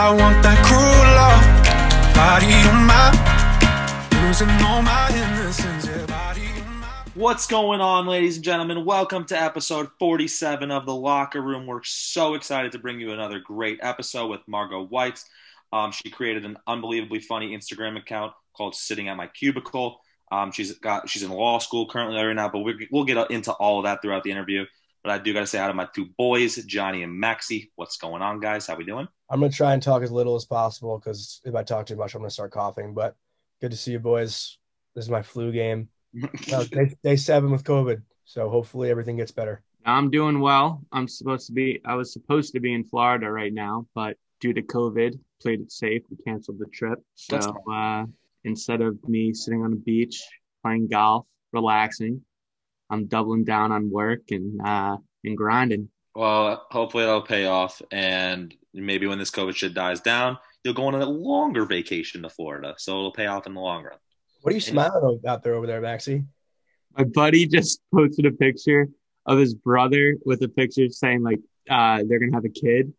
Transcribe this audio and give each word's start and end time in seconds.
I 0.00 0.10
want 0.10 0.40
that 0.44 0.64
cruel 0.64 1.02
love. 1.18 1.42
Body 2.14 2.54
on 2.70 2.86
my, 2.86 3.10
losing 4.22 4.48
all 4.64 4.80
my 4.80 5.10
innocence. 5.10 5.86
Yeah, 5.86 6.06
body 6.06 6.46
on 6.62 6.76
my. 6.78 6.86
What's 7.14 7.48
going 7.48 7.80
on, 7.80 8.06
ladies 8.06 8.36
and 8.36 8.44
gentlemen? 8.44 8.84
Welcome 8.84 9.24
to 9.24 9.36
episode 9.36 9.88
47 9.98 10.70
of 10.70 10.86
The 10.86 10.92
Latke 10.92 11.44
Room. 11.44 11.66
We're 11.66 11.82
so 11.82 12.34
excited 12.34 12.70
to 12.72 12.78
bring 12.78 13.00
you 13.00 13.10
another 13.10 13.40
great 13.40 13.80
episode 13.82 14.28
with 14.28 14.40
Margot 14.46 14.86
Weitz. 14.86 15.24
Um, 15.72 15.90
she 15.90 16.10
created 16.10 16.44
an 16.44 16.58
unbelievably 16.68 17.18
funny 17.18 17.48
Instagram 17.56 17.98
account 17.98 18.34
called 18.56 18.76
Sitting 18.76 19.08
at 19.08 19.16
My 19.16 19.26
Cubicle. 19.26 19.98
Um, 20.30 20.52
she's 20.52 20.78
got 20.78 21.08
she's 21.08 21.24
in 21.24 21.30
law 21.30 21.58
school 21.58 21.88
currently 21.88 22.22
right 22.22 22.32
now, 22.34 22.48
but 22.48 22.60
we 22.60 22.86
we'll 22.92 23.02
get 23.02 23.32
into 23.32 23.50
all 23.50 23.80
of 23.80 23.84
that 23.84 24.00
throughout 24.00 24.22
the 24.22 24.30
interview. 24.30 24.64
But 25.02 25.12
I 25.12 25.18
do 25.18 25.32
got 25.32 25.40
to 25.40 25.46
say 25.46 25.58
hi 25.58 25.68
to 25.68 25.74
my 25.74 25.88
two 25.94 26.06
boys, 26.16 26.56
Johnny 26.64 27.02
and 27.02 27.18
Maxie. 27.18 27.70
What's 27.76 27.96
going 27.96 28.22
on, 28.22 28.40
guys? 28.40 28.66
How 28.66 28.76
we 28.76 28.84
doing? 28.84 29.08
I'm 29.30 29.40
gonna 29.40 29.52
try 29.52 29.74
and 29.74 29.82
talk 29.82 30.02
as 30.02 30.10
little 30.10 30.36
as 30.36 30.44
possible 30.44 30.98
because 30.98 31.40
if 31.44 31.54
I 31.54 31.62
talk 31.62 31.86
too 31.86 31.96
much, 31.96 32.14
I'm 32.14 32.20
gonna 32.20 32.30
start 32.30 32.50
coughing. 32.50 32.94
But 32.94 33.14
good 33.60 33.70
to 33.70 33.76
see 33.76 33.92
you 33.92 33.98
boys. 33.98 34.58
This 34.94 35.04
is 35.04 35.10
my 35.10 35.22
flu 35.22 35.52
game. 35.52 35.88
No, 36.50 36.64
day, 36.64 36.94
day 37.04 37.16
seven 37.16 37.50
with 37.50 37.64
COVID, 37.64 38.00
so 38.24 38.48
hopefully 38.48 38.90
everything 38.90 39.18
gets 39.18 39.30
better. 39.30 39.62
I'm 39.84 40.10
doing 40.10 40.40
well. 40.40 40.82
I'm 40.90 41.06
supposed 41.06 41.46
to 41.48 41.52
be 41.52 41.80
I 41.84 41.94
was 41.94 42.12
supposed 42.12 42.54
to 42.54 42.60
be 42.60 42.72
in 42.72 42.84
Florida 42.84 43.30
right 43.30 43.52
now, 43.52 43.86
but 43.94 44.16
due 44.40 44.54
to 44.54 44.62
COVID, 44.62 45.18
played 45.40 45.60
it 45.60 45.70
safe. 45.70 46.02
We 46.10 46.16
canceled 46.24 46.58
the 46.58 46.66
trip. 46.66 46.98
So 47.14 47.38
uh, 47.70 48.06
instead 48.44 48.80
of 48.80 48.96
me 49.06 49.34
sitting 49.34 49.62
on 49.62 49.70
the 49.70 49.76
beach 49.76 50.22
playing 50.62 50.88
golf, 50.88 51.26
relaxing, 51.52 52.22
I'm 52.90 53.06
doubling 53.06 53.44
down 53.44 53.72
on 53.72 53.90
work 53.90 54.30
and 54.30 54.60
uh 54.60 54.96
and 55.24 55.36
grinding. 55.36 55.88
Well, 56.14 56.66
hopefully 56.70 57.04
that'll 57.04 57.22
pay 57.22 57.46
off, 57.46 57.80
and 57.92 58.54
maybe 58.74 59.06
when 59.06 59.18
this 59.18 59.30
COVID 59.30 59.54
shit 59.54 59.74
dies 59.74 60.00
down, 60.00 60.38
you'll 60.64 60.74
go 60.74 60.86
on 60.86 60.94
a 60.94 61.06
longer 61.06 61.64
vacation 61.64 62.22
to 62.22 62.30
Florida, 62.30 62.74
so 62.78 62.98
it'll 62.98 63.12
pay 63.12 63.26
off 63.26 63.46
in 63.46 63.54
the 63.54 63.60
long 63.60 63.84
run. 63.84 63.98
What 64.42 64.52
are 64.52 64.54
you 64.54 64.60
smiling 64.60 65.20
out 65.26 65.42
there 65.42 65.54
over 65.54 65.66
there, 65.66 65.80
Maxie? 65.80 66.24
My 66.96 67.04
buddy 67.04 67.46
just 67.46 67.80
posted 67.94 68.26
a 68.26 68.32
picture 68.32 68.88
of 69.26 69.38
his 69.38 69.54
brother 69.54 70.16
with 70.24 70.42
a 70.42 70.48
picture 70.48 70.88
saying 70.88 71.22
like 71.22 71.40
uh 71.68 72.02
they're 72.08 72.18
gonna 72.18 72.34
have 72.34 72.44
a 72.44 72.48
kid. 72.48 72.92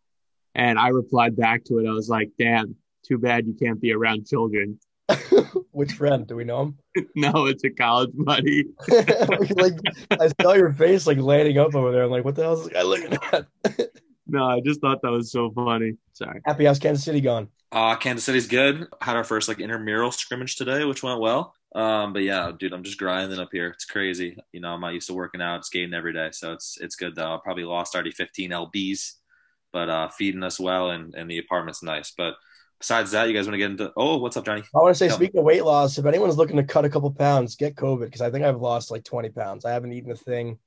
And 0.54 0.78
I 0.78 0.88
replied 0.88 1.36
back 1.36 1.64
to 1.64 1.78
it. 1.78 1.88
I 1.88 1.92
was 1.92 2.08
like, 2.08 2.30
damn, 2.38 2.74
too 3.06 3.18
bad 3.18 3.46
you 3.46 3.54
can't 3.54 3.80
be 3.80 3.92
around 3.92 4.26
children. 4.26 4.78
Which 5.72 5.92
friend? 5.92 6.26
Do 6.26 6.36
we 6.36 6.44
know 6.44 6.62
him? 6.62 6.78
no, 7.14 7.46
it's 7.46 7.64
a 7.64 7.70
college 7.70 8.10
buddy. 8.14 8.64
like 9.56 9.74
I 10.10 10.30
saw 10.40 10.54
your 10.54 10.72
face 10.72 11.06
like 11.06 11.18
lighting 11.18 11.58
up 11.58 11.74
over 11.74 11.92
there. 11.92 12.04
I'm 12.04 12.10
like, 12.10 12.24
what 12.24 12.34
the 12.34 12.42
hell 12.42 12.54
is 12.54 12.64
this 12.64 12.72
guy 12.72 12.82
looking 12.82 13.12
at? 13.32 13.46
No, 14.26 14.44
I 14.44 14.60
just 14.60 14.80
thought 14.80 15.02
that 15.02 15.10
was 15.10 15.32
so 15.32 15.50
funny. 15.50 15.94
Sorry. 16.12 16.40
Happy 16.46 16.64
House 16.64 16.78
Kansas 16.78 17.04
City 17.04 17.20
gone. 17.20 17.48
Uh, 17.72 17.96
Kansas 17.96 18.24
City's 18.24 18.46
good. 18.46 18.86
Had 19.00 19.16
our 19.16 19.24
first 19.24 19.48
like 19.48 19.60
intramural 19.60 20.12
scrimmage 20.12 20.56
today, 20.56 20.84
which 20.84 21.02
went 21.02 21.20
well. 21.20 21.54
Um, 21.74 22.12
but 22.12 22.22
yeah, 22.22 22.50
dude, 22.56 22.72
I'm 22.72 22.82
just 22.82 22.98
grinding 22.98 23.38
up 23.38 23.50
here. 23.52 23.68
It's 23.68 23.84
crazy. 23.84 24.36
You 24.52 24.60
know, 24.60 24.68
I'm 24.68 24.80
not 24.80 24.94
used 24.94 25.06
to 25.08 25.14
working 25.14 25.40
out, 25.40 25.64
skating 25.64 25.94
every 25.94 26.12
day, 26.12 26.30
so 26.32 26.52
it's 26.52 26.78
it's 26.80 26.96
good 26.96 27.14
though. 27.14 27.34
I 27.34 27.38
probably 27.42 27.64
lost 27.64 27.94
already 27.94 28.10
15 28.10 28.50
lbs, 28.50 29.12
but 29.72 29.88
uh, 29.88 30.08
feeding 30.08 30.42
us 30.42 30.58
well, 30.58 30.90
and 30.90 31.14
and 31.14 31.30
the 31.30 31.38
apartment's 31.38 31.82
nice. 31.82 32.12
But 32.16 32.34
besides 32.80 33.12
that, 33.12 33.28
you 33.28 33.34
guys 33.34 33.46
want 33.46 33.54
to 33.54 33.58
get 33.58 33.70
into? 33.70 33.92
Oh, 33.96 34.16
what's 34.16 34.36
up, 34.36 34.44
Johnny? 34.44 34.62
I 34.74 34.78
want 34.78 34.90
to 34.90 34.98
say, 34.98 35.06
Tell 35.08 35.18
me. 35.18 35.26
speaking 35.26 35.38
of 35.38 35.44
weight 35.44 35.64
loss, 35.64 35.98
if 35.98 36.06
anyone's 36.06 36.36
looking 36.36 36.56
to 36.56 36.64
cut 36.64 36.84
a 36.84 36.88
couple 36.88 37.10
pounds, 37.12 37.54
get 37.54 37.76
COVID 37.76 38.06
because 38.06 38.22
I 38.22 38.30
think 38.30 38.44
I've 38.44 38.60
lost 38.60 38.90
like 38.90 39.04
20 39.04 39.28
pounds. 39.28 39.64
I 39.64 39.70
haven't 39.70 39.92
eaten 39.92 40.10
a 40.10 40.16
thing. 40.16 40.58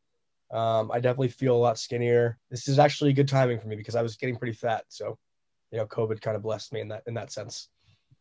Um, 0.52 0.92
I 0.92 1.00
definitely 1.00 1.30
feel 1.30 1.56
a 1.56 1.58
lot 1.58 1.80
skinnier. 1.80 2.38
This 2.52 2.68
is 2.68 2.78
actually 2.80 3.12
good 3.14 3.28
timing 3.28 3.60
for 3.60 3.68
me 3.68 3.76
because 3.76 3.96
I 3.96 4.04
was 4.04 4.16
getting 4.16 4.38
pretty 4.38 4.54
fat. 4.54 4.86
So, 4.88 5.18
you 5.72 5.80
know, 5.80 5.88
COVID 5.88 6.22
kind 6.22 6.38
of 6.38 6.44
blessed 6.44 6.72
me 6.72 6.82
in 6.82 6.90
that 6.90 7.04
in 7.08 7.16
that 7.16 7.32
sense. 7.32 7.70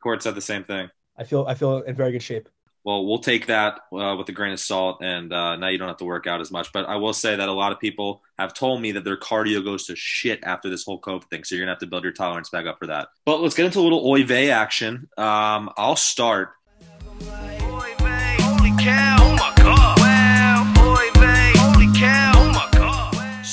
Court 0.02 0.22
said 0.22 0.34
the 0.34 0.40
same 0.40 0.64
thing. 0.64 0.88
I 1.16 1.24
feel 1.24 1.44
I 1.46 1.54
feel 1.54 1.82
in 1.82 1.94
very 1.94 2.10
good 2.12 2.22
shape. 2.22 2.48
Well, 2.84 3.06
we'll 3.06 3.18
take 3.18 3.46
that 3.46 3.80
uh, 3.92 4.16
with 4.18 4.28
a 4.28 4.32
grain 4.32 4.52
of 4.52 4.60
salt, 4.60 5.02
and 5.02 5.32
uh, 5.32 5.56
now 5.56 5.68
you 5.68 5.78
don't 5.78 5.88
have 5.88 5.98
to 5.98 6.04
work 6.04 6.26
out 6.26 6.40
as 6.40 6.50
much. 6.50 6.72
But 6.72 6.88
I 6.88 6.96
will 6.96 7.12
say 7.12 7.36
that 7.36 7.48
a 7.48 7.52
lot 7.52 7.70
of 7.70 7.78
people 7.78 8.22
have 8.38 8.54
told 8.54 8.82
me 8.82 8.92
that 8.92 9.04
their 9.04 9.16
cardio 9.16 9.64
goes 9.64 9.86
to 9.86 9.94
shit 9.94 10.40
after 10.42 10.68
this 10.68 10.84
whole 10.84 11.00
COVID 11.00 11.24
thing, 11.30 11.44
so 11.44 11.54
you're 11.54 11.62
gonna 11.64 11.72
have 11.72 11.80
to 11.80 11.86
build 11.86 12.02
your 12.02 12.12
tolerance 12.12 12.50
back 12.50 12.66
up 12.66 12.78
for 12.78 12.88
that. 12.88 13.08
But 13.24 13.40
let's 13.40 13.54
get 13.54 13.66
into 13.66 13.78
a 13.78 13.82
little 13.82 14.04
Oy 14.06 14.24
vey 14.24 14.50
action. 14.50 15.08
Um, 15.16 15.70
I'll 15.76 15.96
start. 15.96 16.50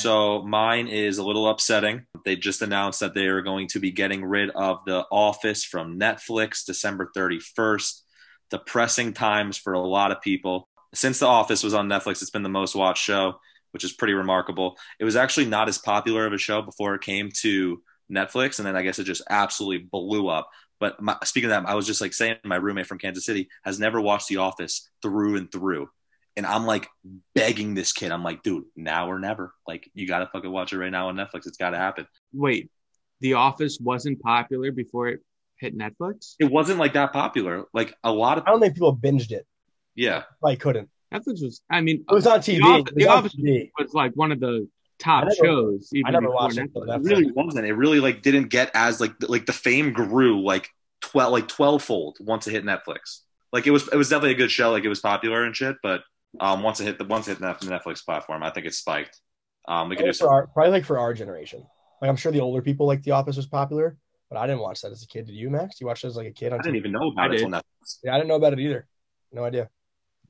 So 0.00 0.42
mine 0.42 0.88
is 0.88 1.18
a 1.18 1.22
little 1.22 1.46
upsetting. 1.46 2.06
They 2.24 2.34
just 2.34 2.62
announced 2.62 3.00
that 3.00 3.12
they 3.12 3.26
are 3.26 3.42
going 3.42 3.68
to 3.68 3.80
be 3.80 3.90
getting 3.90 4.24
rid 4.24 4.48
of 4.50 4.78
The 4.86 5.04
Office 5.12 5.62
from 5.62 6.00
Netflix 6.00 6.64
December 6.64 7.10
31st. 7.14 8.00
Depressing 8.50 9.12
times 9.12 9.56
for 9.56 9.72
a 9.72 9.80
lot 9.80 10.12
of 10.12 10.20
people. 10.20 10.68
Since 10.94 11.20
The 11.20 11.26
Office 11.26 11.62
was 11.62 11.74
on 11.74 11.88
Netflix, 11.88 12.20
it's 12.22 12.30
been 12.30 12.42
the 12.42 12.48
most 12.48 12.74
watched 12.74 13.02
show, 13.02 13.40
which 13.70 13.84
is 13.84 13.92
pretty 13.92 14.14
remarkable. 14.14 14.76
It 14.98 15.04
was 15.04 15.16
actually 15.16 15.46
not 15.46 15.68
as 15.68 15.78
popular 15.78 16.26
of 16.26 16.32
a 16.32 16.38
show 16.38 16.62
before 16.62 16.94
it 16.94 17.02
came 17.02 17.30
to 17.42 17.80
Netflix, 18.10 18.58
and 18.58 18.66
then 18.66 18.74
I 18.74 18.82
guess 18.82 18.98
it 18.98 19.04
just 19.04 19.22
absolutely 19.30 19.86
blew 19.90 20.28
up. 20.28 20.50
But 20.80 21.00
my, 21.00 21.16
speaking 21.24 21.50
of 21.50 21.62
that, 21.62 21.70
I 21.70 21.74
was 21.74 21.86
just 21.86 22.00
like 22.00 22.12
saying, 22.12 22.36
my 22.44 22.56
roommate 22.56 22.86
from 22.86 22.98
Kansas 22.98 23.24
City 23.24 23.48
has 23.64 23.78
never 23.78 24.00
watched 24.00 24.28
The 24.28 24.38
Office 24.38 24.90
through 25.02 25.36
and 25.36 25.52
through. 25.52 25.88
And 26.36 26.46
I'm 26.46 26.64
like 26.64 26.88
begging 27.34 27.74
this 27.74 27.92
kid. 27.92 28.10
I'm 28.10 28.24
like, 28.24 28.42
dude, 28.42 28.64
now 28.74 29.10
or 29.10 29.18
never. 29.18 29.52
Like, 29.68 29.90
you 29.94 30.08
gotta 30.08 30.28
fucking 30.32 30.50
watch 30.50 30.72
it 30.72 30.78
right 30.78 30.90
now 30.90 31.08
on 31.08 31.16
Netflix. 31.16 31.46
It's 31.46 31.58
gotta 31.58 31.76
happen. 31.76 32.06
Wait, 32.32 32.70
The 33.20 33.34
Office 33.34 33.78
wasn't 33.80 34.20
popular 34.20 34.72
before 34.72 35.08
it 35.08 35.20
hit 35.60 35.76
Netflix? 35.76 36.34
It 36.38 36.50
wasn't 36.50 36.78
like 36.78 36.94
that 36.94 37.12
popular. 37.12 37.64
Like 37.74 37.94
a 38.02 38.12
lot 38.12 38.38
of 38.38 38.44
I 38.46 38.50
don't 38.50 38.60
think 38.60 38.74
people 38.74 38.96
binged 38.96 39.30
it. 39.32 39.46
yeah. 39.94 40.24
I 40.44 40.56
couldn't. 40.56 40.88
Netflix 41.12 41.42
was, 41.42 41.60
I 41.70 41.80
mean, 41.80 42.04
It 42.08 42.14
was 42.14 42.26
on 42.26 42.38
TV. 42.40 42.58
The 42.58 42.64
Office, 42.64 42.78
It 42.92 42.94
was 42.94 42.94
The 42.94 43.08
Office 43.08 43.34
TV. 43.36 43.70
was 43.78 43.94
like 43.94 44.12
one 44.14 44.32
of 44.32 44.40
the 44.40 44.68
top 44.98 45.24
I 45.24 45.28
never- 45.28 45.34
shows. 45.44 45.88
Even 45.92 46.06
I 46.06 46.10
never 46.12 46.30
watched 46.30 46.56
it, 46.58 46.72
Netflix. 46.72 46.82
It 46.82 46.86
that's 46.86 47.04
really 47.08 47.30
wasn't. 47.32 47.66
It 47.66 47.74
really 47.74 48.00
like 48.00 48.22
didn't 48.22 48.48
get 48.48 48.70
as 48.74 49.00
like 49.00 49.12
like 49.28 49.46
the 49.46 49.52
fame 49.52 49.92
grew 49.92 50.42
like 50.44 50.68
twelve 51.00 51.32
like 51.32 51.48
twelve 51.48 51.82
fold 51.82 52.18
once 52.20 52.46
it 52.46 52.52
hit 52.52 52.64
Netflix. 52.64 53.20
Like 53.52 53.66
it 53.66 53.70
was 53.72 53.88
it 53.88 53.96
was 53.96 54.08
definitely 54.08 54.32
a 54.32 54.38
good 54.38 54.50
show. 54.52 54.70
Like 54.70 54.84
it 54.84 54.88
was 54.88 55.00
popular 55.00 55.42
and 55.44 55.54
shit. 55.56 55.76
But 55.82 56.02
um 56.38 56.62
once 56.62 56.78
it 56.80 56.84
hit 56.84 56.98
the 56.98 57.04
once 57.04 57.26
it 57.26 57.38
hit 57.38 57.40
the 57.40 57.66
Netflix 57.66 58.04
platform, 58.04 58.42
I 58.44 58.50
think 58.50 58.66
it 58.66 58.74
spiked. 58.74 59.18
Um, 59.66 59.88
we 59.88 59.96
could 59.96 60.06
do 60.06 60.12
some. 60.12 60.28
for 60.28 60.32
our, 60.32 60.46
probably 60.46 60.70
like 60.72 60.84
for 60.84 60.98
our 60.98 61.12
generation. 61.12 61.66
Like 62.00 62.08
I'm 62.08 62.16
sure 62.16 62.30
the 62.30 62.40
older 62.40 62.62
people 62.62 62.86
like 62.86 63.02
The 63.02 63.10
Office 63.10 63.36
was 63.36 63.46
popular, 63.46 63.96
but 64.30 64.38
I 64.38 64.46
didn't 64.46 64.60
watch 64.60 64.80
that 64.82 64.92
as 64.92 65.02
a 65.02 65.06
kid. 65.06 65.26
Did 65.26 65.34
you, 65.34 65.50
Max? 65.50 65.80
You 65.80 65.88
watched 65.88 66.04
it 66.04 66.08
as 66.08 66.16
like 66.16 66.28
a 66.28 66.32
kid? 66.32 66.52
On 66.52 66.60
I 66.60 66.62
didn't 66.62 66.76
TV? 66.76 66.78
even 66.78 66.92
know 66.92 67.08
about 67.08 67.30
I 67.30 67.34
it 67.34 67.38
did. 67.38 67.46
until 67.46 67.62
Yeah, 68.04 68.14
I 68.14 68.16
didn't 68.16 68.28
know 68.28 68.36
about 68.36 68.52
it 68.52 68.60
either. 68.60 68.86
No 69.32 69.44
idea. 69.44 69.68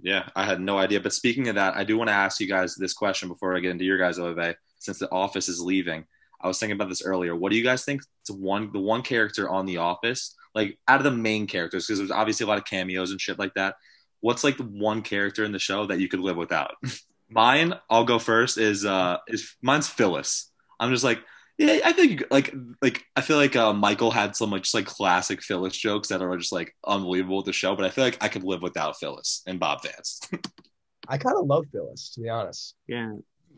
Yeah, 0.03 0.29
I 0.35 0.45
had 0.45 0.61
no 0.61 0.79
idea. 0.79 1.01
But 1.01 1.13
speaking 1.13 1.49
of 1.49 1.57
that, 1.57 1.77
I 1.77 1.85
do 1.85 1.99
want 1.99 2.09
to 2.09 2.15
ask 2.15 2.41
you 2.41 2.49
guys 2.49 2.75
this 2.75 2.95
question 2.95 3.29
before 3.29 3.55
I 3.55 3.61
get 3.61 3.71
into 3.71 3.85
your 3.85 3.99
guys' 3.99 4.19
oy 4.19 4.33
vey. 4.33 4.55
Since 4.79 4.99
the 4.99 5.11
Office 5.13 5.49
is 5.49 5.61
leaving, 5.61 6.07
I 6.41 6.49
was 6.49 6.59
thinking 6.59 6.75
about 6.75 6.89
this 6.89 7.03
earlier. 7.05 7.37
What 7.37 7.53
do 7.53 7.59
you 7.59 7.65
guys 7.65 7.85
think? 7.85 8.01
It's 8.23 8.31
one 8.31 8.73
the 8.73 8.81
one 8.81 9.03
character 9.03 9.49
on 9.51 9.67
The 9.67 9.77
Office, 9.77 10.35
like 10.55 10.79
out 10.89 11.01
of 11.01 11.05
the 11.05 11.11
main 11.11 11.47
characters, 11.47 11.87
because 11.87 11.99
there's 11.99 12.11
obviously 12.11 12.45
a 12.45 12.49
lot 12.49 12.57
of 12.57 12.65
cameos 12.65 13.11
and 13.11 13.21
shit 13.21 13.39
like 13.39 13.53
that. 13.55 13.77
What's 14.21 14.43
like 14.45 14.57
the 14.57 14.65
one 14.65 15.03
character 15.03 15.45
in 15.45 15.53
the 15.53 15.59
show 15.59 15.85
that 15.87 16.01
you 16.01 16.09
could 16.09 16.21
live 16.21 16.37
without? 16.37 16.73
Mine, 17.29 17.75
I'll 17.91 18.05
go 18.05 18.19
first. 18.19 18.57
Is 18.57 18.87
uh, 18.87 19.19
is 19.29 19.55
mine's 19.63 19.87
Phyllis. 19.87 20.51
I'm 20.81 20.91
just 20.91 21.05
like, 21.05 21.21
yeah, 21.61 21.81
I 21.85 21.93
think 21.93 22.25
like 22.31 22.55
like 22.81 23.05
I 23.15 23.21
feel 23.21 23.37
like 23.37 23.55
uh, 23.55 23.73
Michael 23.75 24.11
had 24.11 24.35
some 24.35 24.51
like 24.51 24.63
just 24.63 24.75
like 24.75 24.87
classic 24.87 25.43
Phyllis 25.43 25.77
jokes 25.77 26.09
that 26.09 26.23
are 26.23 26.37
just 26.39 26.53
like 26.53 26.75
unbelievable 26.87 27.37
with 27.37 27.47
the 27.47 27.53
show, 27.53 27.77
but 27.77 27.85
I 27.85 27.91
feel 27.91 28.03
like 28.05 28.17
I 28.23 28.29
could 28.29 28.45
live 28.45 28.63
without 28.63 28.99
Phyllis 28.99 29.43
and 29.47 29.61
Bob 29.61 29.83
Vance. 29.83 30.21
I 31.09 31.19
kind 31.19 31.37
of 31.37 31.47
love 31.47 31.67
Phyllis, 31.73 32.11
to 32.15 32.21
be 32.23 32.29
honest. 32.29 32.75
Yeah. 32.89 33.13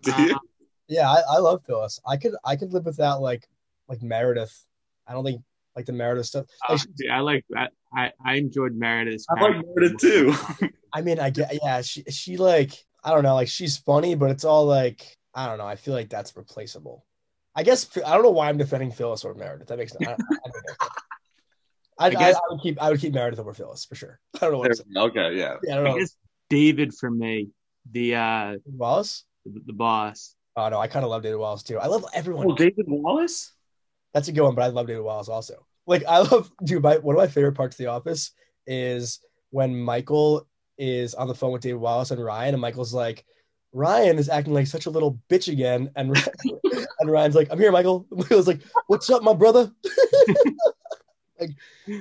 Uh, 0.06 0.34
Yeah, 0.88 1.08
I, 1.08 1.22
I 1.36 1.38
love 1.38 1.62
Phyllis. 1.66 2.00
I 2.06 2.16
could 2.18 2.32
I 2.44 2.56
could 2.56 2.72
live 2.72 2.84
without 2.84 3.22
like 3.22 3.48
like 3.88 4.02
Meredith. 4.02 4.52
I 5.06 5.12
don't 5.12 5.24
think 5.24 5.40
like 5.76 5.86
the 5.86 5.92
Meredith 5.92 6.26
stuff. 6.26 6.46
uh, 6.68 6.72
Like, 6.72 6.80
she- 6.82 6.88
dude, 6.98 7.10
I 7.10 7.20
like 7.20 7.44
that. 7.50 7.72
I, 7.94 8.10
I 8.26 8.34
enjoyed 8.34 8.74
Meredith's. 8.74 9.24
I 9.30 9.40
like 9.40 9.64
Meredith 9.64 9.98
too. 10.00 10.34
I 10.92 11.00
mean, 11.00 11.18
I 11.20 11.30
get 11.30 11.54
yeah. 11.62 11.80
She 11.82 12.02
she 12.10 12.36
like 12.36 12.72
I 13.04 13.10
don't 13.14 13.22
know. 13.22 13.34
Like 13.36 13.48
she's 13.48 13.78
funny, 13.78 14.14
but 14.16 14.30
it's 14.30 14.44
all 14.44 14.66
like 14.66 15.16
I 15.34 15.46
don't 15.46 15.56
know. 15.56 15.66
I 15.66 15.76
feel 15.76 15.94
like 15.94 16.10
that's 16.10 16.36
replaceable. 16.36 17.06
I 17.54 17.62
guess 17.62 17.88
I 18.04 18.14
don't 18.14 18.22
know 18.22 18.30
why 18.30 18.48
I'm 18.48 18.58
defending 18.58 18.90
Phyllis 18.90 19.24
or 19.24 19.34
Meredith. 19.34 19.68
That 19.68 19.78
makes 19.78 19.92
sense. 19.92 20.06
I, 20.08 20.12
I 20.12 20.16
don't 20.16 20.28
know. 20.54 20.88
I, 21.98 22.06
I, 22.06 22.10
guess- 22.10 22.36
I 22.36 22.40
would 22.50 22.60
keep 22.62 22.82
I 22.82 22.90
would 22.90 23.00
keep 23.00 23.12
Meredith 23.12 23.38
over 23.38 23.52
Phyllis 23.52 23.84
for 23.84 23.94
sure. 23.94 24.18
I 24.36 24.38
don't 24.40 24.52
know 24.52 24.58
what 24.58 24.70
to 24.70 24.76
say. 24.76 24.84
Okay, 24.96 25.36
yeah. 25.38 25.56
Yeah, 25.62 25.72
I 25.72 25.76
don't 25.76 25.86
I 25.86 25.90
know. 25.90 25.98
guess 25.98 26.16
David 26.48 26.94
for 26.94 27.10
me, 27.10 27.48
the 27.90 28.14
uh 28.16 28.56
Wallace? 28.64 29.24
the, 29.44 29.60
the 29.66 29.72
boss. 29.72 30.34
Oh 30.56 30.68
no, 30.68 30.78
I 30.78 30.86
kind 30.86 31.04
of 31.04 31.10
love 31.10 31.22
David 31.22 31.36
Wallace 31.38 31.62
too. 31.62 31.78
I 31.78 31.86
love 31.86 32.04
everyone. 32.14 32.50
Oh, 32.50 32.54
David 32.54 32.86
Wallace? 32.88 33.52
That's 34.14 34.28
a 34.28 34.32
good 34.32 34.42
one, 34.42 34.54
but 34.54 34.62
I 34.62 34.68
love 34.68 34.86
David 34.86 35.02
Wallace 35.02 35.28
also. 35.28 35.66
Like 35.86 36.04
I 36.06 36.18
love, 36.18 36.50
dude. 36.64 36.82
My 36.82 36.98
one 36.98 37.16
of 37.16 37.20
my 37.20 37.26
favorite 37.26 37.52
parts 37.54 37.74
of 37.74 37.78
The 37.78 37.86
Office 37.86 38.32
is 38.66 39.20
when 39.50 39.74
Michael 39.78 40.46
is 40.78 41.14
on 41.14 41.28
the 41.28 41.34
phone 41.34 41.52
with 41.52 41.62
David 41.62 41.80
Wallace 41.80 42.10
and 42.10 42.22
Ryan, 42.24 42.54
and 42.54 42.60
Michael's 42.60 42.94
like, 42.94 43.24
Ryan 43.72 44.18
is 44.18 44.28
acting 44.28 44.54
like 44.54 44.66
such 44.66 44.86
a 44.86 44.90
little 44.90 45.18
bitch 45.28 45.50
again, 45.50 45.90
and 45.96 46.16
and 47.00 47.10
Ryan's 47.10 47.34
like, 47.34 47.48
I'm 47.50 47.58
here, 47.58 47.72
Michael. 47.72 48.06
Michael's 48.10 48.46
like, 48.46 48.60
What's 48.86 49.10
up, 49.10 49.22
my 49.22 49.34
brother? 49.34 49.72
like, 51.40 51.50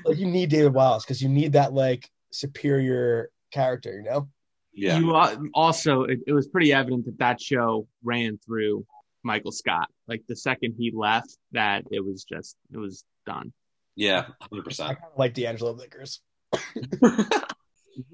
like 0.06 0.18
you 0.18 0.25
need 0.25 0.50
David 0.50 0.73
Wallace 0.73 1.03
because 1.03 1.21
you 1.21 1.29
need 1.29 1.53
that 1.53 1.73
like 1.73 2.09
superior 2.31 3.31
character, 3.51 3.94
you 3.94 4.03
know? 4.03 4.29
Yeah. 4.73 5.00
You 5.00 5.15
uh, 5.15 5.35
also, 5.53 6.03
it, 6.03 6.19
it 6.27 6.33
was 6.33 6.47
pretty 6.47 6.71
evident 6.71 7.06
that 7.06 7.18
that 7.19 7.41
show 7.41 7.88
ran 8.03 8.39
through 8.45 8.85
Michael 9.23 9.51
Scott. 9.51 9.89
Like 10.07 10.23
the 10.27 10.35
second 10.35 10.75
he 10.77 10.91
left, 10.94 11.38
that 11.51 11.83
it 11.91 12.03
was 12.03 12.23
just 12.23 12.56
it 12.71 12.77
was 12.77 13.03
done. 13.25 13.53
yeah, 13.95 14.27
100%. 14.51 14.77
kind 14.77 14.97
of 14.97 15.18
like 15.18 15.33
D'Angelo 15.33 15.73
Vickers. 15.73 16.21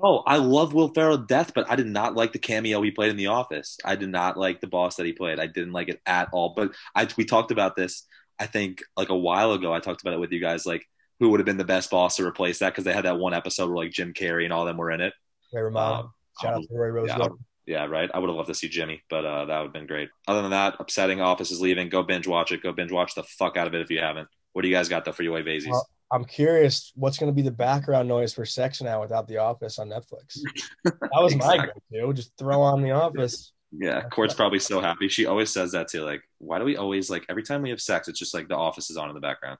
No, 0.01 0.23
I 0.25 0.37
love 0.37 0.73
Will 0.73 0.93
Ferrell 0.93 1.17
death, 1.17 1.51
but 1.53 1.69
I 1.69 1.75
did 1.75 1.87
not 1.87 2.15
like 2.15 2.33
the 2.33 2.39
cameo 2.39 2.81
he 2.81 2.91
played 2.91 3.11
in 3.11 3.17
The 3.17 3.27
Office. 3.27 3.77
I 3.85 3.95
did 3.95 4.09
not 4.09 4.37
like 4.37 4.61
the 4.61 4.67
boss 4.67 4.95
that 4.95 5.05
he 5.05 5.13
played. 5.13 5.39
I 5.39 5.47
didn't 5.47 5.73
like 5.73 5.89
it 5.89 6.01
at 6.05 6.29
all. 6.31 6.53
But 6.55 6.73
I 6.95 7.07
we 7.17 7.25
talked 7.25 7.51
about 7.51 7.75
this. 7.75 8.03
I 8.39 8.45
think 8.45 8.83
like 8.95 9.09
a 9.09 9.17
while 9.17 9.53
ago. 9.53 9.73
I 9.73 9.79
talked 9.79 10.01
about 10.01 10.13
it 10.13 10.19
with 10.19 10.31
you 10.31 10.39
guys. 10.39 10.65
Like 10.65 10.85
who 11.19 11.29
would 11.29 11.39
have 11.39 11.45
been 11.45 11.57
the 11.57 11.63
best 11.65 11.89
boss 11.89 12.17
to 12.17 12.25
replace 12.25 12.59
that? 12.59 12.71
Because 12.71 12.83
they 12.83 12.93
had 12.93 13.05
that 13.05 13.17
one 13.17 13.33
episode 13.33 13.67
where 13.67 13.83
like 13.83 13.91
Jim 13.91 14.13
Carrey 14.13 14.43
and 14.43 14.53
all 14.53 14.65
them 14.65 14.77
were 14.77 14.91
in 14.91 15.01
it. 15.01 15.13
Ray 15.53 15.61
Romano. 15.61 15.93
Um, 15.95 16.13
Shout 16.41 16.53
out 16.53 16.61
to 16.63 16.67
Roy 16.71 16.87
yeah, 16.87 16.91
Roosevelt. 16.93 17.31
would- 17.31 17.39
yeah, 17.65 17.85
right. 17.85 18.09
I 18.13 18.19
would 18.19 18.29
have 18.29 18.37
loved 18.37 18.47
to 18.47 18.55
see 18.55 18.69
Jimmy, 18.69 19.03
but 19.09 19.25
uh, 19.25 19.43
that 19.43 19.57
would 19.57 19.65
have 19.65 19.73
been 19.73 19.87
great. 19.87 20.07
Other 20.25 20.41
than 20.41 20.51
that, 20.51 20.75
upsetting. 20.79 21.19
Office 21.19 21.51
is 21.51 21.59
leaving. 21.59 21.89
Go 21.89 22.01
binge 22.01 22.25
watch 22.25 22.53
it. 22.53 22.63
Go 22.63 22.71
binge 22.71 22.93
watch 22.93 23.13
the 23.13 23.23
fuck 23.23 23.57
out 23.57 23.67
of 23.67 23.73
it 23.73 23.81
if 23.81 23.89
you 23.89 23.99
haven't. 23.99 24.29
What 24.53 24.61
do 24.61 24.69
you 24.69 24.73
guys 24.73 24.87
got 24.87 25.03
though 25.03 25.11
for 25.11 25.23
you, 25.23 25.31
Vazies? 25.31 25.69
Well, 25.69 25.85
I'm 26.11 26.23
curious 26.25 26.93
what's 26.95 27.17
going 27.17 27.31
to 27.31 27.35
be 27.35 27.41
the 27.41 27.51
background 27.51 28.07
noise 28.07 28.33
for 28.33 28.45
sex 28.45 28.81
now 28.81 29.01
without 29.01 29.27
The 29.27 29.37
Office 29.37 29.77
on 29.79 29.89
Netflix. 29.89 30.39
That 30.85 30.99
was 31.23 31.35
my 31.35 31.55
Exactly. 31.55 31.81
go-to. 31.91 32.13
Just 32.13 32.31
throw 32.37 32.61
on 32.61 32.81
The 32.81 32.91
Office. 32.91 33.51
Yeah, 33.71 34.03
Court's 34.03 34.33
probably 34.33 34.59
so 34.59 34.79
happy. 34.79 35.09
She 35.09 35.25
always 35.25 35.49
says 35.51 35.73
that 35.73 35.89
too. 35.89 36.03
Like, 36.05 36.21
why 36.37 36.59
do 36.59 36.63
we 36.65 36.77
always 36.77 37.09
like 37.09 37.25
every 37.27 37.43
time 37.43 37.61
we 37.61 37.69
have 37.71 37.81
sex, 37.81 38.07
it's 38.07 38.17
just 38.17 38.33
like 38.33 38.47
the 38.47 38.55
office 38.55 38.89
is 38.89 38.95
on 38.95 39.09
in 39.09 39.15
the 39.15 39.19
background. 39.21 39.57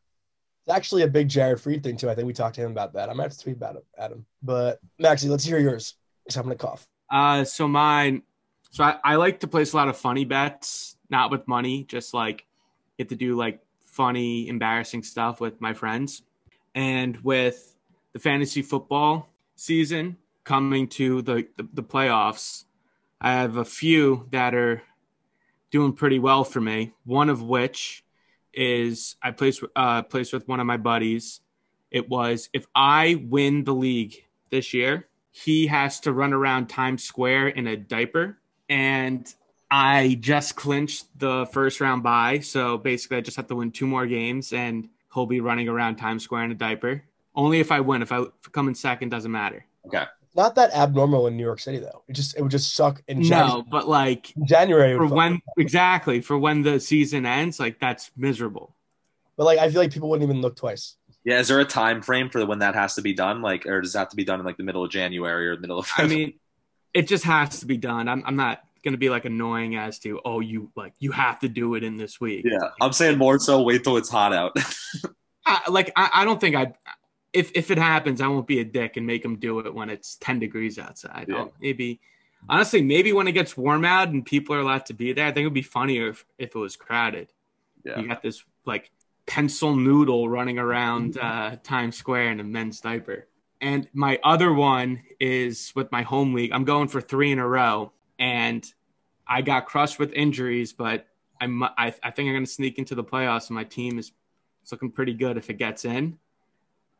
It's 0.65 0.73
actually 0.73 1.03
a 1.03 1.07
big 1.09 1.27
Jared 1.27 1.59
Freid 1.59 1.83
thing 1.83 1.97
too. 1.97 2.09
I 2.09 2.15
think 2.15 2.25
we 2.27 2.33
talked 2.33 2.55
to 2.55 2.61
him 2.61 2.71
about 2.71 2.93
that. 2.93 3.09
I 3.09 3.13
might 3.13 3.23
have 3.23 3.33
to 3.33 3.39
tweet 3.39 3.57
about 3.57 3.75
it 3.75 3.85
at 3.97 4.11
him. 4.11 4.25
But 4.41 4.79
Maxie, 4.97 5.27
let's 5.27 5.43
hear 5.43 5.59
yours. 5.59 5.95
Because 6.23 6.37
I'm 6.37 6.43
gonna 6.43 6.55
cough. 6.55 6.87
Uh, 7.11 7.43
so 7.43 7.67
mine, 7.67 8.21
so 8.71 8.85
I, 8.85 8.97
I 9.03 9.15
like 9.15 9.41
to 9.41 9.47
place 9.47 9.73
a 9.73 9.75
lot 9.77 9.89
of 9.89 9.97
funny 9.97 10.23
bets, 10.23 10.95
not 11.09 11.29
with 11.29 11.45
money, 11.47 11.83
just 11.83 12.13
like 12.13 12.45
get 12.97 13.09
to 13.09 13.15
do 13.15 13.35
like 13.35 13.59
funny, 13.85 14.47
embarrassing 14.47 15.03
stuff 15.03 15.41
with 15.41 15.59
my 15.59 15.73
friends. 15.73 16.23
And 16.77 17.17
with 17.23 17.75
the 18.13 18.19
fantasy 18.19 18.61
football 18.61 19.29
season 19.55 20.15
coming 20.43 20.87
to 20.89 21.23
the, 21.23 21.47
the, 21.57 21.67
the 21.73 21.81
playoffs, 21.81 22.65
I 23.19 23.31
have 23.31 23.57
a 23.57 23.65
few 23.65 24.27
that 24.29 24.53
are 24.53 24.83
doing 25.71 25.93
pretty 25.93 26.19
well 26.19 26.43
for 26.43 26.61
me. 26.61 26.93
One 27.03 27.31
of 27.31 27.41
which 27.41 28.05
is 28.53 29.15
I 29.23 29.31
placed 29.31 29.63
uh, 29.75 30.03
placed 30.03 30.33
with 30.33 30.47
one 30.47 30.59
of 30.59 30.67
my 30.67 30.77
buddies. 30.77 31.41
It 31.89 32.09
was 32.09 32.47
if 32.53 32.67
I 32.75 33.23
win 33.27 33.63
the 33.63 33.73
league 33.73 34.23
this 34.51 34.71
year, 34.71 35.07
he 35.31 35.65
has 35.65 35.99
to 36.01 36.13
run 36.13 36.31
around 36.31 36.67
Times 36.67 37.03
Square 37.03 37.47
in 37.49 37.65
a 37.65 37.75
diaper. 37.75 38.37
And 38.69 39.33
I 39.71 40.15
just 40.19 40.55
clinched 40.55 41.07
the 41.17 41.47
first 41.51 41.81
round 41.81 42.03
bye. 42.03 42.41
So 42.41 42.77
basically, 42.77 43.17
I 43.17 43.21
just 43.21 43.37
have 43.37 43.47
to 43.47 43.55
win 43.55 43.71
two 43.71 43.87
more 43.87 44.05
games 44.05 44.53
and 44.53 44.89
he'll 45.13 45.25
be 45.25 45.39
running 45.41 45.67
around 45.67 45.95
Times 45.97 46.23
Square 46.23 46.45
in 46.45 46.51
a 46.51 46.55
diaper. 46.55 47.03
Only 47.35 47.59
if 47.59 47.71
I 47.71 47.79
win. 47.81 48.01
If 48.01 48.11
I 48.11 48.25
come 48.51 48.67
in 48.67 48.75
second, 48.75 49.09
doesn't 49.09 49.31
matter. 49.31 49.65
Okay. 49.85 50.03
Not 50.35 50.55
that 50.55 50.71
abnormal 50.73 51.27
in 51.27 51.35
New 51.37 51.43
York 51.43 51.59
City 51.59 51.79
though. 51.79 52.03
It 52.07 52.13
just 52.13 52.37
it 52.37 52.41
would 52.41 52.51
just 52.51 52.75
suck 52.75 53.01
in 53.07 53.23
January. 53.23 53.47
No, 53.47 53.63
but 53.63 53.87
like 53.87 54.35
In 54.35 54.45
January. 54.45 54.93
for 54.93 55.01
would 55.01 55.09
fuck- 55.09 55.17
when 55.17 55.41
exactly 55.57 56.21
for 56.21 56.37
when 56.37 56.61
the 56.61 56.79
season 56.79 57.25
ends, 57.25 57.59
like 57.59 57.79
that's 57.79 58.11
miserable. 58.15 58.75
But 59.35 59.45
like 59.45 59.59
I 59.59 59.69
feel 59.69 59.81
like 59.81 59.91
people 59.91 60.09
wouldn't 60.09 60.29
even 60.29 60.41
look 60.41 60.55
twice. 60.55 60.95
Yeah, 61.23 61.39
is 61.39 61.47
there 61.47 61.59
a 61.59 61.65
time 61.65 62.01
frame 62.01 62.29
for 62.29 62.45
when 62.45 62.59
that 62.59 62.73
has 62.75 62.95
to 62.95 63.01
be 63.01 63.13
done? 63.13 63.41
Like, 63.41 63.65
or 63.65 63.81
does 63.81 63.93
that 63.93 63.99
have 63.99 64.09
to 64.09 64.15
be 64.15 64.23
done 64.23 64.39
in 64.39 64.45
like 64.45 64.57
the 64.57 64.63
middle 64.63 64.83
of 64.85 64.89
January 64.91 65.47
or 65.47 65.55
the 65.55 65.61
middle 65.61 65.79
of? 65.79 65.87
February? 65.87 66.13
I 66.13 66.25
mean, 66.27 66.33
it 66.93 67.07
just 67.07 67.23
has 67.25 67.59
to 67.59 67.65
be 67.65 67.77
done. 67.77 68.07
I'm 68.07 68.23
I'm 68.25 68.35
not 68.35 68.63
gonna 68.87 68.97
be 68.97 69.09
like 69.09 69.25
annoying 69.25 69.75
as 69.75 69.99
to 69.99 70.19
oh 70.25 70.39
you 70.39 70.71
like 70.75 70.93
you 70.99 71.11
have 71.11 71.39
to 71.39 71.49
do 71.49 71.75
it 71.75 71.83
in 71.83 71.97
this 71.97 72.19
week. 72.21 72.45
yeah, 72.49 72.69
I'm 72.81 72.93
saying 72.93 73.17
more 73.17 73.39
so. 73.39 73.61
Wait 73.61 73.83
till 73.83 73.97
it's 73.97 74.09
hot 74.09 74.33
out. 74.33 74.55
I, 75.45 75.69
like 75.69 75.91
I, 75.95 76.09
I 76.13 76.25
don't 76.25 76.39
think 76.39 76.55
I 76.55 76.73
if 77.33 77.51
if 77.55 77.71
it 77.71 77.77
happens, 77.77 78.21
I 78.21 78.27
won't 78.27 78.47
be 78.47 78.59
a 78.59 78.65
dick 78.65 78.97
and 78.97 79.05
make 79.05 79.23
them 79.23 79.37
do 79.37 79.59
it 79.59 79.73
when 79.73 79.89
it's 79.89 80.15
10 80.15 80.39
degrees 80.39 80.79
outside. 80.79 81.25
Yeah. 81.27 81.45
Maybe 81.61 81.99
honestly, 82.49 82.81
maybe 82.81 83.13
when 83.13 83.27
it 83.27 83.33
gets 83.33 83.57
warm 83.57 83.85
out 83.85 84.09
and 84.09 84.25
people 84.25 84.55
are 84.55 84.59
allowed 84.59 84.85
to 84.87 84.93
be 84.93 85.13
there, 85.13 85.25
I 85.27 85.31
think 85.31 85.43
it 85.43 85.47
would 85.47 85.53
be 85.53 85.61
funnier 85.61 86.09
if, 86.09 86.25
if 86.37 86.55
it 86.55 86.59
was 86.59 86.75
crowded. 86.75 87.31
yeah, 87.83 87.99
You 87.99 88.07
got 88.07 88.21
this 88.21 88.43
like 88.65 88.91
pencil 89.25 89.75
noodle 89.75 90.29
running 90.29 90.57
around 90.57 91.17
uh, 91.17 91.57
Times 91.63 91.95
Square 91.97 92.31
in 92.31 92.39
a 92.39 92.43
men's 92.43 92.81
diaper. 92.81 93.27
And 93.59 93.87
my 93.93 94.19
other 94.23 94.53
one 94.53 95.01
is 95.19 95.71
with 95.75 95.91
my 95.91 96.03
home 96.03 96.33
league. 96.33 96.51
I'm 96.51 96.63
going 96.63 96.87
for 96.87 97.01
three 97.01 97.31
in 97.31 97.39
a 97.39 97.47
row, 97.47 97.91
and 98.19 98.65
I 99.27 99.41
got 99.41 99.65
crushed 99.65 99.99
with 99.99 100.13
injuries, 100.13 100.73
but 100.73 101.07
I'm 101.39 101.63
I, 101.63 101.71
I 101.77 102.11
think 102.11 102.27
I'm 102.27 102.33
going 102.33 102.45
to 102.45 102.51
sneak 102.51 102.77
into 102.77 102.95
the 102.95 103.03
playoffs, 103.03 103.49
and 103.49 103.55
my 103.55 103.63
team 103.63 103.99
is 103.99 104.11
it's 104.61 104.71
looking 104.71 104.91
pretty 104.91 105.13
good 105.13 105.37
if 105.37 105.49
it 105.49 105.57
gets 105.57 105.85
in. 105.85 106.17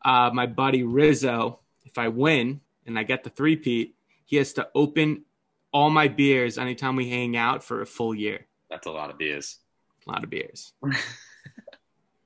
Uh, 0.04 0.30
my 0.32 0.46
buddy 0.46 0.84
Rizzo, 0.84 1.60
if 1.84 1.98
I 1.98 2.08
win 2.08 2.60
and 2.86 2.98
I 2.98 3.02
get 3.02 3.24
the 3.24 3.30
three-peat, 3.30 3.94
he 4.24 4.36
has 4.36 4.52
to 4.54 4.68
open 4.74 5.24
all 5.72 5.90
my 5.90 6.08
beers 6.08 6.56
anytime 6.56 6.96
we 6.96 7.10
hang 7.10 7.36
out 7.36 7.62
for 7.62 7.82
a 7.82 7.86
full 7.86 8.14
year. 8.14 8.46
that's 8.70 8.86
a 8.86 8.90
lot 8.90 9.10
of 9.10 9.18
beers. 9.18 9.58
A 10.06 10.10
lot 10.10 10.24
of 10.24 10.30
beers. 10.30 10.72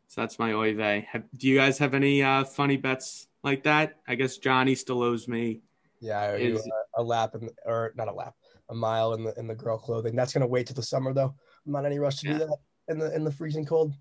so 0.06 0.20
that's 0.20 0.38
my 0.38 0.52
oy 0.52 0.75
vey. 0.75 1.08
Have, 1.10 1.25
do 1.37 1.48
you 1.48 1.56
guys 1.56 1.78
have 1.78 1.94
any 1.94 2.22
uh, 2.22 2.44
funny 2.44 2.76
bets 2.76 3.26
like 3.43 3.65
that? 3.65 3.98
I 4.06 4.15
guess 4.15 4.36
Johnny 4.36 4.74
still 4.74 5.03
owes 5.03 5.26
me. 5.26 5.60
Yeah, 6.00 6.20
I 6.20 6.29
owe 6.32 6.36
you 6.36 6.55
Is- 6.55 6.67
a, 6.67 6.70
a 6.96 7.03
lap 7.03 7.34
in 7.34 7.46
the, 7.46 7.53
or 7.65 7.93
not 7.96 8.08
a 8.08 8.13
lap, 8.13 8.34
a 8.70 8.75
mile 8.75 9.15
in 9.15 9.25
the 9.25 9.34
in 9.39 9.46
the 9.46 9.55
girl 9.55 9.79
clothing. 9.79 10.15
That's 10.17 10.32
gonna 10.32 10.46
wait 10.46 10.67
till 10.67 10.77
the 10.77 10.82
summer 10.82 11.13
though. 11.13 11.34
I'm 11.67 11.72
not 11.72 11.81
in 11.81 11.87
any 11.87 11.99
rush 11.99 12.17
to 12.20 12.27
Yeah. 12.29 12.32
do 12.34 12.39
that 12.41 12.56
in 12.89 12.99
the 12.99 13.15
in 13.15 13.25
the 13.25 13.32
freezing 13.32 13.65
cold. 13.67 13.94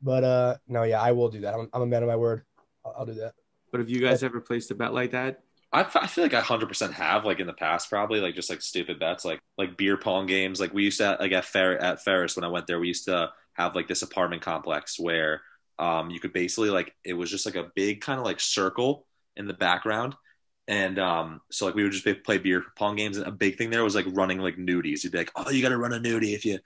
But 0.00 0.24
uh 0.24 0.56
no, 0.68 0.82
yeah, 0.82 1.00
I 1.00 1.12
will 1.12 1.28
do 1.28 1.40
that. 1.42 1.54
I'm, 1.54 1.68
I'm 1.72 1.82
a 1.82 1.86
man 1.86 2.02
of 2.02 2.08
my 2.08 2.16
word. 2.16 2.42
I'll, 2.84 2.94
I'll 2.98 3.06
do 3.06 3.14
that. 3.14 3.34
But 3.70 3.80
have 3.80 3.88
you 3.88 4.00
guys 4.00 4.22
ever 4.22 4.40
placed 4.40 4.70
a 4.70 4.74
bet 4.74 4.92
like 4.92 5.12
that? 5.12 5.40
I, 5.72 5.80
I 5.94 6.06
feel 6.06 6.24
like 6.24 6.34
I 6.34 6.40
hundred 6.40 6.66
percent 6.68 6.92
have 6.94 7.24
like 7.24 7.40
in 7.40 7.46
the 7.46 7.52
past 7.54 7.88
probably 7.88 8.20
like 8.20 8.34
just 8.34 8.50
like 8.50 8.60
stupid 8.60 8.98
bets 8.98 9.24
like 9.24 9.40
like 9.56 9.76
beer 9.76 9.96
pong 9.96 10.26
games 10.26 10.60
like 10.60 10.74
we 10.74 10.84
used 10.84 10.98
to 10.98 11.16
like 11.18 11.32
at 11.32 11.44
Fer- 11.46 11.78
at 11.78 12.02
Ferris 12.04 12.36
when 12.36 12.44
I 12.44 12.48
went 12.48 12.66
there 12.66 12.78
we 12.80 12.88
used 12.88 13.06
to 13.06 13.30
have 13.54 13.74
like 13.74 13.88
this 13.88 14.02
apartment 14.02 14.42
complex 14.42 14.98
where 14.98 15.40
um 15.78 16.10
you 16.10 16.20
could 16.20 16.32
basically 16.34 16.68
like 16.70 16.94
it 17.04 17.14
was 17.14 17.30
just 17.30 17.46
like 17.46 17.54
a 17.54 17.70
big 17.74 18.02
kind 18.02 18.18
of 18.18 18.26
like 18.26 18.40
circle 18.40 19.06
in 19.36 19.46
the 19.46 19.54
background 19.54 20.14
and 20.68 20.98
um 20.98 21.40
so 21.50 21.66
like 21.66 21.74
we 21.74 21.82
would 21.82 21.92
just 21.92 22.06
play 22.24 22.38
beer 22.38 22.62
pong 22.76 22.94
games 22.96 23.16
and 23.16 23.26
a 23.26 23.32
big 23.32 23.58
thing 23.58 23.68
there 23.68 23.82
was 23.82 23.96
like 23.96 24.06
running 24.10 24.38
like 24.38 24.56
nudies 24.56 25.02
you'd 25.02 25.12
be 25.12 25.18
like 25.18 25.32
oh 25.34 25.50
you 25.50 25.60
got 25.60 25.70
to 25.70 25.76
run 25.76 25.92
a 25.92 25.98
nudie 25.98 26.34
if 26.34 26.44
you 26.44 26.58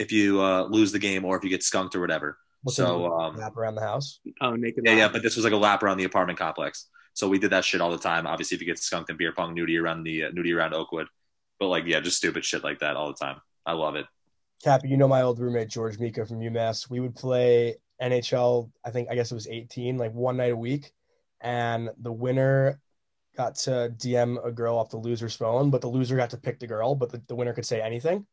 if 0.00 0.10
you 0.10 0.42
uh, 0.42 0.64
lose 0.64 0.90
the 0.90 0.98
game 0.98 1.24
or 1.24 1.36
if 1.36 1.44
you 1.44 1.50
get 1.50 1.62
skunked 1.62 1.94
or 1.94 2.00
whatever 2.00 2.36
What's 2.64 2.76
so 2.76 3.12
um 3.12 3.36
lap 3.36 3.56
around 3.58 3.74
the 3.74 3.82
house. 3.82 4.20
Oh, 4.40 4.56
naked. 4.56 4.84
yeah, 4.86 4.96
yeah, 4.96 5.08
but 5.08 5.22
this 5.22 5.36
was 5.36 5.44
like 5.44 5.52
a 5.52 5.58
lap 5.58 5.82
around 5.82 5.98
the 5.98 6.04
apartment 6.04 6.38
complex. 6.38 6.88
So 7.12 7.28
we 7.28 7.38
did 7.38 7.50
that 7.50 7.64
shit 7.64 7.82
all 7.82 7.90
the 7.90 7.98
time. 7.98 8.26
Obviously, 8.26 8.54
if 8.54 8.62
you 8.62 8.66
get 8.66 8.78
skunked 8.78 9.10
in 9.10 9.18
beer 9.18 9.32
pong, 9.32 9.54
nudie 9.54 9.80
around 9.80 10.02
the 10.02 10.24
uh, 10.24 10.30
nudie 10.30 10.56
around 10.56 10.72
Oakwood, 10.72 11.06
but 11.60 11.68
like 11.68 11.84
yeah, 11.84 12.00
just 12.00 12.16
stupid 12.16 12.42
shit 12.42 12.64
like 12.64 12.78
that 12.78 12.96
all 12.96 13.08
the 13.08 13.22
time. 13.22 13.36
I 13.66 13.72
love 13.72 13.96
it. 13.96 14.06
Cappy, 14.64 14.88
you 14.88 14.96
know 14.96 15.06
my 15.06 15.20
old 15.20 15.38
roommate 15.38 15.68
George 15.68 15.98
Mika 15.98 16.24
from 16.24 16.40
UMass. 16.40 16.88
We 16.88 17.00
would 17.00 17.14
play 17.14 17.76
NHL. 18.00 18.70
I 18.82 18.90
think 18.90 19.08
I 19.10 19.14
guess 19.14 19.30
it 19.30 19.34
was 19.34 19.46
18, 19.46 19.98
like 19.98 20.14
one 20.14 20.38
night 20.38 20.52
a 20.52 20.56
week, 20.56 20.90
and 21.42 21.90
the 22.00 22.12
winner 22.12 22.80
got 23.36 23.56
to 23.56 23.92
DM 23.98 24.44
a 24.44 24.52
girl 24.52 24.78
off 24.78 24.90
the 24.90 24.96
loser's 24.96 25.34
phone, 25.34 25.70
but 25.70 25.80
the 25.80 25.88
loser 25.88 26.16
got 26.16 26.30
to 26.30 26.36
pick 26.36 26.58
the 26.58 26.66
girl, 26.66 26.94
but 26.94 27.10
the, 27.10 27.22
the 27.26 27.34
winner 27.34 27.52
could 27.52 27.66
say 27.66 27.80
anything. 27.80 28.26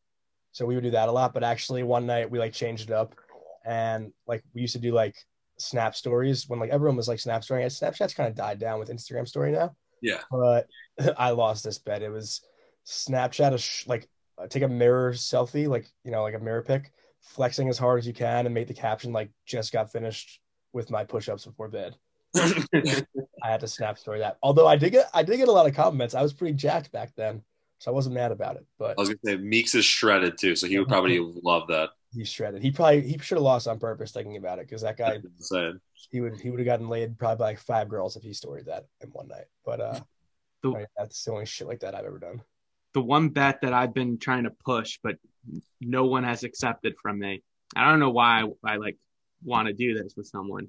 So 0.52 0.66
we 0.66 0.74
would 0.74 0.84
do 0.84 0.90
that 0.90 1.08
a 1.08 1.12
lot. 1.12 1.34
But 1.34 1.44
actually, 1.44 1.82
one 1.82 2.06
night 2.06 2.30
we 2.30 2.38
like 2.38 2.52
changed 2.52 2.90
it 2.90 2.94
up, 2.94 3.14
and 3.64 4.12
like 4.26 4.42
we 4.54 4.60
used 4.60 4.74
to 4.74 4.80
do 4.80 4.92
like 4.92 5.14
snap 5.58 5.94
stories 5.94 6.48
when 6.48 6.58
like 6.58 6.70
everyone 6.70 6.96
was 6.96 7.08
like 7.08 7.20
snap 7.20 7.42
story. 7.42 7.62
Snapchat's 7.64 8.14
kind 8.14 8.28
of 8.28 8.34
died 8.34 8.58
down 8.58 8.78
with 8.78 8.90
Instagram 8.90 9.26
story 9.26 9.52
now. 9.52 9.74
Yeah. 10.02 10.20
But 10.30 10.66
I 11.16 11.30
lost 11.30 11.64
this 11.64 11.78
bet. 11.78 12.02
It 12.02 12.10
was 12.10 12.42
Snapchat 12.86 13.54
a 13.54 13.58
sh- 13.58 13.86
like 13.86 14.08
uh, 14.38 14.46
take 14.46 14.62
a 14.62 14.68
mirror 14.68 15.12
selfie, 15.12 15.68
like 15.68 15.86
you 16.04 16.10
know, 16.10 16.22
like 16.22 16.34
a 16.34 16.38
mirror 16.38 16.62
pic, 16.62 16.92
flexing 17.20 17.68
as 17.68 17.78
hard 17.78 17.98
as 17.98 18.06
you 18.06 18.12
can, 18.12 18.46
and 18.46 18.54
make 18.54 18.68
the 18.68 18.74
caption 18.74 19.12
like 19.12 19.30
just 19.46 19.72
got 19.72 19.90
finished 19.90 20.40
with 20.72 20.90
my 20.90 21.04
push-ups 21.04 21.46
before 21.46 21.68
bed. 21.68 21.96
I 23.42 23.50
had 23.50 23.60
to 23.60 23.68
snap 23.68 23.98
story 23.98 24.20
that. 24.20 24.38
Although 24.42 24.66
I 24.68 24.76
did 24.76 24.90
get 24.92 25.10
I 25.12 25.22
did 25.22 25.36
get 25.36 25.48
a 25.48 25.52
lot 25.52 25.66
of 25.66 25.74
compliments. 25.74 26.14
I 26.14 26.22
was 26.22 26.32
pretty 26.32 26.54
jacked 26.54 26.92
back 26.92 27.12
then, 27.16 27.42
so 27.78 27.90
I 27.90 27.94
wasn't 27.94 28.14
mad 28.14 28.30
about 28.32 28.56
it. 28.56 28.64
But 28.78 28.96
I 28.98 29.00
was 29.00 29.08
gonna 29.08 29.18
say 29.24 29.36
Meeks 29.36 29.74
is 29.74 29.84
shredded 29.84 30.38
too, 30.38 30.54
so 30.56 30.66
he 30.66 30.78
would 30.78 30.88
probably 30.88 31.18
love 31.42 31.66
that. 31.68 31.90
he's 32.14 32.28
shredded. 32.30 32.62
He 32.62 32.70
probably 32.70 33.00
he 33.02 33.18
should 33.18 33.36
have 33.38 33.42
lost 33.44 33.66
on 33.68 33.78
purpose 33.78 34.12
thinking 34.12 34.36
about 34.36 34.58
it 34.58 34.66
because 34.68 34.82
that 34.82 34.96
guy 34.96 35.18
he 36.10 36.20
would 36.20 36.40
he 36.40 36.50
would 36.50 36.60
have 36.60 36.66
gotten 36.66 36.88
laid 36.88 37.18
probably 37.18 37.38
by 37.38 37.44
like 37.46 37.58
five 37.58 37.88
girls 37.88 38.16
if 38.16 38.22
he 38.22 38.32
storied 38.32 38.66
that 38.66 38.86
in 39.00 39.08
one 39.10 39.28
night. 39.28 39.46
But 39.64 39.80
uh, 39.80 40.00
The- 40.62 40.70
right, 40.70 40.86
that's 40.96 41.24
the 41.24 41.32
only 41.32 41.46
shit 41.46 41.66
like 41.66 41.80
that 41.80 41.94
I've 41.96 42.04
ever 42.04 42.18
done. 42.20 42.40
the 42.94 43.02
one 43.02 43.30
bet 43.30 43.60
that 43.62 43.72
I've 43.72 43.92
been 43.94 44.18
trying 44.18 44.44
to 44.44 44.50
push, 44.64 44.98
but 45.02 45.16
no 45.80 46.04
one 46.06 46.22
has 46.22 46.44
accepted 46.44 46.94
from 47.02 47.18
me. 47.18 47.42
I 47.74 47.90
don't 47.90 47.98
know 47.98 48.10
why 48.10 48.44
I, 48.64 48.76
like 48.76 48.96
want 49.42 49.66
to 49.66 49.72
do 49.74 50.00
this 50.00 50.14
with 50.16 50.26
someone. 50.28 50.68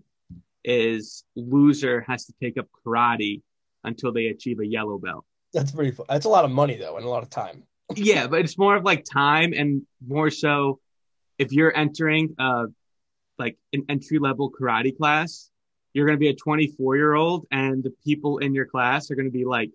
Is 0.65 1.24
loser 1.36 2.05
has 2.08 2.25
to 2.25 2.34
take 2.41 2.58
up 2.58 2.67
karate 2.86 3.41
until 3.84 4.13
they 4.13 4.27
achieve 4.27 4.60
a 4.60 4.65
yellow 4.65 4.98
belt. 4.98 5.25
That's 5.53 5.72
pretty. 5.72 5.91
Fun. 5.91 6.05
That's 6.10 6.25
a 6.25 6.29
lot 6.29 6.46
of 6.46 6.51
money 6.51 6.77
though, 6.77 6.96
and 6.98 7.05
a 7.05 7.10
lot 7.10 7.24
of 7.24 7.29
time. 7.29 7.63
yeah, 7.96 8.27
but 8.27 8.39
it's 8.39 8.58
more 8.58 8.75
of 8.75 8.84
like 8.86 9.03
time 9.03 9.53
and 9.53 9.84
more 10.05 10.29
so 10.29 10.79
if 11.38 11.51
you're 11.51 11.75
entering 11.75 12.36
uh 12.39 12.65
like 13.38 13.58
an 13.74 13.84
entry 13.89 14.20
level 14.20 14.51
karate 14.51 14.96
class, 14.96 15.50
you're 15.93 16.05
going 16.05 16.15
to 16.15 16.20
be 16.20 16.29
a 16.29 16.36
24 16.36 16.96
year 16.96 17.13
old 17.13 17.46
and 17.51 17.84
the 17.84 17.91
people 18.05 18.38
in 18.38 18.53
your 18.53 18.65
class 18.65 19.12
are 19.12 19.15
going 19.15 19.25
to 19.27 19.32
be 19.32 19.43
like 19.46 19.72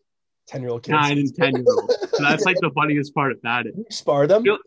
Ten 0.47 0.63
year 0.63 0.71
old 0.71 0.83
kids. 0.85 0.93
nine 0.93 1.19
and 1.19 1.35
10 1.35 1.57
year 1.57 1.65
olds. 1.69 1.97
So 2.17 2.23
that's 2.25 2.45
like 2.45 2.57
the 2.61 2.71
funniest 2.71 3.15
part 3.15 3.33
about 3.33 3.67
it. 3.67 3.75
You 3.77 3.85
spar 3.91 4.27
them? 4.27 4.43
Feel- 4.43 4.59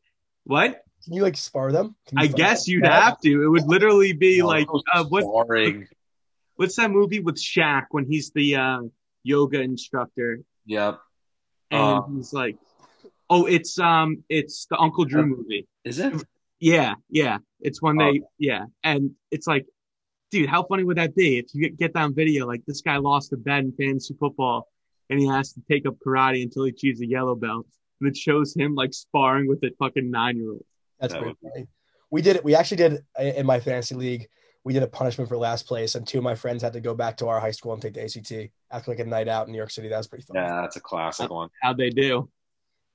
What? 0.44 0.84
Can 1.04 1.14
you 1.14 1.24
like 1.24 1.36
spar 1.36 1.72
them? 1.72 1.96
I 2.16 2.28
guess 2.28 2.66
them? 2.66 2.74
you'd 2.76 2.86
have 2.86 3.20
to. 3.22 3.44
It 3.44 3.48
would 3.48 3.66
literally 3.68 4.14
be 4.14 4.42
Oh, 4.44 4.48
like 4.48 4.68
uh, 4.94 5.04
what 5.06 5.24
Boring. 5.24 5.88
What's 6.56 6.76
that 6.76 6.92
movie 6.92 7.20
with 7.20 7.36
Shaq 7.36 7.86
when 7.92 8.06
he's 8.06 8.32
the 8.32 8.56
uh, 8.56 8.80
yoga 9.24 9.62
instructor 9.62 10.40
Yep. 10.66 11.00
and 11.72 11.82
Uh, 11.82 12.02
he's 12.16 12.34
like, 12.34 12.58
oh, 13.30 13.46
it's 13.46 13.80
um, 13.80 14.24
it's 14.30 14.66
the 14.66 14.78
Uncle 14.78 15.06
Drew 15.06 15.26
movie. 15.26 15.68
Is 15.84 16.00
it? 16.00 16.14
Yeah, 16.60 16.94
yeah, 17.10 17.40
it's 17.60 17.82
when 17.82 17.98
they 17.98 18.22
yeah, 18.38 18.66
and 18.84 19.12
it's 19.32 19.48
like, 19.48 19.66
dude, 20.30 20.48
how 20.48 20.64
funny 20.64 20.84
would 20.84 20.98
that 20.98 21.16
be 21.16 21.40
if 21.40 21.48
you 21.54 21.70
get, 21.70 21.80
that 21.80 21.94
down 21.94 22.14
video 22.14 22.46
like 22.46 22.64
this 22.68 22.82
guy 22.82 22.98
lost 22.98 23.34
a 23.34 23.38
bet 23.38 23.60
in 23.60 23.72
fantasy 23.74 24.16
football 24.20 24.68
and 25.10 25.20
he 25.20 25.28
has 25.28 25.54
to 25.54 25.62
take 25.70 25.86
up 25.88 25.96
karate 26.06 26.44
until 26.44 26.64
he 26.66 26.70
achieves 26.70 27.02
a 27.02 27.08
yellow 27.08 27.36
belt, 27.36 27.66
and 28.00 28.08
it 28.08 28.16
shows 28.16 28.56
him 28.56 28.76
like 28.76 28.94
sparring 28.94 29.48
with 29.48 29.64
a 29.64 29.72
fucking 29.80 30.10
nine 30.10 30.38
year 30.38 30.52
old. 30.52 30.66
That's 31.00 31.14
That 31.14 31.22
pretty 31.22 31.38
funny. 31.42 31.68
We 32.12 32.22
did 32.22 32.36
it. 32.36 32.44
We 32.46 32.56
actually 32.56 32.78
did 32.78 32.94
it 33.20 33.36
in 33.36 33.46
my 33.46 33.60
fantasy 33.60 33.96
league. 33.96 34.28
We 34.64 34.74
did 34.74 34.84
a 34.84 34.88
punishment 34.88 35.28
for 35.28 35.38
last 35.38 35.66
place, 35.66 35.96
and 35.96 36.08
two 36.08 36.20
of 36.20 36.24
my 36.24 36.36
friends 36.36 36.62
had 36.62 36.74
to 36.74 36.82
go 36.82 36.94
back 36.94 37.18
to 37.18 37.28
our 37.28 37.40
high 37.40 37.52
school 37.52 37.74
and 37.74 37.82
take 37.82 37.96
the 37.96 38.04
ACT 38.04 38.52
after 38.72 38.92
like 38.92 39.00
a 39.00 39.06
night 39.06 39.28
out 39.28 39.48
in 39.48 39.52
New 39.52 39.58
York 39.58 39.72
City. 39.72 39.88
That 39.88 39.98
was 39.98 40.08
pretty 40.08 40.24
fun. 40.24 40.36
Yeah, 40.36 40.62
that's 40.62 40.76
a 40.76 40.82
classic 40.82 41.32
one. 41.32 41.50
How'd 41.62 41.78
they 41.78 41.90
do? 41.90 42.30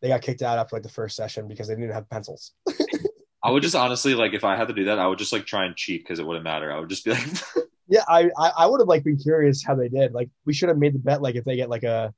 They 0.00 0.08
got 0.08 0.22
kicked 0.22 0.42
out 0.42 0.58
after 0.58 0.76
like 0.76 0.82
the 0.82 0.88
first 0.88 1.16
session 1.16 1.48
because 1.48 1.68
they 1.68 1.74
didn't 1.74 1.92
have 1.92 2.08
pencils. 2.08 2.52
I 3.42 3.50
would 3.50 3.62
just 3.62 3.74
honestly 3.74 4.14
like 4.14 4.34
if 4.34 4.44
I 4.44 4.56
had 4.56 4.68
to 4.68 4.74
do 4.74 4.84
that, 4.84 4.98
I 4.98 5.06
would 5.06 5.18
just 5.18 5.32
like 5.32 5.46
try 5.46 5.64
and 5.64 5.74
cheat 5.76 6.04
because 6.04 6.18
it 6.18 6.26
wouldn't 6.26 6.44
matter. 6.44 6.72
I 6.72 6.78
would 6.78 6.88
just 6.88 7.04
be 7.04 7.12
like, 7.12 7.26
Yeah, 7.88 8.02
I 8.08 8.30
I, 8.36 8.52
I 8.58 8.66
would 8.66 8.80
have 8.80 8.88
like 8.88 9.04
been 9.04 9.16
curious 9.16 9.64
how 9.64 9.74
they 9.74 9.88
did. 9.88 10.12
Like 10.12 10.30
we 10.44 10.52
should 10.52 10.68
have 10.68 10.78
made 10.78 10.94
the 10.94 10.98
bet 10.98 11.22
like 11.22 11.36
if 11.36 11.44
they 11.44 11.56
get 11.56 11.70
like 11.70 11.84
a 11.84 12.12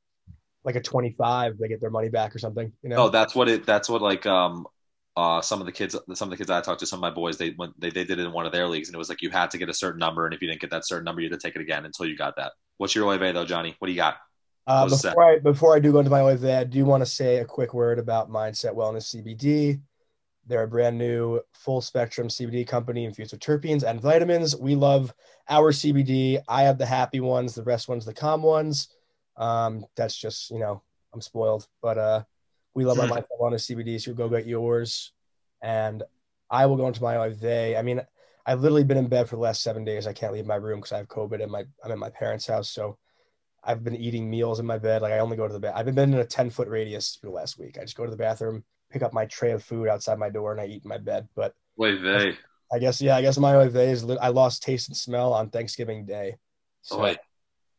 like 0.65 0.77
a 0.77 0.81
twenty 0.81 1.15
five, 1.19 1.59
they 1.59 1.69
get 1.69 1.81
their 1.81 1.91
money 1.91 2.09
back 2.09 2.35
or 2.35 2.39
something. 2.39 2.73
You 2.83 2.89
know? 2.89 2.97
oh, 2.97 3.09
that's 3.11 3.35
what 3.35 3.49
it. 3.49 3.67
That's 3.67 3.89
what 3.89 4.01
like 4.01 4.25
um 4.27 4.67
uh 5.19 5.41
some 5.43 5.59
of 5.59 5.67
the 5.67 5.73
kids, 5.73 5.97
some 6.15 6.27
of 6.27 6.31
the 6.31 6.37
kids 6.37 6.49
I 6.49 6.61
talked 6.61 6.79
to, 6.79 6.87
some 6.87 6.99
of 6.99 7.01
my 7.01 7.11
boys, 7.11 7.37
they 7.39 7.51
went 7.59 7.79
they 7.81 7.91
they 7.91 8.05
did 8.05 8.21
it 8.21 8.25
in 8.25 8.33
one 8.33 8.47
of 8.47 8.53
their 8.53 8.69
leagues, 8.69 8.89
and 8.89 8.95
it 8.95 8.99
was 8.99 9.09
like 9.09 9.21
you 9.21 9.31
had 9.31 9.51
to 9.51 9.59
get 9.59 9.69
a 9.69 9.75
certain 9.75 9.99
number, 9.99 10.25
and 10.25 10.33
if 10.33 10.41
you 10.41 10.47
didn't 10.47 10.61
get 10.61 10.71
that 10.71 10.87
certain 10.87 11.05
number, 11.05 11.21
you 11.21 11.29
had 11.29 11.41
to 11.41 11.45
take 11.45 11.57
it 11.57 11.61
again 11.61 11.85
until 11.85 12.07
you 12.07 12.17
got 12.17 12.37
that. 12.37 12.53
What's 12.77 12.95
your 12.95 13.07
oy 13.07 13.19
vey 13.19 13.33
though, 13.33 13.45
Johnny? 13.45 13.75
What 13.81 13.89
do 13.89 13.93
you 13.93 13.97
got? 13.97 14.15
Uh, 14.69 14.89
before 14.89 15.25
I 15.25 15.39
before 15.41 15.75
I 15.75 15.81
do 15.81 15.91
go 15.91 15.99
into 15.99 16.11
my 16.11 16.21
oy 16.21 16.37
vey, 16.37 16.55
I 16.55 16.63
do 16.63 16.85
want 16.85 17.01
to 17.01 17.11
say 17.11 17.39
a 17.39 17.45
quick 17.45 17.75
word 17.75 17.99
about 17.99 18.31
Mindset 18.31 18.77
Wellness 18.77 19.17
CBD. 19.17 19.81
They're 20.47 20.63
a 20.63 20.69
brand 20.69 20.97
new 20.97 21.41
full 21.53 21.81
spectrum 21.81 22.29
CBD 22.29 22.67
company 22.67 23.05
infused 23.05 23.33
with 23.33 23.41
terpenes 23.41 23.83
and 23.83 24.01
vitamins. 24.01 24.55
We 24.55 24.77
love 24.77 25.13
our 25.49 25.73
CBD. 25.73 26.41
I 26.47 26.63
have 26.63 26.79
the 26.79 26.87
happy 26.87 27.19
ones, 27.19 27.57
the 27.57 27.65
rest 27.65 27.89
ones, 27.89 28.05
the 28.05 28.15
calm 28.15 28.43
ones. 28.43 28.89
Um, 29.37 29.85
that's 29.97 30.17
just 30.17 30.51
you 30.51 30.61
know 30.61 30.83
I'm 31.13 31.23
spoiled, 31.23 31.67
but 31.83 31.99
uh, 31.99 32.23
we 32.79 32.85
love 32.85 32.99
our 33.01 33.09
Mindset 33.09 33.27
Wellness 33.41 33.67
CBD. 33.67 34.01
So 34.01 34.15
go 34.15 34.29
get 34.29 34.47
yours, 34.47 35.13
and 35.63 36.03
I 36.49 36.67
will 36.67 36.77
go 36.77 36.87
into 36.87 37.03
my 37.03 37.17
oy 37.17 37.35
vey. 37.35 37.77
I 37.77 37.83
mean, 37.83 38.01
I've 38.47 38.61
literally 38.61 38.85
been 38.85 38.97
in 38.97 39.09
bed 39.09 39.29
for 39.29 39.37
the 39.37 39.43
last 39.43 39.63
seven 39.63 39.85
days. 39.85 40.07
I 40.07 40.13
can't 40.13 40.33
leave 40.33 40.47
my 40.47 40.55
room 40.55 40.79
because 40.79 40.93
I 40.93 40.99
have 40.99 41.09
COVID 41.09 41.43
and 41.43 41.51
my 41.51 41.65
I'm 41.85 41.93
at 41.93 41.99
my 41.99 42.11
parents' 42.11 42.47
house, 42.47 42.71
so. 42.71 42.97
I've 43.65 43.83
been 43.83 43.97
eating 43.97 44.31
meals 44.31 44.61
in 44.61 44.67
my 44.67 44.79
bed. 44.79 45.03
Like 45.03 45.13
I 45.13 45.19
only 45.19 45.37
go 45.37 45.47
to 45.47 45.53
the 45.53 45.59
bed. 45.59 45.73
I've 45.75 45.93
been 45.93 46.15
in 46.15 46.21
a 46.21 46.25
10 46.25 46.49
foot 46.49 46.69
radius 46.69 47.19
for 47.21 47.27
the 47.27 47.33
last 47.33 47.59
week. 47.59 47.77
I 47.77 47.83
just 47.83 47.97
go 47.97 48.05
to 48.05 48.11
the 48.11 48.17
bathroom, 48.17 48.65
pick 48.89 49.03
up 49.03 49.13
my 49.13 49.27
tray 49.27 49.51
of 49.51 49.65
food 49.65 49.89
outside 49.89 50.19
my 50.19 50.31
door, 50.31 50.53
and 50.53 50.61
I 50.61 50.67
eat 50.67 50.85
in 50.85 50.89
my 50.89 50.97
bed. 50.97 51.29
But 51.35 51.55
oy 51.79 51.99
vey. 51.99 52.39
I 52.73 52.79
guess, 52.79 53.01
yeah, 53.01 53.17
I 53.17 53.21
guess 53.21 53.37
my 53.37 53.57
oy 53.57 53.69
vey 53.69 53.91
is 53.91 54.09
I 54.09 54.29
lost 54.29 54.63
taste 54.63 54.89
and 54.89 54.97
smell 54.97 55.33
on 55.33 55.51
Thanksgiving 55.51 56.07
Day. 56.07 56.37
So 56.83 57.01
wait. 57.01 57.19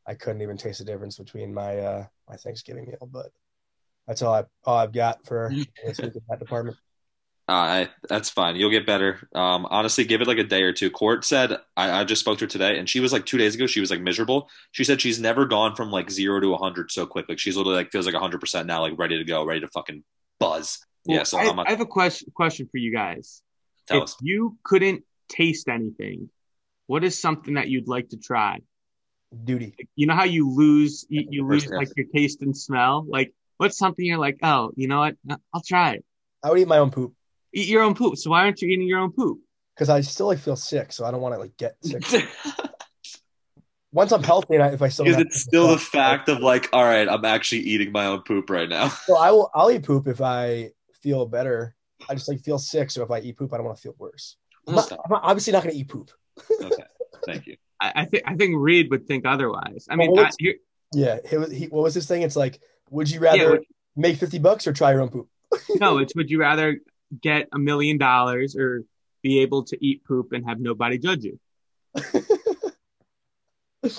I 0.05 0.15
couldn't 0.15 0.41
even 0.41 0.57
taste 0.57 0.79
the 0.79 0.85
difference 0.85 1.17
between 1.17 1.53
my 1.53 1.77
uh 1.77 2.05
my 2.27 2.35
Thanksgiving 2.35 2.85
meal. 2.85 3.09
But 3.11 3.31
that's 4.09 4.23
all 4.23 4.33
I 4.33 4.43
all 4.65 4.77
I've 4.77 4.91
got 4.91 5.25
for 5.25 5.51
this 5.85 5.99
week 5.99 6.15
in 6.15 6.21
that 6.27 6.39
department. 6.39 6.77
Uh, 7.47 7.51
I, 7.51 7.89
that's 8.07 8.29
fine. 8.29 8.55
You'll 8.57 8.69
get 8.69 8.85
better. 8.85 9.27
Um, 9.33 9.65
honestly, 9.69 10.03
give 10.03 10.21
it 10.21 10.27
like 10.27 10.37
a 10.37 10.43
day 10.43 10.61
or 10.63 10.73
two. 10.73 10.91
Court 10.91 11.23
said 11.23 11.53
I, 11.77 12.01
I 12.01 12.03
just 12.03 12.21
spoke 12.21 12.39
to 12.39 12.45
her 12.45 12.49
today, 12.49 12.77
and 12.77 12.89
she 12.89 12.99
was 12.99 13.13
like 13.13 13.25
two 13.25 13.37
days 13.37 13.55
ago. 13.55 13.67
She 13.67 13.79
was 13.79 13.91
like 13.91 14.01
miserable. 14.01 14.49
She 14.71 14.83
said 14.83 14.99
she's 14.99 15.19
never 15.19 15.45
gone 15.45 15.75
from 15.75 15.91
like 15.91 16.09
zero 16.11 16.39
to 16.39 16.55
hundred 16.55 16.91
so 16.91 17.05
quick. 17.05 17.27
Like 17.29 17.39
she's 17.39 17.55
literally 17.55 17.77
like 17.77 17.91
feels 17.91 18.07
like 18.07 18.15
hundred 18.15 18.41
percent 18.41 18.67
now, 18.67 18.81
like 18.81 18.97
ready 18.97 19.17
to 19.17 19.23
go, 19.23 19.45
ready 19.45 19.61
to 19.61 19.67
fucking 19.67 20.03
buzz. 20.39 20.79
yeah. 21.05 21.23
So 21.23 21.37
I, 21.37 21.43
I'm 21.43 21.59
I 21.59 21.69
have 21.69 21.81
a 21.81 21.85
question 21.85 22.31
question 22.33 22.67
for 22.71 22.77
you 22.77 22.91
guys. 22.91 23.43
tell 23.87 23.97
if 23.97 24.03
us. 24.03 24.17
you 24.21 24.57
couldn't 24.63 25.03
taste 25.27 25.67
anything, 25.69 26.29
what 26.87 27.03
is 27.03 27.19
something 27.19 27.55
that 27.55 27.67
you'd 27.67 27.87
like 27.87 28.09
to 28.09 28.17
try? 28.17 28.59
Duty. 29.43 29.75
You 29.95 30.07
know 30.07 30.15
how 30.15 30.23
you 30.23 30.51
lose 30.51 31.05
you, 31.09 31.27
you 31.29 31.47
lose 31.47 31.67
like 31.67 31.89
your 31.95 32.07
taste 32.13 32.41
and 32.41 32.57
smell? 32.57 33.05
Like 33.07 33.33
what's 33.59 33.77
something 33.77 34.03
you're 34.03 34.17
like, 34.17 34.39
oh, 34.41 34.71
you 34.75 34.87
know 34.87 34.99
what? 34.99 35.15
I'll 35.53 35.61
try 35.61 35.91
it. 35.91 36.05
I 36.43 36.49
would 36.49 36.59
eat 36.59 36.67
my 36.67 36.77
own 36.79 36.91
poop 36.91 37.13
Eat 37.53 37.67
your 37.67 37.81
own 37.83 37.95
poop. 37.95 38.15
So 38.17 38.29
why 38.29 38.43
aren't 38.43 38.61
you 38.61 38.69
eating 38.69 38.87
your 38.87 38.99
own 38.99 39.11
poop? 39.11 39.39
because 39.79 39.89
I 39.89 40.01
still 40.01 40.27
like 40.27 40.39
feel 40.39 40.57
sick, 40.57 40.91
so 40.91 41.05
I 41.05 41.11
don't 41.11 41.21
want 41.21 41.35
to 41.35 41.39
like 41.39 41.55
get 41.55 41.77
sick. 41.81 42.03
Once 43.93 44.11
I'm 44.11 44.21
healthy, 44.21 44.55
and 44.55 44.63
I, 44.63 44.67
if 44.73 44.81
I 44.81 44.89
still 44.89 45.05
Because 45.05 45.17
don't 45.17 45.27
it's 45.27 45.41
still 45.41 45.69
the 45.69 45.77
fact 45.77 46.27
of 46.27 46.41
like, 46.41 46.69
all 46.73 46.83
right, 46.83 47.07
I'm 47.07 47.23
actually 47.23 47.61
eating 47.61 47.93
my 47.93 48.05
own 48.05 48.21
poop 48.23 48.49
right 48.49 48.67
now. 48.67 48.89
So 49.05 49.17
I 49.17 49.31
will. 49.31 49.49
I'll 49.55 49.71
eat 49.71 49.83
poop 49.83 50.07
if 50.07 50.21
I 50.21 50.71
feel 51.01 51.25
better. 51.25 51.75
I 52.09 52.13
just 52.13 52.27
like 52.27 52.41
feel 52.41 52.59
sick, 52.59 52.91
so 52.91 53.03
if 53.03 53.09
I 53.09 53.19
eat 53.19 53.37
poop, 53.37 53.53
I 53.53 53.57
don't 53.57 53.65
want 53.65 53.77
to 53.77 53.81
feel 53.81 53.95
worse. 53.97 54.35
I'm, 54.67 54.75
not, 54.75 54.91
I'm 54.91 55.13
obviously 55.13 55.53
not 55.53 55.63
going 55.63 55.73
to 55.73 55.79
eat 55.79 55.87
poop. 55.87 56.11
okay, 56.61 56.83
thank 57.25 57.47
you. 57.47 57.55
I, 57.81 57.93
I 57.95 58.05
think 58.05 58.23
I 58.27 58.35
think 58.35 58.55
Reed 58.57 58.89
would 58.91 59.07
think 59.07 59.25
otherwise. 59.25 59.87
I 59.89 59.95
mean, 59.95 60.11
Well, 60.11 60.25
I, 60.25 60.53
Yeah. 60.93 61.19
He, 61.27 61.37
was- 61.37 61.51
he, 61.51 61.65
what 61.67 61.83
was 61.83 61.93
his 61.93 62.05
thing? 62.05 62.21
It's 62.21 62.35
like, 62.35 62.59
would 62.91 63.09
you 63.09 63.19
rather 63.19 63.37
Yeah, 63.37 63.49
what- 63.49 63.63
make 63.95 64.17
fifty 64.17 64.39
bucks 64.39 64.67
or 64.67 64.73
try 64.73 64.91
your 64.91 65.01
own 65.01 65.09
poop? 65.09 65.27
no, 65.79 65.97
it's 65.97 66.15
would 66.15 66.29
you 66.29 66.39
rather 66.39 66.79
get 67.21 67.47
a 67.51 67.59
million 67.59 67.97
dollars 67.97 68.55
or 68.55 68.83
be 69.23 69.39
able 69.41 69.63
to 69.63 69.77
eat 69.85 70.03
poop 70.05 70.31
and 70.31 70.47
have 70.47 70.59
nobody 70.59 70.97
judge 70.97 71.23
you? 71.23 71.39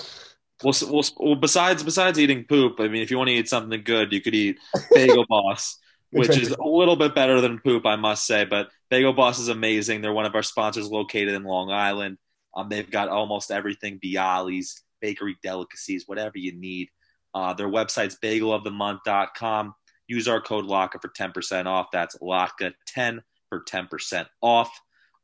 Well, 0.63 0.73
well, 0.91 1.03
well, 1.17 1.35
besides 1.35 1.81
besides 1.81 2.19
eating 2.19 2.43
poop, 2.47 2.79
I 2.79 2.87
mean, 2.87 3.01
if 3.01 3.09
you 3.09 3.17
want 3.17 3.29
to 3.29 3.33
eat 3.33 3.49
something 3.49 3.83
good, 3.83 4.13
you 4.13 4.21
could 4.21 4.35
eat 4.35 4.59
Bagel 4.93 5.25
Boss, 5.27 5.79
which 6.11 6.37
is 6.37 6.51
a 6.51 6.63
little 6.63 6.95
bit 6.95 7.15
better 7.15 7.41
than 7.41 7.57
poop, 7.57 7.83
I 7.87 7.95
must 7.95 8.27
say. 8.27 8.45
But 8.45 8.69
Bagel 8.91 9.13
Boss 9.13 9.39
is 9.39 9.47
amazing. 9.47 10.01
They're 10.01 10.13
one 10.13 10.27
of 10.27 10.35
our 10.35 10.43
sponsors, 10.43 10.87
located 10.87 11.33
in 11.33 11.43
Long 11.43 11.71
Island. 11.71 12.19
Um, 12.55 12.69
they've 12.69 12.89
got 12.89 13.09
almost 13.09 13.49
everything: 13.49 13.99
Bialys, 14.03 14.81
bakery 15.01 15.35
delicacies, 15.41 16.03
whatever 16.05 16.37
you 16.37 16.53
need. 16.53 16.89
Uh, 17.33 17.53
their 17.53 17.67
website's 17.67 18.17
bagelofthemonth.com. 18.23 19.73
Use 20.07 20.27
our 20.27 20.41
code 20.41 20.65
LOCKA 20.65 20.99
for 21.01 21.09
10% 21.09 21.65
off. 21.65 21.87
That's 21.91 22.17
LOCKA10 22.17 23.19
for 23.49 23.63
10% 23.63 24.25
off. 24.41 24.69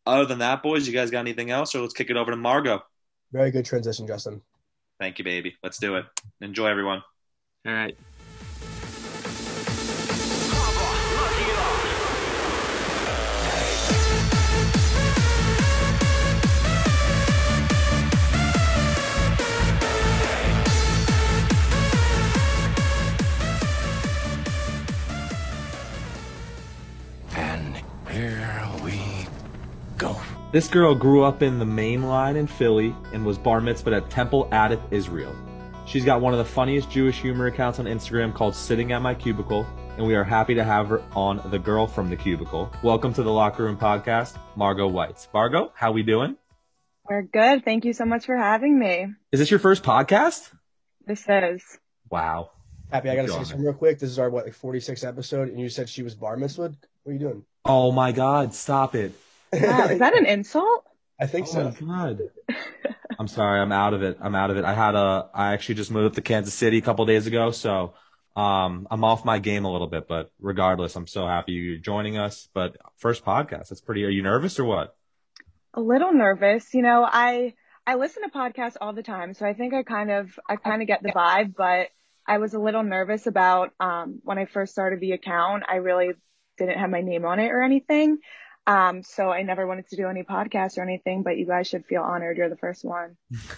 Other 0.05 0.25
than 0.25 0.39
that, 0.39 0.63
boys, 0.63 0.87
you 0.87 0.93
guys 0.93 1.11
got 1.11 1.19
anything 1.19 1.51
else? 1.51 1.75
Or 1.75 1.81
let's 1.81 1.93
kick 1.93 2.09
it 2.09 2.15
over 2.15 2.31
to 2.31 2.37
Margot. 2.37 2.81
Very 3.33 3.51
good 3.51 3.65
transition, 3.65 4.07
Justin. 4.07 4.41
Thank 4.99 5.19
you, 5.19 5.25
baby. 5.25 5.55
Let's 5.61 5.77
do 5.77 5.95
it. 5.95 6.05
Enjoy, 6.39 6.67
everyone. 6.67 7.03
All 7.65 7.73
right. 7.73 7.97
This 30.49 30.69
girl 30.69 30.95
grew 30.95 31.25
up 31.25 31.41
in 31.41 31.59
the 31.59 31.65
main 31.65 32.03
line 32.03 32.37
in 32.37 32.47
Philly 32.47 32.95
and 33.11 33.25
was 33.25 33.37
bar 33.37 33.59
mitzvahed 33.59 33.97
at 33.97 34.09
Temple 34.09 34.47
Adath, 34.53 34.81
Israel. 34.91 35.35
She's 35.85 36.05
got 36.05 36.21
one 36.21 36.31
of 36.33 36.39
the 36.39 36.45
funniest 36.45 36.89
Jewish 36.89 37.19
humor 37.19 37.47
accounts 37.47 37.79
on 37.79 37.85
Instagram 37.85 38.33
called 38.33 38.55
Sitting 38.55 38.93
at 38.93 39.01
My 39.01 39.13
Cubicle, 39.13 39.67
and 39.97 40.07
we 40.07 40.15
are 40.15 40.23
happy 40.23 40.55
to 40.55 40.63
have 40.63 40.87
her 40.87 41.03
on 41.11 41.41
The 41.51 41.59
Girl 41.59 41.85
from 41.85 42.09
the 42.09 42.15
Cubicle. 42.15 42.71
Welcome 42.81 43.13
to 43.15 43.23
the 43.23 43.29
Latke 43.29 43.57
Room 43.57 43.77
Podcast, 43.77 44.37
Margot 44.55 44.89
Weitz. 44.89 45.27
Margot, 45.33 45.73
how 45.75 45.91
we 45.91 46.01
doing? 46.01 46.37
We're 47.09 47.23
good. 47.23 47.65
Thank 47.65 47.83
you 47.83 47.91
so 47.91 48.05
much 48.05 48.25
for 48.25 48.37
having 48.37 48.79
me. 48.79 49.07
Is 49.33 49.41
this 49.41 49.51
your 49.51 49.59
first 49.59 49.83
podcast? 49.83 50.53
This 51.05 51.25
is. 51.27 51.61
Wow. 52.09 52.51
Happy, 52.89 53.09
I 53.09 53.15
gotta 53.17 53.27
Go 53.27 53.33
say 53.33 53.39
on, 53.39 53.45
something 53.45 53.65
real 53.65 53.73
quick. 53.73 53.99
This 53.99 54.11
is 54.11 54.17
our 54.17 54.29
what, 54.29 54.45
like 54.45 54.55
46th 54.55 55.05
episode, 55.05 55.49
and 55.49 55.59
you 55.59 55.67
said 55.67 55.89
she 55.89 56.03
was 56.03 56.15
bar 56.15 56.37
mitzvah. 56.37 56.73
What 57.03 57.09
are 57.09 57.11
you 57.11 57.19
doing? 57.19 57.43
Oh 57.65 57.91
my 57.91 58.13
God, 58.13 58.53
stop 58.53 58.95
it. 58.95 59.11
Wow, 59.53 59.87
is 59.87 59.99
that 59.99 60.17
an 60.17 60.25
insult? 60.25 60.85
I 61.19 61.27
think 61.27 61.47
Oh 61.47 61.51
so. 61.51 61.63
my 61.79 62.13
God. 62.13 62.21
I'm 63.19 63.27
sorry, 63.27 63.59
I'm 63.59 63.71
out 63.71 63.93
of 63.93 64.03
it. 64.03 64.17
I'm 64.21 64.35
out 64.35 64.51
of 64.51 64.57
it. 64.57 64.65
I 64.65 64.73
had 64.73 64.95
a, 64.95 65.29
I 65.33 65.53
actually 65.53 65.75
just 65.75 65.91
moved 65.91 66.07
up 66.07 66.13
to 66.13 66.21
Kansas 66.21 66.53
City 66.53 66.77
a 66.77 66.81
couple 66.81 67.05
days 67.05 67.25
ago, 67.25 67.49
so 67.51 67.95
um, 68.35 68.87
I'm 68.91 69.03
off 69.03 69.25
my 69.25 69.39
game 69.39 69.65
a 69.65 69.71
little 69.71 69.87
bit, 69.87 70.07
but 70.07 70.31
regardless, 70.39 70.95
I'm 70.95 71.07
so 71.07 71.25
happy 71.25 71.53
you're 71.53 71.77
joining 71.79 72.17
us. 72.17 72.47
But 72.53 72.77
first 72.97 73.25
podcast, 73.25 73.69
that's 73.69 73.81
pretty, 73.81 74.05
are 74.05 74.09
you 74.09 74.21
nervous 74.21 74.59
or 74.59 74.65
what? 74.65 74.95
A 75.73 75.81
little 75.81 76.13
nervous. 76.13 76.73
You 76.73 76.81
know, 76.81 77.07
I 77.09 77.53
I 77.85 77.95
listen 77.95 78.23
to 78.23 78.29
podcasts 78.29 78.77
all 78.81 78.93
the 78.93 79.03
time, 79.03 79.33
so 79.33 79.45
I 79.45 79.53
think 79.53 79.73
I 79.73 79.83
kind 79.83 80.11
of 80.11 80.37
I 80.49 80.55
kind 80.55 80.81
of 80.81 80.87
get 80.87 81.03
the 81.03 81.09
vibe, 81.11 81.55
but 81.55 81.89
I 82.25 82.39
was 82.39 82.53
a 82.53 82.59
little 82.59 82.83
nervous 82.83 83.27
about 83.27 83.73
um 83.79 84.19
when 84.23 84.37
I 84.39 84.45
first 84.45 84.71
started 84.71 84.99
the 84.99 85.11
account. 85.11 85.63
I 85.67 85.75
really 85.75 86.13
didn't 86.57 86.79
have 86.79 86.89
my 86.89 87.01
name 87.01 87.25
on 87.25 87.39
it 87.39 87.51
or 87.51 87.61
anything. 87.61 88.17
Um, 88.67 89.01
so 89.01 89.31
I 89.31 89.43
never 89.43 89.65
wanted 89.65 89.87
to 89.89 89.95
do 89.95 90.07
any 90.07 90.23
podcasts 90.23 90.77
or 90.77 90.81
anything, 90.81 91.23
but 91.23 91.37
you 91.37 91.45
guys 91.45 91.67
should 91.67 91.85
feel 91.85 92.01
honored. 92.01 92.35
You're 92.35 92.49
the 92.49 92.57
first 92.57 92.83
one. 92.83 93.15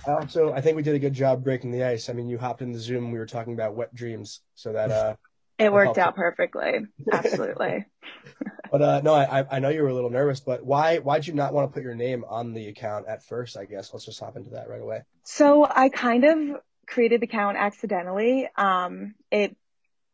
I 0.07 0.11
Also, 0.11 0.53
I 0.53 0.61
think 0.61 0.77
we 0.77 0.83
did 0.83 0.93
a 0.93 0.99
good 0.99 1.13
job 1.13 1.43
breaking 1.43 1.71
the 1.71 1.83
ice. 1.83 2.09
I 2.09 2.13
mean, 2.13 2.29
you 2.29 2.37
hopped 2.37 2.61
in 2.61 2.71
the 2.71 2.79
Zoom. 2.79 3.11
We 3.11 3.17
were 3.17 3.25
talking 3.25 3.53
about 3.53 3.73
wet 3.75 3.93
dreams, 3.93 4.41
so 4.55 4.71
that. 4.73 4.91
uh 4.91 5.15
It 5.57 5.73
worked 5.73 5.97
out 5.97 6.15
perfectly. 6.15 6.85
Absolutely. 7.11 7.85
But 8.71 8.81
uh 8.81 9.01
no, 9.03 9.13
I 9.13 9.45
I 9.51 9.59
know 9.59 9.67
you 9.69 9.81
were 9.81 9.89
a 9.89 9.93
little 9.93 10.09
nervous, 10.09 10.39
but 10.39 10.63
why 10.63 10.99
why'd 10.99 11.27
you 11.27 11.33
not 11.33 11.53
want 11.53 11.69
to 11.69 11.73
put 11.73 11.83
your 11.83 11.95
name 11.95 12.23
on 12.29 12.53
the 12.53 12.67
account 12.69 13.07
at 13.07 13.25
first? 13.25 13.57
I 13.57 13.65
guess 13.65 13.91
let's 13.93 14.05
just 14.05 14.19
hop 14.21 14.37
into 14.37 14.51
that 14.51 14.69
right 14.69 14.81
away. 14.81 15.01
So 15.23 15.67
I 15.69 15.89
kind 15.89 16.23
of 16.23 16.61
created 16.87 17.19
the 17.19 17.25
account 17.25 17.57
accidentally. 17.57 18.47
Um, 18.55 19.15
it 19.31 19.57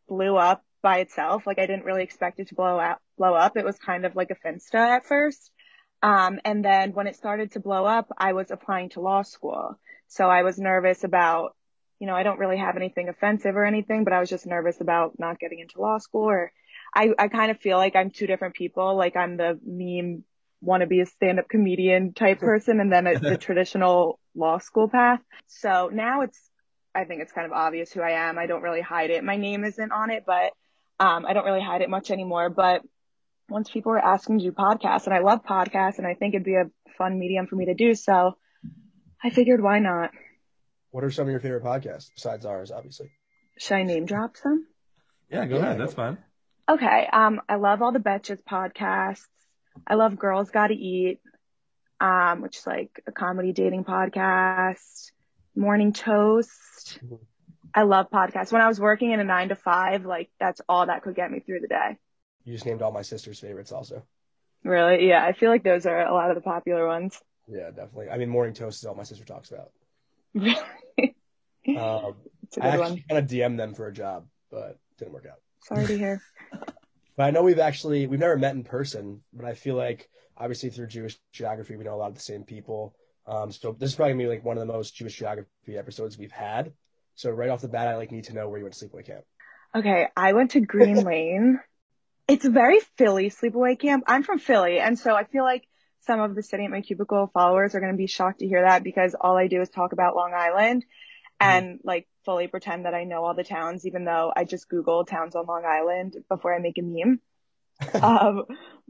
blew 0.08 0.36
up 0.36 0.64
by 0.86 1.00
itself. 1.00 1.48
Like 1.48 1.58
I 1.58 1.66
didn't 1.66 1.86
really 1.86 2.04
expect 2.04 2.40
it 2.40 2.50
to 2.50 2.56
blow 2.56 2.80
out, 2.80 3.00
blow 3.18 3.34
up. 3.34 3.58
It 3.58 3.66
was 3.66 3.76
kind 3.80 4.06
of 4.06 4.16
like 4.16 4.30
a 4.30 4.36
Finsta 4.36 4.76
at 4.76 5.08
first. 5.08 5.50
Um, 6.04 6.40
and 6.46 6.64
then 6.64 6.94
when 6.94 7.08
it 7.08 7.16
started 7.16 7.54
to 7.54 7.60
blow 7.60 7.86
up, 7.86 8.08
I 8.16 8.34
was 8.34 8.52
applying 8.52 8.90
to 8.90 9.02
law 9.02 9.24
school. 9.24 9.80
So 10.10 10.30
I 10.30 10.44
was 10.44 10.60
nervous 10.60 11.04
about, 11.04 11.56
you 11.98 12.06
know, 12.06 12.14
I 12.14 12.22
don't 12.22 12.38
really 12.38 12.58
have 12.58 12.76
anything 12.76 13.10
offensive 13.10 13.56
or 13.56 13.66
anything, 13.66 14.04
but 14.04 14.14
I 14.14 14.20
was 14.20 14.30
just 14.30 14.46
nervous 14.46 14.80
about 14.80 15.18
not 15.18 15.40
getting 15.40 15.58
into 15.60 15.82
law 15.82 15.98
school 15.98 16.30
or 16.30 16.52
I, 16.96 17.10
I 17.18 17.30
kind 17.30 17.50
of 17.50 17.60
feel 17.60 17.78
like 17.78 17.96
I'm 17.96 18.12
two 18.12 18.28
different 18.28 18.54
people. 18.54 18.96
Like 18.96 19.16
I'm 19.16 19.38
the 19.38 19.60
meme 19.66 20.24
want 20.62 20.82
to 20.82 20.88
be 20.88 21.02
a 21.02 21.08
stand-up 21.08 21.50
comedian 21.50 22.14
type 22.14 22.40
person 22.52 22.80
and 22.80 22.94
then 22.94 23.08
a, 23.08 23.18
the 23.18 23.38
traditional 23.48 24.20
law 24.36 24.60
school 24.60 24.88
path. 24.88 25.20
So 25.48 25.90
now 25.92 26.22
it's, 26.22 26.40
I 26.94 27.06
think 27.06 27.24
it's 27.24 27.32
kind 27.32 27.48
of 27.48 27.54
obvious 27.54 27.92
who 27.92 28.02
I 28.02 28.30
am. 28.30 28.38
I 28.38 28.46
don't 28.46 28.62
really 28.62 28.82
hide 28.82 29.10
it. 29.10 29.24
My 29.24 29.36
name 29.36 29.64
isn't 29.64 29.92
on 29.92 30.12
it, 30.12 30.26
but 30.28 30.54
um, 31.00 31.26
I 31.26 31.34
don't 31.34 31.46
really 31.46 31.62
hide 31.62 31.82
it 31.82 31.90
much 31.90 32.12
anymore. 32.12 32.50
But 32.50 32.82
once 33.50 33.70
people 33.70 33.92
were 33.92 34.00
asking 34.00 34.40
to 34.40 34.46
do 34.46 34.52
podcasts, 34.52 35.06
and 35.06 35.14
I 35.14 35.20
love 35.20 35.44
podcasts, 35.44 35.98
and 35.98 36.08
I 36.08 36.14
think 36.14 36.34
it'd 36.34 36.46
be 36.46 36.56
a 36.56 36.70
fun 36.98 37.20
medium 37.20 37.48
for 37.48 37.56
me 37.56 37.66
to 37.66 37.74
do, 37.74 37.94
so 37.96 38.38
I 39.24 39.30
figured 39.30 39.62
why 39.62 39.80
not? 39.80 40.12
What 40.92 41.04
are 41.04 41.12
some 41.12 41.28
of 41.28 41.32
your 41.32 41.40
favorite 41.42 41.64
podcasts 41.64 42.10
besides 42.16 42.46
ours, 42.46 42.72
obviously? 42.72 43.12
Should 43.58 43.76
I 43.76 43.84
name 43.84 44.06
drop 44.06 44.38
some? 44.38 44.66
Yeah, 45.30 45.46
go 45.46 45.58
Yeah. 45.58 45.62
ahead. 45.64 45.80
That's 45.80 45.94
fine. 45.94 46.18
Okay. 46.70 47.08
Um, 47.12 47.42
I 47.50 47.56
love 47.56 47.82
all 47.82 47.92
the 47.92 48.00
Betches 48.00 48.42
podcasts. 48.44 49.28
I 49.86 49.96
love 49.96 50.18
Girls 50.18 50.52
Gotta 50.52 50.74
Eat, 50.74 51.20
um, 52.00 52.42
which 52.42 52.58
is 52.58 52.66
like 52.68 53.02
a 53.08 53.12
comedy 53.12 53.52
dating 53.52 53.84
podcast. 53.84 55.12
Morning 55.56 55.94
Toast. 55.94 57.00
Mhm. 57.04 57.20
I 57.76 57.84
love 57.84 58.10
podcasts. 58.10 58.52
When 58.54 58.62
I 58.62 58.68
was 58.70 58.80
working 58.80 59.12
in 59.12 59.20
a 59.20 59.24
nine 59.26 59.50
to 59.50 59.56
five, 59.56 60.06
like 60.06 60.30
that's 60.40 60.62
all 60.70 60.86
that 60.86 61.04
could 61.04 61.16
get 61.16 61.30
me 61.30 61.42
through 61.42 61.60
the 61.60 61.68
day. 61.68 61.98
You 62.46 62.54
just 62.54 62.66
named 62.66 62.82
all 62.82 62.92
my 62.92 63.02
sister's 63.02 63.40
favorites, 63.40 63.72
also. 63.72 64.04
Really? 64.64 65.08
Yeah. 65.10 65.24
I 65.26 65.34
feel 65.34 65.50
like 65.50 65.64
those 65.64 65.86
are 65.86 66.06
a 66.06 66.14
lot 66.14 66.30
of 66.30 66.36
the 66.36 66.42
popular 66.42 66.88
ones. 66.88 67.20
Yeah, 67.48 67.70
definitely. 67.70 68.10
I 68.10 68.18
mean, 68.18 68.30
morning 68.30 68.54
toast 68.54 68.80
is 68.82 68.86
all 68.86 68.96
my 68.96 69.04
sister 69.04 69.26
talks 69.26 69.52
about. 69.52 69.72
Really? 71.68 71.80
Um, 71.80 72.16
It's 72.44 72.58
a 72.58 72.64
I 72.66 72.72
good 72.72 72.80
actually 72.80 72.80
one. 72.80 73.04
kind 73.10 73.24
of 73.24 73.30
DM'd 73.30 73.60
them 73.60 73.74
for 73.74 73.88
a 73.88 73.94
job, 73.94 74.28
but 74.52 74.78
didn't 75.00 75.14
work 75.14 75.26
out. 75.26 75.40
Sorry 75.64 75.86
to 75.88 75.98
hear. 75.98 76.22
But 77.18 77.24
I 77.24 77.32
know 77.32 77.44
we've 77.44 77.60
actually 77.60 78.08
we've 78.08 78.20
never 78.20 78.38
met 78.38 78.56
in 78.56 78.66
person, 78.66 79.22
but 79.32 79.46
I 79.46 79.54
feel 79.54 79.76
like 79.76 80.10
obviously 80.38 80.70
through 80.70 80.88
Jewish 80.88 81.18
geography 81.32 81.78
we 81.78 81.86
know 81.86 81.96
a 81.96 81.96
lot 81.96 82.10
of 82.10 82.16
the 82.16 82.20
same 82.20 82.44
people. 82.44 82.94
Um, 83.26 83.54
so 83.54 83.72
this 83.72 83.92
is 83.92 83.96
probably 83.96 84.12
gonna 84.16 84.24
be 84.26 84.30
like 84.30 84.44
one 84.44 84.58
of 84.58 84.68
the 84.68 84.74
most 84.74 84.96
Jewish 84.96 85.18
geography 85.18 85.78
episodes 85.78 86.18
we've 86.18 86.34
had. 86.34 86.74
So 87.16 87.32
right 87.32 87.50
off 87.50 87.62
the 87.62 87.68
bat, 87.68 87.88
I 87.88 87.96
like 87.96 88.12
need 88.12 88.26
to 88.26 88.34
know 88.34 88.50
where 88.50 88.60
you 88.60 88.66
went 88.66 88.76
to 88.76 88.86
sleepaway 88.86 89.06
camp. 89.06 89.24
Okay, 89.74 90.08
I 90.16 90.34
went 90.34 90.52
to 90.52 90.62
Green 90.62 90.98
Lane. 91.04 91.60
It's 92.28 92.46
a 92.46 92.50
very 92.50 92.80
Philly 92.98 93.30
sleepaway 93.30 93.80
camp. 93.80 94.04
I'm 94.08 94.24
from 94.24 94.40
Philly, 94.40 94.80
and 94.80 94.98
so 94.98 95.16
I 95.16 95.26
feel 95.26 95.44
like 95.44 95.68
some 96.02 96.20
of 96.20 96.36
the 96.36 96.44
Sitting 96.44 96.66
at 96.66 96.72
My 96.72 96.82
Cubicle 96.82 97.30
followers 97.34 97.76
are 97.76 97.80
going 97.80 97.92
to 97.92 97.98
be 97.98 98.08
shocked 98.08 98.40
to 98.40 98.48
hear 98.48 98.62
that 98.62 98.84
because 98.84 99.16
all 99.20 99.38
I 99.38 99.48
do 99.48 99.62
is 99.62 99.70
talk 99.70 99.92
about 99.94 100.16
Long 100.16 100.34
Island 100.36 100.86
and 101.40 101.80
like 101.84 102.08
fully 102.24 102.48
pretend 102.48 102.86
that 102.86 102.94
I 102.94 103.04
know 103.04 103.24
all 103.24 103.34
the 103.34 103.44
towns, 103.44 103.86
even 103.86 104.06
though 104.06 104.32
I 104.36 104.46
just 104.46 104.70
Google 104.70 105.06
towns 105.06 105.36
on 105.36 105.46
Long 105.46 105.64
Island 105.66 106.16
before 106.30 106.54
I 106.54 106.60
make 106.60 106.78
a 106.78 106.82
meme. 106.82 107.20
um, 108.02 108.46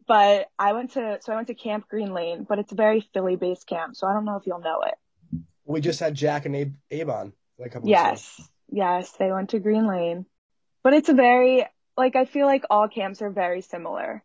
but 0.08 0.48
I 0.60 0.74
went 0.74 0.92
to, 0.92 1.18
so 1.22 1.34
I 1.34 1.36
went 1.36 1.48
to 1.48 1.56
Camp 1.56 1.88
Green 1.88 2.14
Lane, 2.14 2.46
but 2.48 2.60
it's 2.60 2.72
a 2.72 2.76
very 2.76 3.02
Philly 3.14 3.36
based 3.36 3.68
camp, 3.68 3.96
so 3.96 4.08
I 4.08 4.14
don't 4.14 4.26
know 4.26 4.36
if 4.36 4.46
you'll 4.46 4.60
know 4.60 4.82
it. 4.84 4.96
We 5.66 5.82
just 5.82 6.00
had 6.00 6.14
Jack 6.14 6.46
and 6.46 6.56
Abe, 6.56 6.76
Abe 6.92 7.10
on 7.10 7.34
like 7.60 7.72
a 7.72 7.74
couple. 7.74 7.90
Yes. 7.90 8.42
Yes, 8.72 9.12
they 9.12 9.32
went 9.32 9.52
to 9.52 9.60
Green 9.60 9.88
Lane. 9.88 10.26
But 10.84 10.94
it's 10.94 11.10
a 11.10 11.14
very, 11.14 11.66
like, 11.98 12.16
I 12.16 12.26
feel 12.26 12.46
like 12.46 12.64
all 12.70 12.88
camps 12.88 13.22
are 13.22 13.30
very 13.30 13.62
similar. 13.62 14.24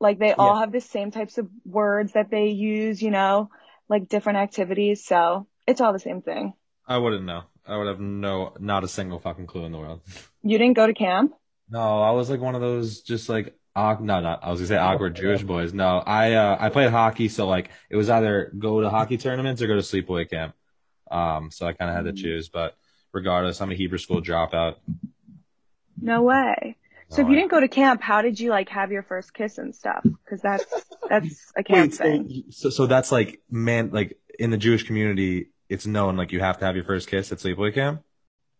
Like, 0.00 0.18
they 0.18 0.32
all 0.32 0.54
Yeah. 0.54 0.60
have 0.60 0.72
the 0.72 0.80
same 0.80 1.10
types 1.10 1.38
of 1.38 1.48
words 1.64 2.12
that 2.12 2.30
they 2.30 2.48
use, 2.48 3.02
you 3.02 3.10
know, 3.10 3.50
like 3.88 4.08
different 4.08 4.38
activities. 4.38 5.04
So 5.04 5.46
it's 5.66 5.80
all 5.80 5.92
the 5.92 5.98
same 5.98 6.20
thing. 6.22 6.54
I 6.86 6.98
wouldn't 6.98 7.24
know. 7.24 7.42
I 7.66 7.76
would 7.76 7.86
have 7.86 8.00
no, 8.00 8.54
not 8.60 8.84
a 8.84 8.88
single 8.88 9.18
fucking 9.18 9.46
clue 9.46 9.64
in 9.64 9.72
the 9.72 9.78
world. 9.78 10.00
You 10.46 10.58
didn't 10.58 10.76
go 10.76 10.86
to 10.86 10.92
camp? 10.92 11.32
No, 11.70 12.02
I 12.02 12.10
was 12.10 12.28
like 12.28 12.40
one 12.40 12.54
of 12.54 12.60
those 12.60 13.00
just 13.00 13.30
like 13.30 13.56
awk 13.74 14.02
no, 14.02 14.20
not 14.20 14.44
I 14.44 14.50
was 14.50 14.60
gonna 14.60 14.68
say 14.68 14.76
awkward 14.76 15.16
Jewish 15.16 15.42
boys. 15.42 15.72
No, 15.72 16.02
I 16.04 16.34
uh 16.34 16.58
I 16.60 16.68
played 16.68 16.90
hockey, 16.90 17.30
so 17.30 17.46
like 17.48 17.70
it 17.88 17.96
was 17.96 18.10
either 18.10 18.52
go 18.58 18.82
to 18.82 18.90
hockey 18.90 19.16
tournaments 19.16 19.62
or 19.62 19.66
go 19.68 19.74
to 19.76 19.80
sleepaway 19.80 20.28
camp. 20.28 20.54
Um, 21.14 21.50
so 21.52 21.66
I 21.66 21.72
kind 21.72 21.90
of 21.90 21.96
had 21.96 22.14
to 22.14 22.22
choose, 22.22 22.48
but 22.48 22.76
regardless, 23.12 23.60
I'm 23.60 23.70
a 23.70 23.74
Hebrew 23.74 23.98
school 23.98 24.20
dropout. 24.20 24.76
No 26.00 26.22
way. 26.22 26.76
So 27.08 27.22
if 27.22 27.28
you 27.28 27.36
didn't 27.36 27.52
go 27.52 27.60
to 27.60 27.68
camp, 27.68 28.02
how 28.02 28.22
did 28.22 28.40
you 28.40 28.50
like 28.50 28.68
have 28.70 28.90
your 28.90 29.04
first 29.04 29.32
kiss 29.32 29.58
and 29.58 29.72
stuff? 29.72 30.04
Cause 30.28 30.40
that's, 30.42 30.64
that's 31.08 31.52
a 31.56 31.62
camp 31.62 31.92
Wait, 31.92 31.94
thing. 31.94 32.44
so, 32.50 32.70
so 32.70 32.70
so 32.70 32.86
that's 32.86 33.12
like 33.12 33.40
man, 33.48 33.90
like 33.92 34.18
in 34.38 34.50
the 34.50 34.56
Jewish 34.56 34.82
community, 34.82 35.50
it's 35.68 35.86
known 35.86 36.16
like 36.16 36.32
you 36.32 36.40
have 36.40 36.58
to 36.58 36.64
have 36.64 36.74
your 36.74 36.84
first 36.84 37.08
kiss 37.08 37.30
at 37.30 37.38
sleepaway 37.38 37.72
camp. 37.72 38.02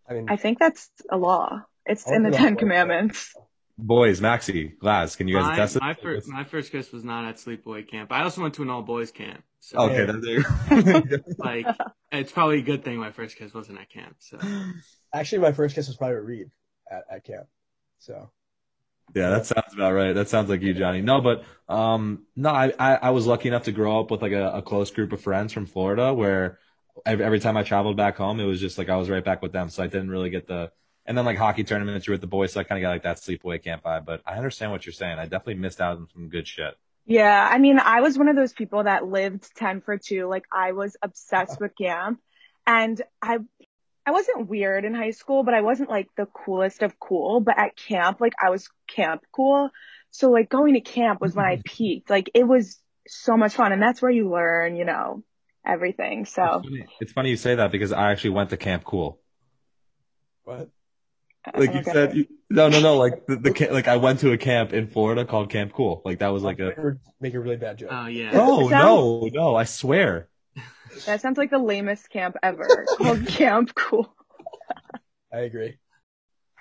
I 0.09 0.15
mean, 0.15 0.27
I 0.29 0.37
think 0.37 0.61
that's 0.61 0.89
a 1.11 1.17
law. 1.17 1.63
It's 1.85 2.09
in 2.09 2.23
the 2.23 2.31
Ten 2.31 2.55
know. 2.55 2.61
Commandments. 2.61 3.35
Boys, 3.77 4.21
Maxi, 4.21 4.79
Glass, 4.79 5.17
can 5.17 5.29
you 5.29 5.35
guys 5.35 5.49
my, 5.49 5.53
attest 5.53 5.77
it? 5.77 5.83
my 5.83 5.95
first 5.95 6.29
my 6.29 6.45
first 6.45 6.71
kiss 6.73 6.93
was 6.93 7.05
not 7.05 7.25
at 7.27 7.37
sleepaway 7.37 7.87
camp. 7.89 8.13
I 8.13 8.23
also 8.23 8.41
went 8.43 8.55
to 8.55 8.63
an 8.63 8.71
all 8.71 8.83
boys 8.83 9.11
camp. 9.11 9.43
So 9.61 9.79
Okay, 9.79 10.05
then 10.07 10.21
there. 10.21 10.45
you 10.71 11.05
like 11.39 11.71
it's 12.13 12.33
probably 12.33 12.59
a 12.59 12.63
good 12.63 12.85
thing 12.85 12.99
my 12.99 13.11
first 13.13 13.37
kiss 13.37 13.53
wasn't 13.55 13.81
at 13.81 13.91
camp. 13.91 14.17
So 14.21 14.39
actually, 15.15 15.41
my 15.41 15.53
first 15.53 15.75
kiss 15.75 15.89
was 15.89 15.97
probably 15.97 16.17
with 16.17 16.25
Reed 16.27 16.51
at, 16.91 17.05
at 17.11 17.25
camp. 17.25 17.47
So 17.99 18.31
Yeah, 19.15 19.31
that 19.31 19.47
sounds 19.47 19.73
about 19.75 19.93
right. 19.93 20.13
That 20.13 20.29
sounds 20.29 20.49
like 20.51 20.63
you, 20.63 20.75
Johnny. 20.75 21.01
No, 21.01 21.21
but 21.21 21.45
um, 21.69 22.27
no, 22.35 22.51
I, 22.51 22.73
I, 22.79 22.95
I 22.97 23.11
was 23.11 23.27
lucky 23.27 23.49
enough 23.49 23.65
to 23.65 23.73
grow 23.73 24.01
up 24.01 24.11
with 24.11 24.23
like 24.23 24.33
a, 24.33 24.51
a 24.57 24.63
close 24.63 24.91
group 24.91 25.13
of 25.13 25.21
friends 25.21 25.53
from 25.53 25.67
Florida 25.67 26.13
where 26.13 26.59
every, 27.07 27.25
every 27.25 27.41
time 27.41 27.57
I 27.57 27.63
traveled 27.63 27.97
back 27.97 28.17
home, 28.17 28.41
it 28.41 28.45
was 28.45 28.61
just 28.61 28.77
like 28.79 28.89
I 28.89 28.97
was 28.97 29.09
right 29.11 29.25
back 29.25 29.41
with 29.43 29.53
them. 29.53 29.69
So 29.69 29.83
I 29.85 29.87
didn't 29.87 30.11
really 30.11 30.31
get 30.31 30.49
the, 30.49 30.73
and 31.07 31.17
then 31.17 31.25
like 31.25 31.37
hockey 31.37 31.65
tournaments, 31.65 32.07
you're 32.07 32.15
with 32.15 32.21
the 32.21 32.27
boys. 32.27 32.53
So 32.53 32.61
I 32.61 32.65
kind 32.65 32.79
of 32.79 32.83
got 32.83 32.91
like 32.91 33.03
that 33.03 33.19
sleepaway 33.19 33.63
camp 33.63 33.85
vibe, 33.85 34.05
but 34.05 34.23
I 34.27 34.35
understand 34.35 34.73
what 34.73 34.87
you're 34.87 34.93
saying. 34.93 35.19
I 35.19 35.25
definitely 35.25 35.55
missed 35.55 35.81
out 35.81 35.97
on 35.99 36.09
some 36.13 36.29
good 36.29 36.47
shit. 36.47 36.77
Yeah, 37.07 37.49
I 37.51 37.59
mean, 37.59 37.79
I 37.79 38.01
was 38.01 38.17
one 38.17 38.29
of 38.29 38.37
those 38.37 38.55
people 38.55 38.85
that 38.85 39.07
lived 39.07 39.55
10 39.57 39.83
for 39.83 39.99
2. 39.99 40.27
Like 40.27 40.45
I 40.51 40.73
was 40.73 40.97
obsessed 41.03 41.61
with 41.61 41.77
camp 41.77 42.21
and 42.67 43.01
I 43.21 43.39
I 44.07 44.11
wasn't 44.11 44.49
weird 44.49 44.85
in 44.85 44.95
high 44.95 45.13
school, 45.13 45.45
but 45.45 45.55
I 45.55 45.63
wasn't 45.63 45.89
like 45.89 46.09
the 46.17 46.27
coolest 46.27 46.83
of 46.83 46.99
cool, 46.99 47.41
but 47.41 47.59
at 47.59 47.77
camp 47.77 48.21
like 48.21 48.35
I 48.43 48.51
was 48.51 48.69
camp 48.87 49.23
cool. 49.33 49.71
So 50.11 50.31
like 50.31 50.49
going 50.49 50.75
to 50.75 50.81
camp 50.81 51.21
was 51.21 51.35
when 51.35 51.45
I 51.45 51.61
peaked. 51.65 52.09
Like 52.09 52.31
it 52.35 52.45
was 52.45 52.79
so 53.07 53.37
much 53.37 53.55
fun. 53.55 53.73
And 53.73 53.83
that's 53.83 54.01
where 54.01 54.11
you 54.11 54.31
learn, 54.31 54.77
you 54.77 54.87
know, 54.87 55.23
everything. 55.67 56.25
So 56.25 56.43
It's 56.43 56.69
funny, 56.69 56.87
it's 57.01 57.13
funny 57.13 57.31
you 57.31 57.37
say 57.37 57.57
that 57.57 57.71
because 57.71 57.93
I 57.93 58.13
actually 58.13 58.31
went 58.31 58.51
to 58.51 58.57
Camp 58.57 58.85
Cool. 58.85 59.21
What? 60.45 60.71
Like 61.55 61.75
you 61.75 61.83
don't 61.83 61.93
said, 61.93 62.17
you, 62.17 62.27
no, 62.49 62.69
no, 62.69 62.81
no. 62.81 62.97
Like 62.97 63.27
the, 63.27 63.37
the 63.37 63.69
like 63.71 63.87
I 63.87 63.99
went 63.99 64.21
to 64.21 64.33
a 64.33 64.39
camp 64.39 64.73
in 64.73 64.87
Florida 64.87 65.27
called 65.27 65.51
Camp 65.51 65.73
Cool. 65.75 66.01
Like 66.05 66.21
that 66.21 66.29
was 66.29 66.43
like 66.43 66.59
a. 66.59 66.97
make 67.21 67.35
a 67.35 67.41
really 67.41 67.57
bad 67.57 67.79
joke. 67.79 67.91
Oh 67.93 68.07
yeah. 68.07 68.31
No, 68.33 68.69
It 68.69 68.71
no, 68.71 69.29
no. 69.31 69.55
I 69.55 69.65
swear. 69.65 70.29
that 71.05 71.21
sounds 71.21 71.37
like 71.37 71.51
the 71.51 71.59
lamest 71.59 72.09
camp 72.09 72.37
ever 72.43 72.87
called 72.97 73.27
Camp 73.27 73.75
Cool. 73.75 74.15
I 75.33 75.41
agree. 75.41 75.77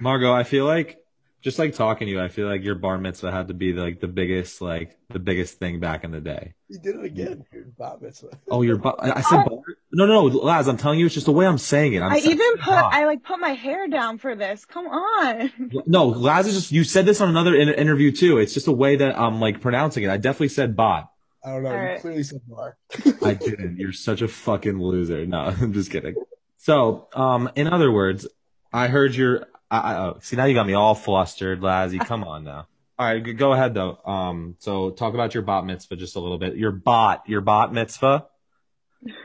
Margot, 0.01 0.33
I 0.33 0.43
feel 0.43 0.65
like 0.65 0.97
just 1.41 1.59
like 1.59 1.75
talking 1.75 2.07
to 2.07 2.11
you, 2.11 2.21
I 2.21 2.29
feel 2.29 2.47
like 2.47 2.63
your 2.63 2.75
bar 2.75 2.97
mitzvah 2.97 3.31
had 3.31 3.49
to 3.49 3.53
be 3.53 3.73
like 3.73 3.99
the 3.99 4.07
biggest, 4.07 4.61
like 4.61 4.97
the 5.09 5.19
biggest 5.19 5.59
thing 5.59 5.79
back 5.79 6.03
in 6.03 6.11
the 6.11 6.21
day. 6.21 6.55
You 6.67 6.79
did 6.79 6.95
it 6.95 7.05
again, 7.05 7.45
dude. 7.51 7.77
Bat 7.77 8.01
mitzvah. 8.01 8.39
Oh, 8.49 8.63
your 8.63 8.77
bar. 8.77 8.95
I 8.99 9.11
I 9.11 9.21
said 9.21 9.45
oh. 9.45 9.49
bar. 9.49 9.63
No, 9.95 10.07
no, 10.07 10.27
no, 10.27 10.37
Laz. 10.37 10.67
I'm 10.67 10.77
telling 10.77 10.99
you, 10.99 11.05
it's 11.05 11.13
just 11.13 11.27
the 11.27 11.31
way 11.31 11.45
I'm 11.45 11.59
saying 11.59 11.93
it. 11.93 12.01
I'm 12.01 12.11
I 12.11 12.19
saying 12.19 12.31
even 12.31 12.53
put, 12.57 12.65
bar. 12.65 12.89
I 12.91 13.05
like 13.05 13.23
put 13.23 13.39
my 13.39 13.51
hair 13.51 13.87
down 13.87 14.17
for 14.17 14.35
this. 14.35 14.65
Come 14.65 14.87
on. 14.87 15.51
No, 15.85 16.07
Laz 16.07 16.47
is 16.47 16.55
just. 16.55 16.71
You 16.71 16.83
said 16.83 17.05
this 17.05 17.21
on 17.21 17.29
another 17.29 17.55
in- 17.55 17.69
interview 17.69 18.11
too. 18.11 18.39
It's 18.39 18.53
just 18.53 18.67
a 18.67 18.71
way 18.71 18.95
that 18.95 19.17
I'm 19.17 19.39
like 19.39 19.61
pronouncing 19.61 20.03
it. 20.03 20.09
I 20.09 20.17
definitely 20.17 20.49
said 20.49 20.75
bot. 20.75 21.11
I 21.45 21.51
don't 21.51 21.63
know. 21.63 21.69
All 21.69 21.75
you 21.75 21.81
right. 21.81 22.01
clearly 22.01 22.23
said 22.23 22.41
bar. 22.47 22.77
I 23.23 23.35
didn't. 23.35 23.77
You're 23.77 23.93
such 23.93 24.21
a 24.21 24.27
fucking 24.27 24.79
loser. 24.79 25.25
No, 25.25 25.37
I'm 25.61 25.73
just 25.73 25.91
kidding. 25.91 26.15
So, 26.57 27.07
um, 27.13 27.51
in 27.55 27.67
other 27.67 27.91
words, 27.91 28.27
I 28.71 28.87
heard 28.87 29.13
your. 29.13 29.45
I, 29.69 29.77
I, 29.77 29.97
oh, 29.97 30.17
see, 30.21 30.35
now 30.35 30.45
you 30.45 30.55
got 30.55 30.65
me 30.65 30.73
all 30.73 30.95
flustered, 30.95 31.61
Lazzy. 31.61 31.99
Come 31.99 32.23
on 32.23 32.43
now. 32.43 32.67
All 32.97 33.07
right, 33.07 33.19
go 33.19 33.53
ahead 33.53 33.73
though. 33.73 33.97
Um, 34.05 34.55
so 34.59 34.91
talk 34.91 35.13
about 35.13 35.33
your 35.33 35.43
bot 35.43 35.65
mitzvah 35.65 35.95
just 35.95 36.15
a 36.15 36.19
little 36.19 36.37
bit. 36.37 36.55
Your 36.55 36.71
bot, 36.71 37.23
your 37.27 37.41
bot 37.41 37.73
mitzvah. 37.73 38.27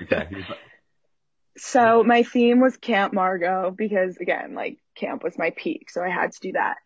Okay. 0.03 0.29
So 1.57 2.05
my 2.05 2.23
theme 2.23 2.61
was 2.61 2.77
Camp 2.77 3.12
Margot 3.12 3.75
because 3.77 4.17
again, 4.19 4.55
like 4.55 4.79
camp 4.95 5.25
was 5.25 5.37
my 5.37 5.51
peak. 5.51 5.91
So 5.91 6.03
I 6.03 6.09
had 6.09 6.33
to 6.33 6.41
do 6.41 6.53
that. 6.53 6.77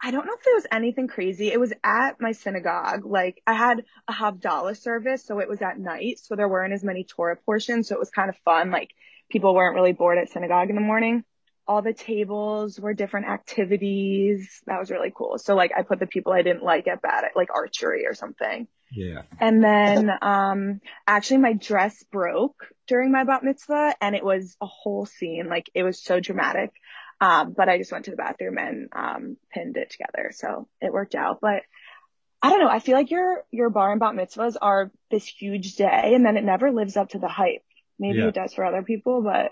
I 0.00 0.12
don't 0.12 0.26
know 0.26 0.32
if 0.32 0.46
it 0.46 0.54
was 0.54 0.66
anything 0.70 1.08
crazy. 1.08 1.48
It 1.48 1.58
was 1.58 1.72
at 1.82 2.20
my 2.20 2.32
synagogue. 2.32 3.04
Like 3.04 3.42
I 3.46 3.52
had 3.52 3.84
a 4.06 4.12
Havdalah 4.12 4.76
service, 4.76 5.24
so 5.24 5.40
it 5.40 5.48
was 5.48 5.60
at 5.60 5.78
night. 5.78 6.20
So 6.20 6.36
there 6.36 6.48
weren't 6.48 6.72
as 6.72 6.84
many 6.84 7.04
Torah 7.04 7.36
portions. 7.36 7.88
So 7.88 7.96
it 7.96 7.98
was 7.98 8.10
kind 8.10 8.30
of 8.30 8.36
fun. 8.44 8.70
Like 8.70 8.90
people 9.30 9.54
weren't 9.54 9.74
really 9.74 9.92
bored 9.92 10.18
at 10.18 10.30
synagogue 10.30 10.70
in 10.70 10.76
the 10.76 10.80
morning. 10.80 11.24
All 11.66 11.82
the 11.82 11.92
tables 11.92 12.80
were 12.80 12.94
different 12.94 13.26
activities. 13.26 14.62
That 14.66 14.78
was 14.78 14.90
really 14.90 15.12
cool. 15.14 15.36
So 15.38 15.54
like 15.54 15.72
I 15.76 15.82
put 15.82 15.98
the 15.98 16.06
people 16.06 16.32
I 16.32 16.42
didn't 16.42 16.62
like 16.62 16.86
at 16.86 17.02
bad 17.02 17.24
at 17.24 17.36
like 17.36 17.48
archery 17.54 18.06
or 18.06 18.14
something. 18.14 18.68
Yeah. 18.90 19.22
And 19.38 19.62
then, 19.62 20.10
um, 20.22 20.80
actually 21.06 21.38
my 21.38 21.52
dress 21.52 22.02
broke 22.10 22.66
during 22.86 23.12
my 23.12 23.24
bat 23.24 23.44
mitzvah 23.44 23.94
and 24.00 24.14
it 24.16 24.24
was 24.24 24.56
a 24.60 24.66
whole 24.66 25.04
scene. 25.06 25.48
Like 25.48 25.70
it 25.74 25.82
was 25.82 26.02
so 26.02 26.20
dramatic. 26.20 26.70
Um, 27.20 27.52
but 27.56 27.68
I 27.68 27.78
just 27.78 27.92
went 27.92 28.04
to 28.06 28.12
the 28.12 28.16
bathroom 28.16 28.58
and, 28.58 28.88
um, 28.94 29.36
pinned 29.52 29.76
it 29.76 29.90
together. 29.90 30.30
So 30.32 30.68
it 30.80 30.92
worked 30.92 31.14
out. 31.14 31.38
But 31.42 31.62
I 32.40 32.50
don't 32.50 32.60
know. 32.60 32.68
I 32.68 32.78
feel 32.78 32.94
like 32.94 33.10
your, 33.10 33.44
your 33.50 33.68
bar 33.70 33.90
and 33.90 34.00
bat 34.00 34.14
mitzvahs 34.14 34.56
are 34.60 34.90
this 35.10 35.26
huge 35.26 35.74
day 35.74 36.12
and 36.14 36.24
then 36.24 36.36
it 36.36 36.44
never 36.44 36.70
lives 36.70 36.96
up 36.96 37.10
to 37.10 37.18
the 37.18 37.28
hype. 37.28 37.62
Maybe 37.98 38.18
Yeah. 38.18 38.28
it 38.28 38.34
does 38.34 38.54
for 38.54 38.64
other 38.64 38.82
people, 38.82 39.22
but 39.22 39.50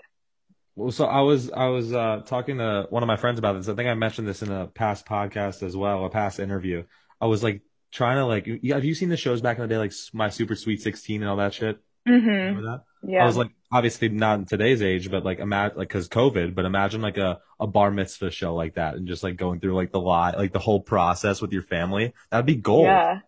Well, 0.75 0.91
so 0.91 1.05
I 1.05 1.21
was 1.21 1.51
I 1.51 1.67
was 1.67 1.91
uh, 1.93 2.21
talking 2.25 2.59
to 2.59 2.87
one 2.89 3.03
of 3.03 3.07
my 3.07 3.17
friends 3.17 3.39
about 3.39 3.53
this. 3.53 3.67
I 3.67 3.75
think 3.75 3.89
I 3.89 3.93
mentioned 3.93 4.27
this 4.27 4.41
in 4.41 4.51
a 4.51 4.67
past 4.67 5.05
podcast 5.05 5.63
as 5.63 5.75
well, 5.75 6.05
a 6.05 6.09
past 6.09 6.39
interview. 6.39 6.83
I 7.19 7.25
was 7.25 7.43
like 7.43 7.61
trying 7.91 8.17
to 8.17 8.25
like, 8.25 8.47
have 8.71 8.85
you 8.85 8.95
seen 8.95 9.09
the 9.09 9.17
shows 9.17 9.41
back 9.41 9.57
in 9.57 9.61
the 9.63 9.67
day, 9.67 9.77
like 9.77 9.93
My 10.13 10.29
Super 10.29 10.55
Sweet 10.55 10.81
Sixteen 10.81 11.21
and 11.21 11.29
all 11.29 11.37
that 11.37 11.53
shit? 11.53 11.79
hmm 12.07 12.27
Remember 12.47 12.61
that? 12.71 12.83
yeah. 13.03 13.23
I 13.23 13.25
was 13.25 13.37
like, 13.37 13.49
obviously 13.71 14.09
not 14.09 14.39
in 14.39 14.45
today's 14.45 14.81
age, 14.81 15.09
but 15.09 15.25
like 15.25 15.39
imagine 15.39 15.77
like 15.77 15.87
because 15.89 16.07
COVID, 16.09 16.55
but 16.55 16.65
imagine 16.65 17.01
like 17.01 17.17
a 17.17 17.39
a 17.59 17.67
bar 17.67 17.91
mitzvah 17.91 18.31
show 18.31 18.55
like 18.55 18.75
that 18.75 18.95
and 18.95 19.07
just 19.07 19.23
like 19.23 19.37
going 19.37 19.59
through 19.59 19.75
like 19.75 19.91
the 19.91 19.99
lot, 19.99 20.37
like 20.37 20.53
the 20.53 20.59
whole 20.59 20.81
process 20.81 21.41
with 21.41 21.51
your 21.51 21.63
family. 21.63 22.13
That'd 22.29 22.45
be 22.45 22.55
gold. 22.55 22.85
Yeah. 22.85 23.21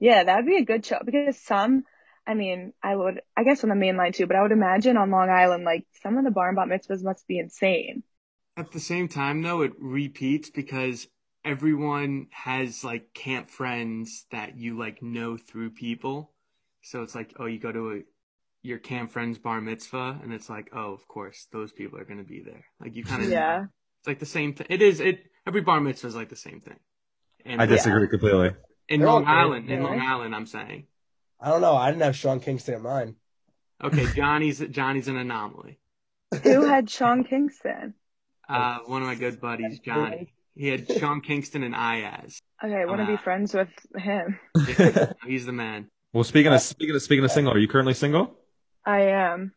Yeah, 0.00 0.24
that 0.24 0.36
would 0.36 0.46
be 0.46 0.58
a 0.58 0.64
good 0.64 0.84
show 0.86 1.00
because 1.04 1.40
some, 1.40 1.84
I 2.26 2.34
mean, 2.34 2.72
I 2.82 2.94
would, 2.96 3.22
I 3.36 3.44
guess 3.44 3.64
on 3.64 3.70
the 3.70 3.76
main 3.76 3.96
line 3.96 4.12
too, 4.12 4.26
but 4.26 4.36
I 4.36 4.42
would 4.42 4.52
imagine 4.52 4.96
on 4.96 5.10
Long 5.10 5.30
Island, 5.30 5.64
like 5.64 5.86
some 6.02 6.18
of 6.18 6.24
the 6.24 6.30
bar 6.30 6.48
and 6.48 6.56
bat 6.56 6.68
mitzvahs 6.68 7.04
must 7.04 7.26
be 7.28 7.38
insane. 7.38 8.02
At 8.56 8.72
the 8.72 8.80
same 8.80 9.06
time, 9.08 9.42
though, 9.42 9.62
it 9.62 9.72
repeats 9.78 10.50
because 10.50 11.08
everyone 11.44 12.28
has 12.30 12.84
like 12.84 13.12
camp 13.14 13.50
friends 13.50 14.26
that 14.30 14.56
you 14.56 14.78
like 14.78 15.02
know 15.02 15.36
through 15.36 15.70
people. 15.70 16.32
So 16.82 17.02
it's 17.02 17.14
like, 17.14 17.34
oh, 17.38 17.46
you 17.46 17.58
go 17.58 17.72
to 17.72 17.92
a 17.92 18.00
your 18.62 18.78
camp 18.78 19.10
friend's 19.10 19.38
bar 19.38 19.60
mitzvah, 19.60 20.18
and 20.22 20.32
it's 20.32 20.48
like, 20.48 20.70
oh, 20.74 20.92
of 20.94 21.06
course, 21.06 21.46
those 21.52 21.70
people 21.72 21.98
are 21.98 22.04
gonna 22.04 22.24
be 22.24 22.42
there. 22.42 22.64
Like 22.80 22.96
you 22.96 23.04
kind 23.04 23.22
of, 23.22 23.28
Yeah. 23.30 23.64
it's 24.00 24.06
like 24.08 24.18
the 24.20 24.26
same 24.26 24.54
thing. 24.54 24.66
It 24.70 24.80
is. 24.82 25.00
It 25.00 25.24
every 25.46 25.60
bar 25.60 25.80
mitzvah 25.80 26.08
is 26.08 26.16
like 26.16 26.30
the 26.30 26.36
same 26.36 26.60
thing. 26.60 26.78
And 27.44 27.60
I 27.60 27.66
disagree 27.66 28.08
completely. 28.08 28.52
in 28.88 29.00
They're 29.00 29.08
Long 29.08 29.24
great, 29.24 29.34
Island, 29.34 29.70
in 29.70 29.82
yeah. 29.82 29.86
Long 29.86 30.00
Island, 30.00 30.34
I'm 30.34 30.46
saying. 30.46 30.86
I 31.40 31.50
don't 31.50 31.60
know. 31.60 31.76
I 31.76 31.90
didn't 31.90 32.02
have 32.04 32.16
Sean 32.16 32.40
Kingston 32.40 32.74
at 32.74 32.80
mine. 32.80 33.16
Okay, 33.82 34.06
Johnny's 34.14 34.60
Johnny's 34.70 35.08
an 35.08 35.16
anomaly. 35.18 35.78
Who 36.42 36.64
had 36.64 36.88
Sean 36.88 37.22
Kingston? 37.24 37.94
Uh, 38.48 38.78
one 38.86 39.02
of 39.02 39.08
my 39.08 39.14
good 39.14 39.40
buddies, 39.40 39.78
Johnny. 39.80 40.32
He 40.54 40.68
had 40.68 40.90
Sean 40.98 41.20
Kingston 41.20 41.62
and 41.64 41.74
Iyaz. 41.74 42.38
Okay, 42.62 42.74
I 42.74 42.84
want 42.84 43.00
to 43.00 43.06
be 43.06 43.14
Uh, 43.14 43.18
friends 43.18 43.52
with 43.54 43.68
him. 43.96 44.38
Yeah, 44.78 45.12
he's 45.26 45.46
the 45.46 45.52
man. 45.52 45.90
Well, 46.12 46.24
speaking 46.24 46.52
of 46.52 46.60
speaking 46.60 46.94
of 46.94 47.02
speaking 47.02 47.24
of 47.24 47.30
single, 47.32 47.52
are 47.52 47.58
you 47.58 47.66
currently 47.68 47.94
single? 47.94 48.38
I 48.86 49.00
am. 49.00 49.52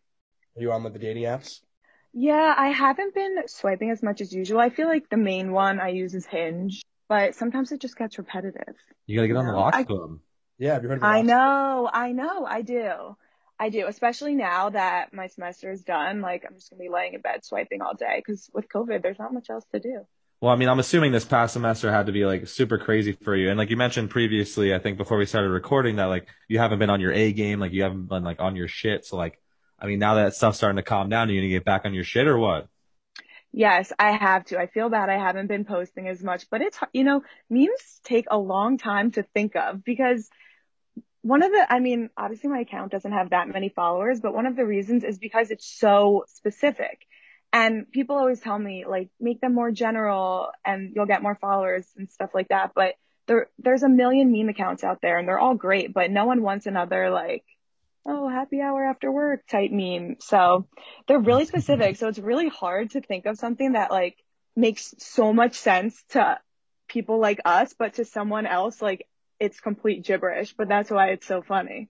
Are 0.56 0.62
you 0.62 0.72
on 0.72 0.84
with 0.84 0.94
the 0.94 1.00
dating 1.00 1.24
apps? 1.24 1.62
Yeah, 2.14 2.54
I 2.58 2.70
haven't 2.70 3.14
been 3.14 3.44
swiping 3.48 3.92
as 3.92 4.02
much 4.02 4.22
as 4.22 4.34
usual. 4.34 4.60
I 4.60 4.70
feel 4.72 4.88
like 4.88 5.08
the 5.10 5.18
main 5.18 5.52
one 5.52 5.80
I 5.80 5.90
use 5.90 6.16
is 6.16 6.26
Hinge, 6.26 6.82
but 7.08 7.36
sometimes 7.36 7.72
it 7.72 7.80
just 7.80 7.96
gets 7.96 8.18
repetitive. 8.18 8.76
You 9.06 9.18
gotta 9.18 9.28
get 9.28 9.38
on 9.38 9.46
the 9.46 9.52
No, 9.52 9.60
lock 9.60 9.76
I- 9.76 9.84
club. 9.84 10.20
Yeah, 10.58 10.74
have 10.74 10.82
you 10.82 10.90
heard 10.90 10.96
of 10.96 11.02
the 11.02 11.08
I 11.08 11.18
Lost? 11.18 11.28
know, 11.28 11.90
I 11.94 12.12
know, 12.14 12.46
I 12.46 12.64
do. 12.64 13.16
I 13.60 13.70
do, 13.70 13.86
especially 13.86 14.34
now 14.34 14.72
that 14.72 15.14
my 15.14 15.28
semester 15.28 15.70
is 15.72 15.84
done. 15.84 16.22
Like, 16.22 16.44
I'm 16.48 16.56
just 16.56 16.72
gonna 16.72 16.82
be 16.82 16.90
laying 16.90 17.14
in 17.14 17.22
bed 17.22 17.46
swiping 17.46 17.84
all 17.84 17.94
day 17.94 18.16
because 18.18 18.50
with 18.54 18.68
COVID, 18.68 19.04
there's 19.04 19.20
not 19.20 19.32
much 19.34 19.52
else 19.52 19.66
to 19.74 19.80
do. 19.80 20.08
Well, 20.40 20.54
I 20.54 20.56
mean, 20.56 20.70
I'm 20.70 20.80
assuming 20.80 21.12
this 21.12 21.26
past 21.26 21.54
semester 21.54 21.92
had 21.92 22.06
to 22.06 22.12
be 22.12 22.26
like 22.26 22.48
super 22.48 22.78
crazy 22.78 23.14
for 23.14 23.36
you. 23.36 23.50
And 23.50 23.58
like 23.58 23.72
you 23.72 23.78
mentioned 23.78 24.12
previously, 24.12 24.74
I 24.74 24.80
think 24.80 24.98
before 24.98 25.18
we 25.18 25.26
started 25.26 25.50
recording 25.50 25.96
that 25.96 26.06
like 26.06 26.28
you 26.48 26.60
haven't 26.60 26.78
been 26.78 26.92
on 26.92 27.02
your 27.02 27.12
A 27.12 27.34
game, 27.34 27.60
like 27.60 27.72
you 27.72 27.82
haven't 27.82 28.08
been 28.08 28.24
like 28.24 28.40
on 28.40 28.56
your 28.56 28.68
shit. 28.68 29.04
So 29.06 29.18
like, 29.18 29.42
I 29.80 29.88
mean, 29.88 29.98
now 29.98 30.16
that 30.16 30.36
stuff's 30.36 30.58
starting 30.58 30.78
to 30.78 30.84
calm 30.84 31.10
down, 31.10 31.30
are 31.30 31.32
you 31.32 31.42
gonna 31.42 31.50
get 31.50 31.66
back 31.66 31.86
on 31.86 31.94
your 31.96 32.04
shit 32.04 32.28
or 32.28 32.38
what? 32.38 32.68
Yes, 33.52 33.92
I 33.98 34.12
have 34.12 34.46
to. 34.46 34.60
I 34.60 34.68
feel 34.68 34.90
bad 34.90 35.10
I 35.10 35.18
haven't 35.18 35.48
been 35.48 35.66
posting 35.66 36.08
as 36.08 36.22
much, 36.22 36.48
but 36.52 36.62
it's, 36.62 36.78
you 36.94 37.04
know, 37.04 37.24
memes 37.50 38.00
take 38.04 38.26
a 38.30 38.38
long 38.38 38.78
time 38.78 39.10
to 39.12 39.24
think 39.24 39.56
of 39.56 39.84
because 39.84 40.30
one 41.24 41.42
of 41.42 41.52
the, 41.52 41.66
I 41.68 41.80
mean, 41.80 42.10
obviously 42.16 42.50
my 42.50 42.60
account 42.60 42.92
doesn't 42.92 43.12
have 43.12 43.32
that 43.32 43.48
many 43.48 43.70
followers, 43.70 44.20
but 44.20 44.36
one 44.36 44.46
of 44.46 44.56
the 44.56 44.66
reasons 44.66 45.04
is 45.04 45.18
because 45.18 45.50
it's 45.50 45.66
so 45.66 46.26
specific. 46.28 47.08
And 47.54 47.92
people 47.92 48.18
always 48.18 48.40
tell 48.40 48.58
me 48.58 48.86
like, 48.86 49.10
make 49.20 49.42
them 49.42 49.54
more 49.54 49.72
general 49.72 50.50
and 50.66 50.92
you'll 50.96 51.06
get 51.06 51.24
more 51.24 51.36
followers 51.36 51.88
and 51.98 52.12
stuff 52.12 52.32
like 52.34 52.50
that. 52.50 52.72
But 52.76 52.96
there, 53.28 53.50
there's 53.58 53.84
a 53.84 53.90
million 53.90 54.32
meme 54.32 54.50
accounts 54.50 54.84
out 54.84 55.00
there 55.02 55.18
and 55.18 55.28
they're 55.28 55.40
all 55.40 55.56
great, 55.56 55.94
but 55.94 56.12
no 56.12 56.26
one 56.26 56.42
wants 56.42 56.66
another 56.66 57.10
like, 57.10 57.44
oh, 58.06 58.30
happy 58.30 58.62
hour 58.62 58.84
after 58.86 59.12
work 59.12 59.46
type 59.48 59.72
meme. 59.72 60.18
So 60.20 60.68
they're 61.08 61.20
really 61.20 61.46
specific. 61.46 61.98
So 61.98 62.08
it's 62.08 62.20
really 62.20 62.48
hard 62.48 62.92
to 62.92 63.02
think 63.02 63.26
of 63.26 63.38
something 63.38 63.74
that 63.74 63.92
like 63.92 64.18
makes 64.56 64.94
so 64.98 65.34
much 65.34 65.56
sense 65.56 66.02
to 66.10 66.40
people 66.88 67.20
like 67.20 67.40
us, 67.46 67.74
but 67.78 67.96
to 67.96 68.06
someone 68.06 68.46
else, 68.46 68.82
like 68.82 69.08
it's 69.40 69.60
complete 69.60 70.06
gibberish. 70.06 70.54
But 70.54 70.70
that's 70.70 70.90
why 70.90 71.10
it's 71.10 71.28
so 71.28 71.42
funny. 71.42 71.90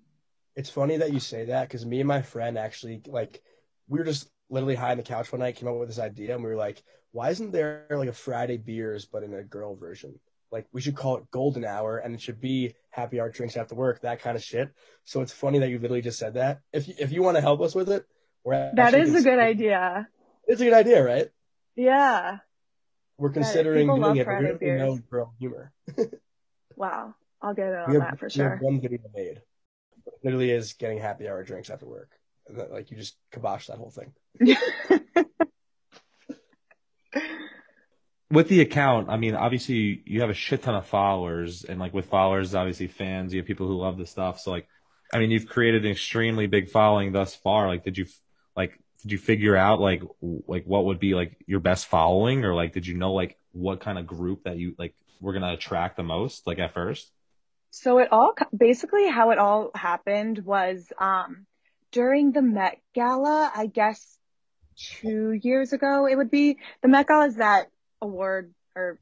It's 0.56 0.72
funny 0.72 0.98
that 0.98 1.14
you 1.14 1.20
say 1.20 1.46
that 1.46 1.68
because 1.68 1.86
me 1.86 2.00
and 2.00 2.08
my 2.08 2.24
friend 2.24 2.58
actually 2.58 3.02
like 3.06 3.42
we 3.88 4.00
were 4.00 4.06
just 4.06 4.28
literally 4.50 4.76
high 4.76 4.92
on 4.92 4.98
the 4.98 5.04
couch 5.04 5.32
one 5.32 5.40
night, 5.40 5.56
came 5.56 5.68
up 5.68 5.76
with 5.76 5.90
this 5.90 6.00
idea, 6.00 6.34
and 6.34 6.44
we 6.44 6.50
were 6.50 6.56
like, 6.56 6.84
why 7.12 7.30
isn't 7.30 7.52
there 7.52 7.86
like 7.90 8.10
a 8.10 8.14
Friday 8.14 8.58
beers 8.58 9.06
but 9.06 9.24
in 9.24 9.34
a 9.34 9.44
girl 9.44 9.76
version? 9.76 10.20
Like 10.52 10.68
we 10.72 10.82
should 10.82 10.96
call 10.96 11.18
it 11.18 11.30
Golden 11.32 11.66
Hour, 11.66 11.98
and 11.98 12.16
it 12.16 12.22
should 12.22 12.40
be 12.40 12.74
happy 12.90 13.20
hour 13.20 13.30
drinks 13.30 13.58
after 13.58 13.76
work, 13.76 14.02
that 14.02 14.22
kind 14.22 14.38
of 14.38 14.44
shit. 14.44 14.70
So 15.04 15.22
it's 15.22 15.34
funny 15.34 15.60
that 15.60 15.70
you 15.70 15.80
literally 15.80 16.02
just 16.02 16.20
said 16.20 16.36
that. 16.36 16.62
If 16.72 16.88
you, 16.88 16.94
if 16.98 17.12
you 17.12 17.22
want 17.24 17.36
to 17.36 17.42
help 17.42 17.62
us 17.62 17.76
with 17.76 17.90
it, 17.90 18.06
we're 18.44 18.72
That 18.76 18.94
is 18.94 19.14
a 19.14 19.22
good 19.22 19.40
idea. 19.40 20.08
It's 20.46 20.62
a 20.62 20.64
good 20.64 20.74
idea, 20.74 21.04
right? 21.04 21.28
Yeah. 21.76 22.38
We're 23.18 23.32
considering 23.32 23.88
people 23.88 24.02
doing 24.02 24.18
it. 24.18 24.26
Friday 24.26 24.58
We 24.62 24.68
don't 24.68 24.78
know 24.78 25.00
girl 25.10 25.34
humor. 25.40 25.74
Wow. 26.78 27.16
I'll 27.42 27.54
get 27.54 27.70
it 27.70 27.76
on 27.76 27.92
have, 27.92 28.02
that 28.02 28.20
for 28.20 28.30
we 28.34 28.42
have 28.42 28.52
sure. 28.52 28.58
one 28.62 28.80
video 28.80 29.00
made. 29.14 29.42
It 30.06 30.14
literally 30.24 30.52
is 30.52 30.74
getting 30.74 31.00
happy 31.00 31.28
hour 31.28 31.44
drinks 31.44 31.70
after 31.70 31.86
work. 31.86 32.12
And 32.48 32.60
that, 32.60 32.72
like 32.72 32.92
you 32.92 32.98
just 32.98 33.16
kibosh 33.32 33.68
that 33.68 33.78
whole 33.78 33.92
thing. 33.92 34.14
with 38.30 38.50
the 38.50 38.62
account, 38.62 39.10
I 39.10 39.18
mean, 39.18 39.36
obviously 39.36 40.04
you 40.06 40.22
have 40.22 40.30
a 40.30 40.36
shit 40.36 40.64
ton 40.64 40.76
of 40.76 40.86
followers, 40.86 41.64
and 41.64 41.80
like 41.80 41.94
with 41.94 42.08
followers, 42.08 42.56
obviously 42.56 42.88
fans, 42.88 43.34
you 43.34 43.40
have 43.40 43.48
people 43.48 43.68
who 43.68 43.78
love 43.78 43.98
the 43.98 44.06
stuff. 44.06 44.40
So 44.40 44.52
like, 44.52 44.68
I 45.14 45.20
mean, 45.20 45.32
you've 45.32 45.48
created 45.48 45.86
an 45.86 45.92
extremely 45.92 46.48
big 46.48 46.70
following 46.70 47.12
thus 47.14 47.36
far. 47.36 47.68
Like, 47.68 47.84
did 47.84 47.98
you 47.98 48.06
like 48.56 48.80
did 49.02 49.12
you 49.12 49.18
figure 49.18 49.56
out 49.56 49.80
like 49.80 50.04
like 50.22 50.66
what 50.66 50.86
would 50.86 51.00
be 51.00 51.16
like 51.16 51.38
your 51.46 51.60
best 51.60 51.88
following, 51.88 52.44
or 52.44 52.54
like 52.54 52.74
did 52.74 52.86
you 52.86 52.96
know 52.96 53.14
like 53.14 53.38
what 53.54 53.80
kind 53.80 53.98
of 53.98 54.06
group 54.06 54.44
that 54.44 54.58
you 54.58 54.76
like 54.78 54.94
were 55.22 55.34
gonna 55.34 55.54
attract 55.54 55.96
the 55.98 56.04
most 56.04 56.46
like 56.46 56.60
at 56.60 56.74
first? 56.74 57.10
So 57.70 58.00
it 58.00 58.12
all 58.12 58.34
basically 58.56 59.08
how 59.08 59.32
it 59.32 59.38
all 59.38 59.72
happened 59.76 60.40
was 60.40 60.92
um 61.00 61.46
during 61.92 62.32
the 62.32 62.42
Met 62.42 62.80
Gala, 62.94 63.52
I 63.56 63.68
guess 63.68 64.18
two 64.76 65.32
years 65.32 65.74
ago 65.74 66.08
it 66.08 66.16
would 66.16 66.32
be. 66.32 66.58
The 66.82 66.88
Met 66.88 67.08
Gala 67.08 67.28
is 67.28 67.36
that 67.36 67.70
award 68.02 68.54
or 68.76 69.00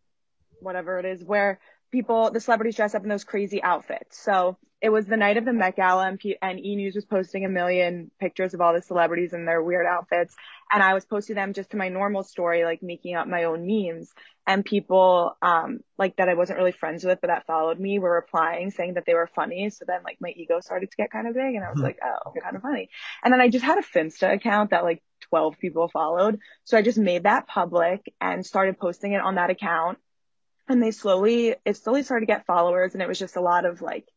whatever 0.62 1.00
it 1.00 1.06
is 1.06 1.24
where 1.24 1.60
people, 1.96 2.32
the 2.32 2.40
celebrities 2.40 2.76
dress 2.76 2.94
up 2.94 3.04
in 3.04 3.10
those 3.10 3.24
crazy 3.24 3.64
outfits. 3.64 4.22
So 4.22 4.58
it 4.82 4.90
was 4.90 5.06
the 5.06 5.18
night 5.18 5.38
of 5.38 5.46
the 5.46 5.54
Met 5.54 5.78
Gala 5.78 6.08
and, 6.08 6.20
P- 6.20 6.38
and 6.42 6.60
E 6.60 6.76
News 6.76 6.94
was 6.94 7.06
posting 7.06 7.46
a 7.46 7.50
million 7.50 8.12
pictures 8.20 8.54
of 8.54 8.60
all 8.62 8.74
the 8.74 8.82
celebrities 8.82 9.34
in 9.34 9.46
their 9.46 9.64
weird 9.64 9.86
outfits. 9.86 10.36
And 10.72 10.84
I 10.84 10.94
was 10.94 11.06
posting 11.06 11.36
them 11.36 11.54
just 11.54 11.72
to 11.72 11.78
my 11.78 11.90
normal 11.90 12.24
story, 12.24 12.66
like 12.66 12.84
making 12.84 13.16
up 13.16 13.28
my 13.28 13.46
own 13.46 13.66
memes. 13.66 14.12
And 14.46 14.64
people, 14.64 15.36
um, 15.42 15.80
like 15.98 16.18
that 16.18 16.30
I 16.30 16.36
wasn't 16.36 16.60
really 16.60 16.74
friends 16.74 17.04
with, 17.04 17.20
but 17.22 17.30
that 17.30 17.48
followed 17.48 17.80
me 17.80 17.98
were 17.98 18.14
replying 18.14 18.70
saying 18.70 18.94
that 18.96 19.06
they 19.08 19.16
were 19.16 19.30
funny. 19.34 19.70
So 19.70 19.86
then 19.88 20.02
like 20.04 20.18
my 20.20 20.30
ego 20.36 20.60
started 20.60 20.92
to 20.92 20.98
get 20.98 21.12
kind 21.12 21.28
of 21.28 21.34
big 21.34 21.56
and 21.56 21.64
I 21.64 21.72
was 21.72 21.82
like, 21.82 21.98
oh, 22.04 22.34
kind 22.44 22.56
of 22.56 22.62
funny. 22.62 22.90
And 23.24 23.34
then 23.34 23.42
I 23.42 23.50
just 23.50 23.66
had 23.66 23.80
a 23.80 23.82
Finsta 23.82 24.34
account 24.34 24.72
that 24.72 24.84
like 24.84 25.02
12 25.30 25.58
people 25.58 25.88
followed. 25.88 26.40
So 26.64 26.78
I 26.78 26.82
just 26.82 26.98
made 26.98 27.24
that 27.24 27.48
public 27.48 28.14
and 28.22 28.46
started 28.46 28.78
posting 28.78 29.14
it 29.14 29.22
on 29.22 29.36
that 29.36 29.50
account. 29.50 29.98
And 30.68 30.82
they 30.82 30.92
slowly, 30.92 31.56
it 31.64 31.78
slowly 31.78 32.04
started 32.04 32.26
to 32.26 32.34
get 32.34 32.46
followers 32.46 32.94
and 32.94 33.02
it 33.02 33.08
was 33.08 33.20
just 33.20 33.36
a 33.36 33.42
lot 33.42 33.66
of 33.66 33.82
like 33.82 34.08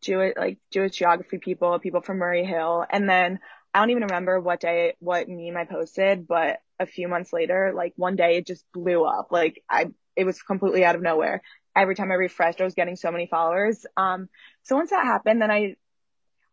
Jewish, 0.00 0.34
like 0.36 0.58
Jewish 0.72 0.96
geography 0.96 1.38
people, 1.38 1.78
people 1.78 2.00
from 2.00 2.18
Murray 2.18 2.44
Hill. 2.44 2.84
And 2.88 3.08
then 3.08 3.38
I 3.72 3.80
don't 3.80 3.90
even 3.90 4.04
remember 4.04 4.40
what 4.40 4.60
day, 4.60 4.94
what 5.00 5.28
meme 5.28 5.56
I 5.56 5.64
posted, 5.64 6.26
but 6.26 6.58
a 6.80 6.86
few 6.86 7.08
months 7.08 7.32
later, 7.32 7.72
like 7.74 7.92
one 7.96 8.16
day 8.16 8.36
it 8.36 8.46
just 8.46 8.64
blew 8.72 9.04
up. 9.04 9.28
Like 9.30 9.62
I, 9.68 9.86
it 10.16 10.24
was 10.24 10.40
completely 10.42 10.84
out 10.84 10.94
of 10.94 11.02
nowhere. 11.02 11.42
Every 11.76 11.94
time 11.94 12.10
I 12.12 12.14
refreshed, 12.14 12.60
I 12.60 12.64
was 12.64 12.74
getting 12.74 12.96
so 12.96 13.10
many 13.10 13.26
followers. 13.26 13.84
Um, 13.96 14.28
so 14.62 14.76
once 14.76 14.90
that 14.90 15.04
happened, 15.04 15.42
then 15.42 15.50
I, 15.50 15.76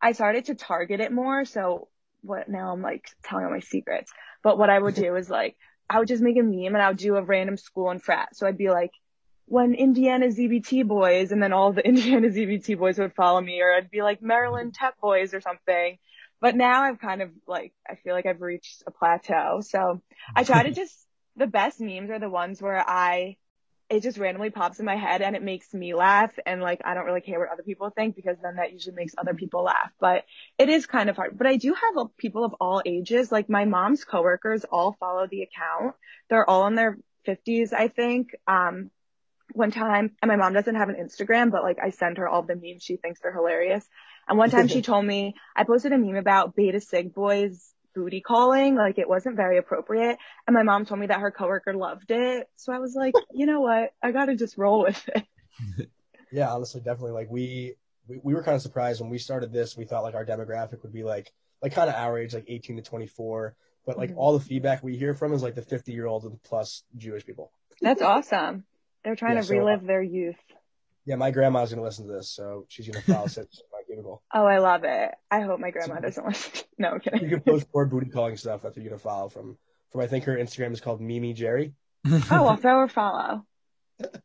I 0.01 0.13
started 0.13 0.45
to 0.45 0.55
target 0.55 0.99
it 0.99 1.11
more. 1.11 1.45
So 1.45 1.87
what 2.21 2.49
now 2.49 2.73
I'm 2.73 2.81
like 2.81 3.07
telling 3.23 3.45
all 3.45 3.51
my 3.51 3.59
secrets, 3.59 4.11
but 4.43 4.57
what 4.57 4.69
I 4.69 4.79
would 4.79 4.95
do 4.95 5.15
is 5.15 5.29
like, 5.29 5.55
I 5.89 5.99
would 5.99 6.07
just 6.07 6.23
make 6.23 6.37
a 6.37 6.43
meme 6.43 6.73
and 6.73 6.81
I 6.81 6.87
would 6.87 6.97
do 6.97 7.17
a 7.17 7.21
random 7.21 7.57
school 7.57 7.89
and 7.89 8.01
frat. 8.01 8.35
So 8.35 8.47
I'd 8.47 8.57
be 8.57 8.69
like, 8.69 8.91
when 9.51 9.73
Indiana 9.73 10.27
ZBT 10.27 10.87
boys, 10.87 11.33
and 11.33 11.43
then 11.43 11.51
all 11.51 11.73
the 11.73 11.85
Indiana 11.85 12.29
ZBT 12.29 12.77
boys 12.79 12.97
would 12.97 13.13
follow 13.13 13.41
me, 13.41 13.61
or 13.61 13.73
I'd 13.73 13.91
be 13.91 14.01
like 14.01 14.21
Maryland 14.21 14.73
Tech 14.73 14.93
boys 15.01 15.33
or 15.33 15.41
something. 15.41 15.97
But 16.39 16.55
now 16.55 16.83
I've 16.83 16.99
kind 16.99 17.21
of 17.21 17.31
like, 17.45 17.73
I 17.87 17.95
feel 17.95 18.13
like 18.13 18.25
I've 18.25 18.39
reached 18.39 18.81
a 18.87 18.91
plateau. 18.91 19.59
So 19.59 20.01
I 20.35 20.45
try 20.45 20.63
to 20.63 20.71
just, 20.71 20.97
the 21.35 21.47
best 21.47 21.81
memes 21.81 22.09
are 22.09 22.17
the 22.19 22.29
ones 22.29 22.61
where 22.61 22.79
I, 22.79 23.35
it 23.89 24.03
just 24.03 24.17
randomly 24.17 24.51
pops 24.51 24.79
in 24.79 24.85
my 24.85 24.95
head 24.95 25.21
and 25.21 25.35
it 25.35 25.43
makes 25.43 25.73
me 25.73 25.93
laugh. 25.93 26.31
And 26.45 26.61
like, 26.61 26.79
I 26.85 26.93
don't 26.93 27.05
really 27.05 27.19
care 27.19 27.37
what 27.37 27.51
other 27.51 27.63
people 27.63 27.89
think 27.89 28.15
because 28.15 28.37
then 28.41 28.55
that 28.55 28.71
usually 28.71 28.95
makes 28.95 29.15
other 29.17 29.33
people 29.33 29.63
laugh. 29.63 29.91
But 29.99 30.23
it 30.57 30.69
is 30.69 30.85
kind 30.85 31.09
of 31.09 31.17
hard. 31.17 31.37
But 31.37 31.47
I 31.47 31.57
do 31.57 31.73
have 31.73 32.07
people 32.17 32.45
of 32.45 32.55
all 32.61 32.81
ages. 32.85 33.33
Like 33.33 33.49
my 33.49 33.65
mom's 33.65 34.05
coworkers 34.05 34.63
all 34.63 34.95
follow 34.97 35.27
the 35.27 35.41
account. 35.41 35.95
They're 36.29 36.49
all 36.49 36.67
in 36.67 36.75
their 36.75 36.97
50s, 37.27 37.73
I 37.73 37.89
think. 37.89 38.33
Um, 38.47 38.91
one 39.53 39.71
time, 39.71 40.11
and 40.21 40.29
my 40.29 40.35
mom 40.35 40.53
doesn't 40.53 40.75
have 40.75 40.89
an 40.89 40.95
Instagram, 40.95 41.51
but 41.51 41.63
like 41.63 41.77
I 41.81 41.89
send 41.89 42.17
her 42.17 42.27
all 42.27 42.43
the 42.43 42.55
memes 42.55 42.83
she 42.83 42.97
thinks 42.97 43.19
they're 43.21 43.33
hilarious. 43.33 43.85
And 44.27 44.37
one 44.37 44.49
time 44.49 44.67
she 44.67 44.81
told 44.81 45.05
me, 45.05 45.35
I 45.55 45.63
posted 45.63 45.91
a 45.91 45.97
meme 45.97 46.15
about 46.15 46.55
beta 46.55 46.81
sig 46.81 47.13
boys 47.13 47.73
booty 47.93 48.21
calling, 48.21 48.75
like 48.75 48.97
it 48.97 49.09
wasn't 49.09 49.35
very 49.35 49.57
appropriate. 49.57 50.17
And 50.47 50.53
my 50.53 50.63
mom 50.63 50.85
told 50.85 50.99
me 50.99 51.07
that 51.07 51.19
her 51.19 51.31
coworker 51.31 51.73
loved 51.73 52.09
it. 52.11 52.47
So 52.55 52.71
I 52.71 52.79
was 52.79 52.95
like, 52.95 53.13
you 53.33 53.45
know 53.45 53.59
what? 53.59 53.93
I 54.01 54.11
gotta 54.11 54.35
just 54.35 54.57
roll 54.57 54.83
with 54.83 55.09
it. 55.15 55.25
Yeah, 56.31 56.49
honestly, 56.53 56.79
definitely. 56.79 57.11
Like 57.11 57.29
we, 57.29 57.75
we, 58.07 58.19
we 58.23 58.33
were 58.33 58.41
kind 58.41 58.55
of 58.55 58.61
surprised 58.61 59.01
when 59.01 59.09
we 59.09 59.17
started 59.17 59.51
this. 59.51 59.75
We 59.75 59.83
thought 59.83 60.03
like 60.03 60.15
our 60.15 60.25
demographic 60.25 60.81
would 60.83 60.93
be 60.93 61.03
like, 61.03 61.33
like 61.61 61.73
kind 61.73 61.89
of 61.89 61.95
our 61.95 62.17
age, 62.17 62.33
like 62.33 62.45
18 62.47 62.77
to 62.77 62.81
24. 62.81 63.53
But 63.85 63.97
like 63.97 64.11
Mhm. 64.11 64.17
all 64.17 64.37
the 64.37 64.43
feedback 64.45 64.81
we 64.81 64.95
hear 64.95 65.13
from 65.13 65.33
is 65.33 65.43
like 65.43 65.55
the 65.55 65.61
50 65.61 65.91
year 65.91 66.05
old 66.05 66.23
and 66.23 66.41
plus 66.43 66.83
Jewish 66.95 67.25
people. 67.25 67.51
That's 67.81 68.01
awesome. 68.01 68.63
They're 69.03 69.15
trying 69.15 69.35
Yeah, 69.35 69.41
to 69.41 69.47
so, 69.47 69.55
uh, 69.55 69.57
relive 69.59 69.85
their 69.85 70.01
youth. 70.03 70.35
Yeah, 71.05 71.15
my 71.15 71.31
grandma's 71.31 71.71
gonna 71.71 71.81
listen 71.81 72.07
to 72.07 72.13
this, 72.13 72.29
so 72.29 72.65
she's 72.69 72.87
gonna 72.87 73.01
follow 73.01 73.27
such 73.27 73.47
my 73.71 73.81
cubicle. 73.87 74.21
Oh, 74.33 74.45
I 74.45 74.59
love 74.59 74.83
it. 74.83 75.11
I 75.29 75.41
hope 75.41 75.59
my 75.59 75.71
grandma 75.71 75.99
doesn't 75.99 76.25
listen. 76.25 76.63
No, 76.77 76.89
I'm 76.93 77.23
You 77.23 77.29
can 77.29 77.41
post 77.41 77.67
more 77.73 77.85
booty 77.85 78.09
calling 78.09 78.37
stuff. 78.37 78.61
That's 78.63 78.75
what 78.75 78.83
you're 78.83 78.91
gonna 78.91 78.99
follow 78.99 79.29
from. 79.29 79.57
From 79.91 80.01
I 80.01 80.07
think 80.07 80.23
her 80.25 80.35
Instagram 80.35 80.71
is 80.71 80.81
called 80.81 81.01
Mimi 81.01 81.33
Jerry. 81.33 81.73
Oh, 82.31 82.47
I'll 82.47 82.55
throw 82.57 82.79
her 82.79 82.87
follow. 82.87 83.45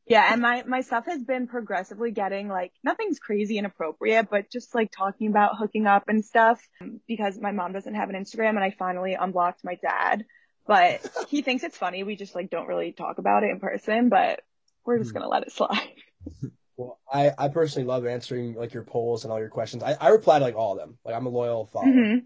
Yeah, 0.06 0.32
and 0.32 0.40
my 0.40 0.62
my 0.66 0.80
stuff 0.80 1.06
has 1.06 1.22
been 1.22 1.48
progressively 1.48 2.10
getting 2.12 2.48
like 2.48 2.72
nothing's 2.84 3.18
crazy 3.18 3.58
inappropriate, 3.58 4.28
but 4.30 4.50
just 4.50 4.74
like 4.74 4.90
talking 4.90 5.28
about 5.28 5.58
hooking 5.58 5.86
up 5.86 6.04
and 6.08 6.24
stuff 6.24 6.66
um, 6.80 7.00
because 7.06 7.38
my 7.38 7.52
mom 7.52 7.72
doesn't 7.72 7.94
have 7.94 8.08
an 8.08 8.16
Instagram 8.16 8.50
and 8.50 8.60
I 8.60 8.70
finally 8.70 9.14
unblocked 9.14 9.64
my 9.64 9.74
dad. 9.74 10.24
But 10.66 11.06
he 11.28 11.42
thinks 11.42 11.62
it's 11.62 11.76
funny. 11.76 12.04
We 12.04 12.16
just 12.16 12.34
like 12.34 12.50
don't 12.50 12.66
really 12.68 12.92
talk 12.92 13.18
about 13.18 13.44
it 13.44 13.50
in 13.50 13.60
person, 13.60 14.08
but 14.08 14.40
we're 14.86 14.98
just 14.98 15.12
gonna 15.12 15.28
let 15.28 15.42
it 15.42 15.52
slide. 15.52 15.88
Well, 16.76 16.98
I, 17.10 17.32
I 17.38 17.48
personally 17.48 17.88
love 17.88 18.04
answering 18.04 18.54
like 18.54 18.74
your 18.74 18.82
polls 18.82 19.24
and 19.24 19.32
all 19.32 19.38
your 19.38 19.48
questions. 19.48 19.82
I, 19.82 19.96
I 19.98 20.08
reply 20.08 20.38
to 20.38 20.44
like 20.44 20.56
all 20.56 20.72
of 20.72 20.78
them. 20.78 20.98
Like 21.04 21.14
I'm 21.14 21.24
a 21.24 21.30
loyal 21.30 21.64
follower. 21.66 21.90
hmm 21.90 22.16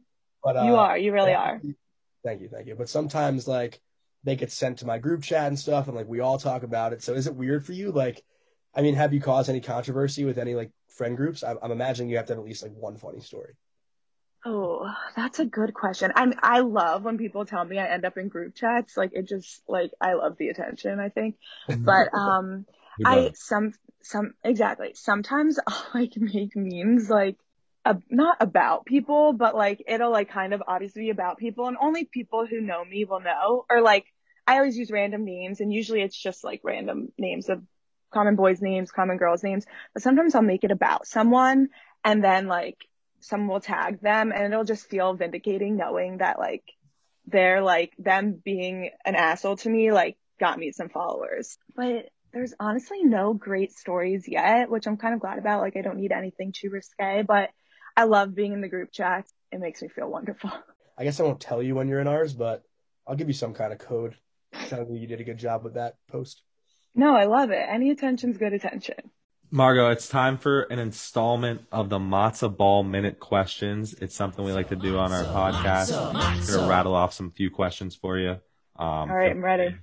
But 0.43 0.57
uh, 0.57 0.65
You 0.65 0.75
are, 0.75 0.99
you 0.99 1.13
really 1.13 1.31
yeah, 1.31 1.39
are. 1.41 1.63
Thank 2.25 2.41
you, 2.41 2.49
thank 2.49 2.67
you. 2.67 2.75
But 2.75 2.89
sometimes 2.89 3.47
like 3.47 3.81
they 4.25 4.37
get 4.37 4.51
sent 4.51 4.79
to 4.79 4.87
my 4.87 4.99
group 4.99 5.23
chat 5.23 5.47
and 5.49 5.59
stuff, 5.59 5.87
and 5.87 5.97
like 5.97 6.09
we 6.09 6.21
all 6.21 6.39
talk 6.39 6.65
about 6.65 6.93
it. 6.93 7.03
So 7.03 7.15
is 7.15 7.27
it 7.29 7.37
weird 7.37 7.65
for 7.65 7.73
you? 7.73 7.93
Like, 7.93 8.23
I 8.75 8.83
mean, 8.83 8.95
have 8.95 9.15
you 9.15 9.21
caused 9.21 9.49
any 9.49 9.61
controversy 9.61 10.25
with 10.25 10.37
any 10.39 10.55
like 10.55 10.73
friend 10.89 11.17
groups? 11.17 11.45
I'm, 11.45 11.59
I'm 11.63 11.73
imagining 11.73 12.11
you 12.11 12.17
have 12.17 12.27
to 12.27 12.33
have 12.33 12.39
at 12.41 12.45
least 12.45 12.63
like 12.63 12.73
one 12.73 12.97
funny 12.97 13.21
story. 13.21 13.55
Oh, 14.45 14.91
that's 15.17 15.39
a 15.39 15.45
good 15.45 15.75
question. 15.75 16.13
I'm 16.15 16.33
I 16.43 16.61
love 16.61 17.05
when 17.05 17.19
people 17.19 17.45
tell 17.45 17.65
me 17.65 17.79
I 17.79 17.87
end 17.89 18.07
up 18.07 18.17
in 18.17 18.29
group 18.29 18.55
chats. 18.55 18.97
Like 18.97 19.11
it 19.13 19.29
just 19.29 19.63
like 19.69 19.91
I 20.01 20.15
love 20.15 20.37
the 20.39 20.49
attention, 20.49 20.99
I 20.99 21.11
think. 21.11 21.37
But 21.85 22.09
um 22.15 22.65
I 23.05 23.33
some 23.35 23.73
some 24.03 24.33
exactly. 24.43 24.93
Sometimes 24.95 25.59
I'll 25.67 25.87
like 25.95 26.17
make 26.17 26.53
memes 26.57 27.11
like 27.11 27.37
uh, 27.85 27.95
not 28.11 28.39
about 28.41 28.87
people, 28.87 29.33
but 29.35 29.55
like 29.55 29.83
it'll 29.87 30.11
like 30.11 30.31
kind 30.31 30.55
of 30.55 30.63
obviously 30.67 31.03
be 31.03 31.11
about 31.11 31.39
people 31.39 31.67
and 31.69 31.77
only 31.81 32.05
people 32.05 32.47
who 32.47 32.61
know 32.63 32.83
me 32.85 33.05
will 33.05 33.21
know. 33.21 33.67
Or 33.69 33.83
like 33.83 34.07
I 34.47 34.57
always 34.57 34.77
use 34.77 34.91
random 34.91 35.25
names 35.25 35.61
and 35.61 35.73
usually 35.73 36.01
it's 36.01 36.17
just 36.17 36.45
like 36.45 36.63
random 36.65 37.13
names 37.19 37.51
of 37.51 37.63
common 38.11 38.37
boys 38.37 38.63
names, 38.63 38.91
common 38.91 39.19
girls 39.19 39.43
names. 39.43 39.67
But 39.93 40.03
sometimes 40.03 40.35
I'll 40.35 40.43
make 40.43 40.65
it 40.65 40.71
about 40.71 41.07
someone 41.07 41.69
and 42.05 42.25
then 42.25 42.47
like 42.47 42.79
someone 43.21 43.49
will 43.49 43.61
tag 43.61 44.01
them 44.01 44.33
and 44.33 44.53
it'll 44.53 44.65
just 44.65 44.89
feel 44.89 45.15
vindicating 45.15 45.77
knowing 45.77 46.19
that 46.19 46.39
like 46.39 46.65
they're 47.27 47.63
like 47.63 47.93
them 47.99 48.41
being 48.45 48.91
an 49.05 49.15
asshole 49.15 49.57
to 49.57 49.69
me 49.69 49.93
like 49.93 50.17
got 50.39 50.59
me 50.59 50.73
some 50.73 50.89
followers. 50.89 51.59
But 51.77 52.09
there's 52.33 52.55
honestly 52.59 53.05
no 53.05 53.35
great 53.35 53.73
stories 53.73 54.25
yet, 54.27 54.71
which 54.71 54.87
I'm 54.87 54.97
kind 54.97 55.15
of 55.15 55.21
glad 55.21 55.39
about. 55.39 55.61
Like 55.61 55.77
I 55.77 55.83
don't 55.83 55.99
need 55.99 56.13
anything 56.13 56.53
too 56.53 56.71
risque, 56.71 57.23
but 57.23 57.51
I 57.97 58.05
love 58.05 58.35
being 58.35 58.53
in 58.53 58.61
the 58.61 58.69
group 58.69 58.91
chats. 58.93 59.33
It 59.53 59.61
makes 59.61 59.83
me 59.83 59.89
feel 59.89 60.09
wonderful. 60.09 60.51
I 60.99 61.05
guess 61.05 61.21
I 61.21 61.25
won't 61.25 61.41
tell 61.41 61.63
you 61.63 61.75
when 61.75 61.89
you're 61.89 62.01
in 62.01 62.09
ours, 62.09 62.35
but 62.35 62.63
I'll 63.07 63.17
give 63.17 63.29
you 63.29 63.35
some 63.35 63.55
kind 63.55 63.73
of 63.73 63.79
code 63.79 64.17
telling 64.69 64.93
you 64.95 65.01
you 65.01 65.07
did 65.07 65.21
a 65.21 65.25
good 65.25 65.39
job 65.39 65.65
with 65.65 65.75
that 65.75 65.97
post. 66.09 66.43
No, 66.95 67.15
I 67.15 67.25
love 67.25 67.51
it. 67.51 67.65
Any 67.69 67.91
attention's 67.91 68.37
good 68.37 68.53
attention. 68.53 68.97
Margot, 69.53 69.91
it's 69.91 70.07
time 70.07 70.39
for 70.39 70.63
an 70.63 70.79
installment 70.79 71.63
of 71.73 71.89
the 71.89 71.99
Matzo 71.99 72.57
Ball 72.57 72.85
Minute 72.85 73.19
questions. 73.19 73.95
It's 73.95 74.15
something 74.15 74.45
we 74.45 74.53
like 74.53 74.69
to 74.69 74.77
do 74.77 74.97
on 74.97 75.13
our 75.13 75.25
podcast. 75.25 75.93
I'm 75.93 76.47
gonna 76.47 76.69
rattle 76.69 76.95
off 76.95 77.13
some 77.13 77.33
few 77.33 77.51
questions 77.51 77.97
for 77.97 78.17
you. 78.17 78.31
Um, 78.31 78.39
All 78.79 79.07
right, 79.09 79.33
I'm 79.33 79.45
ready. 79.45 79.75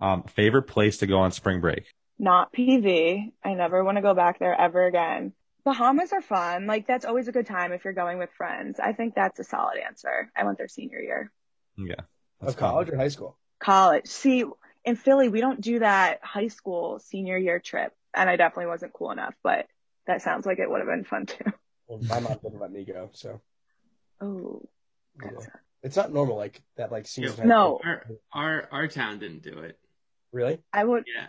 Um, 0.00 0.22
favorite 0.22 0.64
place 0.64 0.98
to 0.98 1.06
go 1.08 1.18
on 1.18 1.32
spring 1.32 1.60
break? 1.60 1.86
Not 2.18 2.52
PV. 2.52 3.32
I 3.44 3.54
never 3.54 3.82
want 3.82 3.98
to 3.98 4.02
go 4.02 4.14
back 4.14 4.38
there 4.38 4.54
ever 4.54 4.86
again. 4.86 5.32
Bahamas 5.64 6.12
are 6.12 6.22
fun. 6.22 6.66
Like 6.66 6.86
that's 6.86 7.04
always 7.04 7.26
a 7.26 7.32
good 7.32 7.46
time 7.46 7.72
if 7.72 7.84
you're 7.84 7.92
going 7.92 8.18
with 8.18 8.30
friends. 8.38 8.78
I 8.78 8.92
think 8.92 9.16
that's 9.16 9.40
a 9.40 9.44
solid 9.44 9.78
answer. 9.84 10.30
I 10.36 10.44
went 10.44 10.58
there 10.58 10.68
senior 10.68 11.00
year. 11.00 11.32
Yeah. 11.76 12.02
Of 12.40 12.56
college 12.56 12.88
or 12.88 12.96
high 12.96 13.08
school? 13.08 13.36
College. 13.58 14.06
See, 14.06 14.44
in 14.84 14.94
Philly, 14.94 15.28
we 15.28 15.40
don't 15.40 15.60
do 15.60 15.80
that 15.80 16.20
high 16.22 16.48
school 16.48 17.00
senior 17.00 17.36
year 17.36 17.58
trip. 17.58 17.92
And 18.14 18.28
I 18.30 18.36
definitely 18.36 18.66
wasn't 18.66 18.92
cool 18.92 19.10
enough, 19.10 19.34
but 19.42 19.66
that 20.06 20.22
sounds 20.22 20.46
like 20.46 20.58
it 20.58 20.70
would 20.70 20.78
have 20.80 20.88
been 20.88 21.04
fun 21.04 21.26
too. 21.26 21.44
Well, 21.88 22.00
my 22.08 22.20
mom 22.20 22.38
didn't 22.42 22.60
let 22.60 22.72
me 22.72 22.84
go, 22.84 23.10
so 23.12 23.40
Oh, 24.20 24.62
yeah. 25.22 25.30
it's 25.82 25.96
not 25.96 26.12
normal 26.12 26.36
like 26.36 26.62
that. 26.76 26.90
Like 26.90 27.06
seniors. 27.06 27.38
Yeah. 27.38 27.44
No. 27.44 27.80
Our, 27.84 28.02
our 28.32 28.68
our 28.72 28.88
town 28.88 29.18
didn't 29.18 29.42
do 29.42 29.58
it. 29.60 29.78
Really? 30.32 30.58
I 30.72 30.82
would 30.84 31.04
Yeah. 31.06 31.26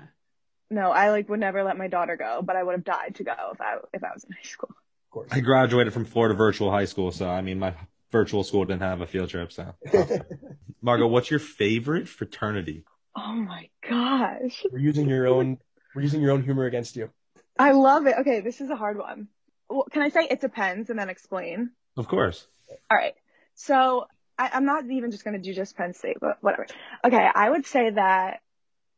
no, 0.72 0.92
I 0.92 1.12
like 1.12 1.30
would 1.30 1.40
never 1.40 1.63
let 1.63 1.78
my 1.78 1.88
daughter 1.88 2.16
go, 2.18 2.42
but 2.42 2.56
I 2.56 2.63
would 2.63 2.72
have 2.74 2.84
died 2.84 3.16
to 3.16 3.24
go 3.24 3.34
if 3.54 3.62
I 3.62 3.76
if 3.94 4.04
I 4.04 4.10
was 4.13 4.24
in 4.24 4.32
high 4.32 4.42
school. 4.50 4.70
Of 4.72 5.12
course. 5.12 5.30
I 5.32 5.42
graduated 5.42 5.94
from 5.94 6.06
Florida 6.06 6.34
Virtual 6.36 6.72
High 6.72 6.86
School, 6.86 7.12
so 7.12 7.30
I 7.30 7.42
mean, 7.42 7.60
my 7.60 7.74
virtual 8.12 8.44
school 8.44 8.66
didn't 8.66 8.82
have 8.82 9.02
a 9.02 9.08
field 9.08 9.30
trip. 9.30 9.52
So, 9.52 9.74
Margot, 10.82 11.08
what's 11.08 11.30
your 11.30 11.40
favorite 11.40 12.08
fraternity? 12.08 12.84
Oh 13.16 13.34
my 13.34 13.70
gosh. 13.88 14.66
we're 14.72 14.80
using 14.80 15.08
your 15.10 15.28
own. 15.28 15.58
We're 15.98 16.04
using 16.04 16.22
your 16.22 16.30
own 16.30 16.44
humor 16.44 16.66
against 16.66 16.96
you. 16.96 17.10
I 17.58 17.72
love 17.72 18.06
it. 18.06 18.14
Okay, 18.20 18.42
this 18.42 18.62
is 18.62 18.70
a 18.70 18.76
hard 18.76 19.00
one. 19.00 19.30
Well, 19.68 19.88
can 19.92 20.04
I 20.04 20.10
say 20.10 20.28
it 20.30 20.40
depends 20.40 20.92
and 20.92 21.00
then 21.00 21.10
explain? 21.10 21.72
Of 21.98 22.08
course. 22.08 22.46
All 22.92 22.96
right. 22.96 23.16
So 23.56 24.06
I, 24.38 24.52
I'm 24.54 24.64
not 24.64 24.84
even 24.92 25.10
just 25.10 25.24
going 25.24 25.34
to 25.34 25.42
do 25.42 25.56
just 25.56 25.76
Penn 25.76 25.96
State, 25.96 26.18
but 26.22 26.38
whatever. 26.42 26.68
Okay. 27.04 27.28
I 27.34 27.50
would 27.50 27.66
say 27.66 27.90
that 27.90 28.42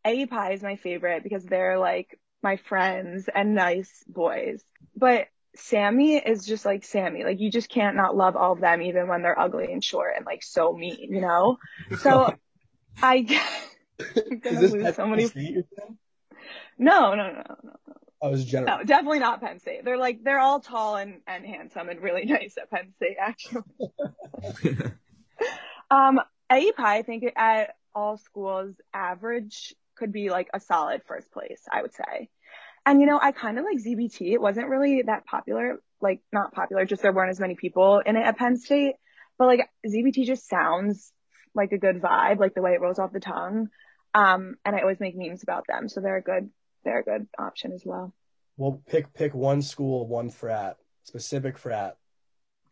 A 0.04 0.26
Pi 0.26 0.52
is 0.52 0.62
my 0.62 0.76
favorite 0.76 1.24
because 1.24 1.46
they're 1.46 1.80
like 1.80 2.20
my 2.44 2.58
friends 2.58 3.30
and 3.34 3.56
nice 3.56 4.04
boys. 4.06 4.62
But 4.94 5.28
Sammy 5.56 6.18
is 6.18 6.46
just 6.46 6.66
like 6.66 6.84
Sammy. 6.84 7.24
Like 7.24 7.40
you 7.40 7.50
just 7.50 7.70
can't 7.70 7.96
not 7.96 8.14
love 8.14 8.36
all 8.36 8.52
of 8.52 8.60
them 8.60 8.82
even 8.82 9.08
when 9.08 9.22
they're 9.22 9.40
ugly 9.40 9.72
and 9.72 9.82
short 9.82 10.16
and 10.18 10.26
like 10.26 10.44
so 10.44 10.74
mean, 10.74 11.14
you 11.14 11.22
know? 11.22 11.60
So 12.00 12.36
I, 13.02 13.16
I'm 14.18 14.40
gonna 14.40 14.60
Is 14.60 14.60
this 14.60 14.72
lose 14.74 14.96
so 14.98 15.08
many. 15.08 15.30
State? 16.80 16.86
No, 16.86 17.15
no, 17.15 17.32
no, 17.32 17.44
no. 17.63 17.96
I 18.22 18.28
was 18.28 18.44
general. 18.44 18.80
No, 18.80 18.84
definitely 18.84 19.20
not 19.20 19.42
Penn 19.42 19.60
State. 19.60 19.86
They're 19.86 19.98
like 19.98 20.24
they're 20.24 20.39
all 20.39 20.60
tall 20.60 20.98
and, 20.98 21.22
and 21.26 21.46
handsome 21.46 21.89
and 21.89 22.02
really 22.02 22.26
nice 22.26 22.58
at 22.58 22.70
Penn 22.70 22.94
State 22.98 23.18
actually. 23.20 23.63
Um, 25.92 26.20
I 26.50 27.02
think 27.06 27.24
at 27.36 27.76
all 27.94 28.18
schools, 28.18 28.76
average 28.94 29.74
could 29.96 30.12
be 30.12 30.30
like 30.30 30.50
a 30.54 30.60
solid 30.60 31.02
first 31.08 31.32
place, 31.32 31.62
I 31.72 31.82
would 31.82 31.94
say. 31.94 32.30
And 32.86 33.02
you 33.02 33.08
know, 33.08 33.20
I 33.22 33.32
kind 33.32 33.60
of 33.60 33.65
like 33.65 33.84
ZBT. 33.84 34.32
It 34.32 34.42
wasn't 34.42 34.70
really 34.70 35.04
that 35.04 35.26
popular, 35.26 35.80
like 36.02 36.22
not 36.32 36.54
popular, 36.54 36.86
just 36.86 37.02
there 37.02 37.12
weren't 37.12 37.32
as 37.32 37.39
many 37.39 37.56
people 37.56 38.02
in 38.06 38.15
it 38.15 38.26
at 38.26 38.38
Penn 38.38 38.58
State. 38.58 38.96
But 39.38 39.48
like 39.48 39.70
ZBT 39.86 40.26
just 40.26 40.48
sounds 40.48 41.12
like 41.54 41.72
a 41.72 41.78
good 41.78 42.02
vibe, 42.02 42.39
like 42.39 42.56
the 42.56 42.62
way 42.62 42.74
it 42.74 42.82
rolls 42.82 43.00
off 43.00 43.13
the 43.13 43.20
tongue. 43.20 43.70
Um, 44.13 44.56
and 44.65 44.76
I 44.76 44.82
always 44.82 45.00
make 45.00 45.15
memes 45.15 45.44
about 45.44 45.65
them, 45.68 45.88
so 45.88 46.02
they're 46.02 46.18
a 46.18 46.22
good, 46.22 46.50
they're 46.84 47.00
a 47.00 47.04
good 47.04 47.28
option 47.38 47.72
as 47.72 47.84
well. 47.86 48.13
Well, 48.58 48.82
pick 48.88 49.13
pick 49.13 49.34
one 49.34 49.62
school, 49.62 50.08
one 50.08 50.30
frat, 50.30 50.78
specific 51.04 51.58
frat. 51.58 51.98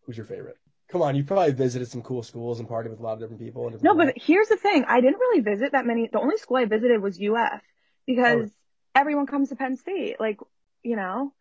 Who's 0.01 0.17
your 0.17 0.25
favorite? 0.25 0.57
Come 0.89 1.01
on, 1.01 1.15
you 1.15 1.23
probably 1.23 1.51
visited 1.51 1.89
some 1.89 2.01
cool 2.01 2.23
schools 2.23 2.59
and 2.59 2.69
partied 2.69 2.89
with 2.89 2.99
a 2.99 3.03
lot 3.03 3.13
of 3.13 3.19
different 3.19 3.41
people. 3.41 3.67
and 3.67 3.83
No, 3.83 3.93
different 3.93 4.15
but 4.15 4.23
here's 4.23 4.47
the 4.47 4.55
thing. 4.55 4.85
I 4.87 5.01
didn't 5.01 5.19
really 5.19 5.41
visit 5.41 5.73
that 5.73 5.85
many. 5.85 6.07
The 6.11 6.19
only 6.19 6.37
school 6.37 6.57
I 6.57 6.65
visited 6.65 7.01
was 7.01 7.19
UF 7.21 7.61
because 8.05 8.49
oh. 8.49 8.53
everyone 8.95 9.27
comes 9.27 9.49
to 9.49 9.57
Penn 9.57 9.75
State. 9.75 10.17
Like, 10.19 10.39
you 10.83 10.95
know, 10.95 11.33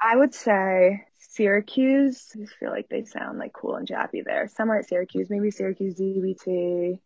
I 0.00 0.16
would 0.16 0.34
say 0.34 1.04
Syracuse. 1.18 2.30
I 2.34 2.38
just 2.40 2.54
feel 2.54 2.70
like 2.70 2.88
they 2.88 3.04
sound 3.04 3.38
like 3.38 3.52
cool 3.52 3.76
and 3.76 3.86
jappy 3.86 4.24
there. 4.24 4.48
Somewhere 4.48 4.78
at 4.78 4.88
Syracuse, 4.88 5.28
maybe 5.28 5.50
Syracuse 5.50 5.96
ZBT, 5.98 6.98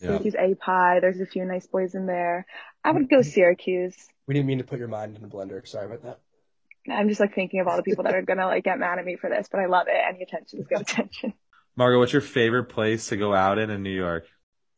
Yeah. 0.00 0.08
Syracuse 0.08 0.34
API. 0.34 1.00
There's 1.00 1.20
a 1.20 1.26
few 1.26 1.44
nice 1.44 1.66
boys 1.66 1.94
in 1.94 2.06
there. 2.06 2.46
I 2.84 2.92
would 2.92 3.08
go 3.08 3.22
Syracuse. 3.22 3.96
we 4.26 4.34
didn't 4.34 4.46
mean 4.46 4.58
to 4.58 4.64
put 4.64 4.78
your 4.78 4.88
mind 4.88 5.16
in 5.16 5.24
a 5.24 5.28
blender. 5.28 5.66
Sorry 5.66 5.86
about 5.86 6.02
that. 6.04 6.20
I'm 6.90 7.08
just 7.08 7.20
like 7.20 7.34
thinking 7.34 7.60
of 7.60 7.68
all 7.68 7.76
the 7.76 7.82
people 7.82 8.04
that 8.04 8.14
are 8.14 8.22
gonna 8.22 8.46
like 8.46 8.64
get 8.64 8.78
mad 8.78 8.98
at 8.98 9.04
me 9.04 9.16
for 9.16 9.28
this, 9.28 9.48
but 9.50 9.60
I 9.60 9.66
love 9.66 9.86
it. 9.88 9.96
Any 10.08 10.22
attention 10.22 10.60
is 10.60 10.66
good 10.66 10.80
attention. 10.82 11.34
Margot, 11.76 11.98
what's 11.98 12.12
your 12.12 12.22
favorite 12.22 12.64
place 12.64 13.08
to 13.08 13.16
go 13.16 13.34
out 13.34 13.58
in 13.58 13.70
in 13.70 13.82
New 13.82 13.94
York? 13.94 14.26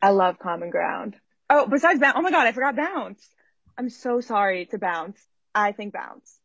I 0.02 0.10
love 0.10 0.38
Common 0.38 0.70
Ground. 0.70 1.16
Oh, 1.48 1.66
besides 1.66 2.00
Bounce. 2.00 2.14
Oh 2.16 2.22
my 2.22 2.30
God, 2.30 2.46
I 2.46 2.52
forgot 2.52 2.76
Bounce. 2.76 3.26
I'm 3.78 3.90
so 3.90 4.20
sorry 4.20 4.66
to 4.66 4.78
Bounce. 4.78 5.20
I 5.54 5.72
think 5.72 5.92
Bounce. 5.92 6.38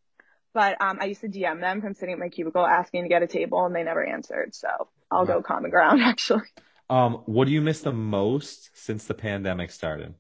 But 0.54 0.82
um, 0.82 1.00
I 1.02 1.06
used 1.06 1.22
to 1.22 1.28
DM 1.28 1.60
them 1.60 1.82
from 1.82 1.94
sitting 1.94 2.14
at 2.14 2.20
my 2.20 2.30
cubicle 2.30 2.66
asking 2.66 3.04
to 3.04 3.10
get 3.10 3.24
a 3.24 3.28
table 3.28 3.66
and 3.66 3.76
they 3.76 3.84
never 3.84 4.06
answered. 4.06 4.56
So 4.56 4.68
I'll 5.12 5.26
go 5.26 5.42
Common 5.42 5.72
Ground 5.72 6.02
actually. 6.04 6.44
Um, 6.90 7.24
what 7.26 7.48
do 7.48 7.54
you 7.54 7.62
miss 7.62 7.82
the 7.82 7.92
most 7.92 8.70
since 8.74 9.06
the 9.06 9.14
pandemic 9.14 9.72
started? 9.72 10.14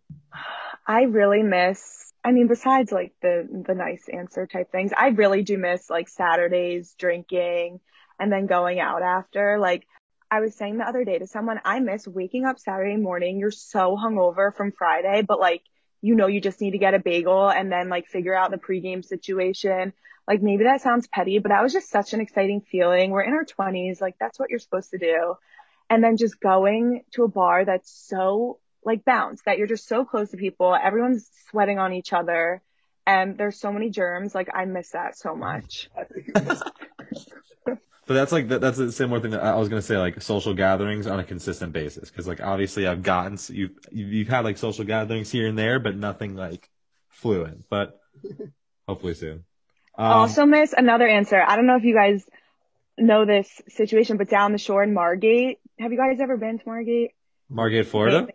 I 0.87 1.03
really 1.03 1.43
miss, 1.43 2.13
I 2.23 2.31
mean, 2.31 2.47
besides 2.47 2.91
like 2.91 3.13
the, 3.21 3.47
the 3.67 3.75
nice 3.75 4.07
answer 4.11 4.47
type 4.47 4.71
things, 4.71 4.91
I 4.97 5.09
really 5.09 5.43
do 5.43 5.57
miss 5.57 5.89
like 5.89 6.09
Saturdays 6.09 6.95
drinking 6.97 7.79
and 8.19 8.31
then 8.31 8.47
going 8.47 8.79
out 8.79 9.03
after. 9.03 9.59
Like 9.59 9.85
I 10.31 10.39
was 10.39 10.55
saying 10.55 10.77
the 10.77 10.87
other 10.87 11.05
day 11.05 11.19
to 11.19 11.27
someone, 11.27 11.59
I 11.63 11.79
miss 11.79 12.07
waking 12.07 12.45
up 12.45 12.59
Saturday 12.59 12.97
morning. 12.97 13.39
You're 13.39 13.51
so 13.51 13.95
hungover 13.95 14.55
from 14.55 14.71
Friday, 14.71 15.21
but 15.21 15.39
like, 15.39 15.61
you 16.01 16.15
know, 16.15 16.27
you 16.27 16.41
just 16.41 16.61
need 16.61 16.71
to 16.71 16.77
get 16.77 16.93
a 16.93 16.99
bagel 16.99 17.49
and 17.49 17.71
then 17.71 17.89
like 17.89 18.07
figure 18.07 18.35
out 18.35 18.51
the 18.51 18.57
pregame 18.57 19.05
situation. 19.05 19.93
Like 20.27 20.41
maybe 20.41 20.63
that 20.63 20.81
sounds 20.81 21.07
petty, 21.07 21.37
but 21.37 21.49
that 21.49 21.61
was 21.61 21.73
just 21.73 21.89
such 21.89 22.13
an 22.13 22.21
exciting 22.21 22.61
feeling. 22.61 23.11
We're 23.11 23.21
in 23.21 23.33
our 23.33 23.45
twenties. 23.45 24.01
Like 24.01 24.15
that's 24.19 24.39
what 24.39 24.49
you're 24.49 24.59
supposed 24.59 24.91
to 24.91 24.97
do. 24.97 25.35
And 25.89 26.03
then 26.03 26.17
just 26.17 26.39
going 26.39 27.03
to 27.13 27.23
a 27.23 27.27
bar 27.27 27.65
that's 27.65 27.91
so 28.07 28.59
like 28.83 29.05
bounce 29.05 29.41
that 29.45 29.57
you're 29.57 29.67
just 29.67 29.87
so 29.87 30.05
close 30.05 30.31
to 30.31 30.37
people. 30.37 30.75
Everyone's 30.75 31.29
sweating 31.49 31.79
on 31.79 31.93
each 31.93 32.13
other 32.13 32.61
and 33.05 33.37
there's 33.37 33.59
so 33.59 33.71
many 33.71 33.89
germs. 33.89 34.33
Like 34.33 34.49
I 34.53 34.65
miss 34.65 34.91
that 34.91 35.17
so 35.17 35.35
much. 35.35 35.89
But 38.07 38.13
that's 38.13 38.31
like 38.31 38.49
that, 38.49 38.61
that's 38.61 38.77
a 38.77 38.91
similar 38.91 39.19
thing 39.19 39.31
that 39.31 39.43
I 39.43 39.55
was 39.55 39.67
gonna 39.67 39.81
say, 39.81 39.97
like 39.97 40.21
social 40.21 40.53
gatherings 40.53 41.07
on 41.07 41.19
a 41.19 41.23
consistent 41.23 41.73
basis. 41.73 42.09
Because 42.09 42.27
like 42.27 42.39
obviously 42.39 42.85
I've 42.85 43.01
gotten 43.01 43.39
you've 43.49 43.71
you've 43.91 44.13
you've 44.13 44.27
had 44.27 44.45
like 44.45 44.59
social 44.59 44.85
gatherings 44.85 45.31
here 45.31 45.47
and 45.47 45.57
there, 45.57 45.79
but 45.79 45.95
nothing 45.95 46.35
like 46.35 46.69
fluent. 47.09 47.65
But 47.67 47.99
hopefully 48.87 49.15
soon. 49.15 49.45
Um, 49.97 50.11
also 50.11 50.45
miss 50.45 50.73
another 50.73 51.07
answer. 51.07 51.41
I 51.41 51.55
don't 51.55 51.65
know 51.65 51.77
if 51.77 51.83
you 51.83 51.95
guys 51.95 52.23
know 52.97 53.25
this 53.25 53.61
situation, 53.69 54.17
but 54.17 54.29
down 54.29 54.51
the 54.51 54.57
shore 54.57 54.83
in 54.83 54.93
Margate, 54.93 55.59
have 55.79 55.91
you 55.91 55.97
guys 55.97 56.19
ever 56.19 56.37
been 56.37 56.59
to 56.59 56.63
Margate? 56.65 57.11
Margate, 57.49 57.87
Florida. 57.87 58.27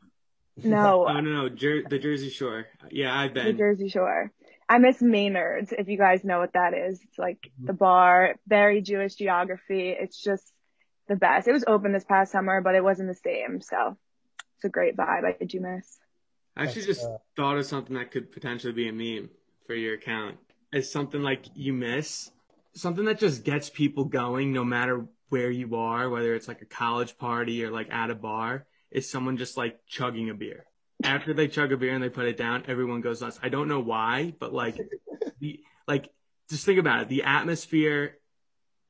No, 0.62 1.06
Oh 1.08 1.20
no, 1.20 1.42
no, 1.42 1.48
Jer- 1.48 1.84
the 1.88 1.98
Jersey 1.98 2.30
Shore. 2.30 2.66
Yeah, 2.90 3.16
I've 3.18 3.34
been. 3.34 3.46
the. 3.46 3.52
Jersey 3.52 3.88
Shore. 3.88 4.32
I 4.68 4.78
miss 4.78 5.02
Maynard's, 5.02 5.72
if 5.72 5.88
you 5.88 5.98
guys 5.98 6.22
know 6.22 6.38
what 6.38 6.52
that 6.52 6.74
is. 6.74 7.00
It's 7.02 7.18
like 7.18 7.50
the 7.60 7.72
bar, 7.72 8.36
very 8.46 8.80
Jewish 8.82 9.16
geography. 9.16 9.90
It's 9.90 10.22
just 10.22 10.52
the 11.08 11.16
best. 11.16 11.48
It 11.48 11.52
was 11.52 11.64
open 11.66 11.92
this 11.92 12.04
past 12.04 12.30
summer, 12.30 12.60
but 12.60 12.76
it 12.76 12.84
wasn't 12.84 13.08
the 13.08 13.14
same. 13.16 13.60
So 13.60 13.96
it's 14.56 14.64
a 14.64 14.68
great 14.68 14.96
vibe. 14.96 15.24
I 15.24 15.44
do 15.44 15.60
miss. 15.60 15.98
I 16.56 16.64
actually 16.64 16.82
That's, 16.82 16.98
just 16.98 17.06
uh, 17.06 17.18
thought 17.34 17.56
of 17.56 17.66
something 17.66 17.96
that 17.96 18.12
could 18.12 18.30
potentially 18.30 18.72
be 18.72 18.88
a 18.88 18.92
meme 18.92 19.30
for 19.66 19.74
your 19.74 19.94
account. 19.94 20.36
It's 20.72 20.88
something 20.88 21.20
like 21.20 21.46
you 21.54 21.72
miss, 21.72 22.30
something 22.74 23.04
that 23.06 23.18
just 23.18 23.44
gets 23.44 23.70
people 23.70 24.04
going 24.04 24.52
no 24.52 24.64
matter 24.64 25.06
where 25.28 25.50
you 25.50 25.76
are, 25.76 26.08
whether 26.08 26.34
it's 26.34 26.48
like 26.48 26.62
a 26.62 26.66
college 26.66 27.16
party 27.18 27.64
or 27.64 27.70
like 27.70 27.90
at 27.90 28.10
a 28.10 28.14
bar, 28.14 28.66
is 28.90 29.08
someone 29.08 29.36
just 29.36 29.56
like 29.56 29.80
chugging 29.86 30.30
a 30.30 30.34
beer. 30.34 30.64
After 31.02 31.32
they 31.32 31.48
chug 31.48 31.72
a 31.72 31.76
beer 31.76 31.94
and 31.94 32.02
they 32.02 32.08
put 32.08 32.26
it 32.26 32.36
down, 32.36 32.64
everyone 32.66 33.00
goes 33.00 33.20
nuts. 33.20 33.38
I 33.42 33.48
don't 33.48 33.68
know 33.68 33.80
why, 33.80 34.34
but 34.38 34.52
like 34.52 34.76
the 35.40 35.60
like 35.86 36.10
just 36.48 36.66
think 36.66 36.78
about 36.78 37.02
it. 37.02 37.08
The 37.08 37.22
atmosphere 37.22 38.16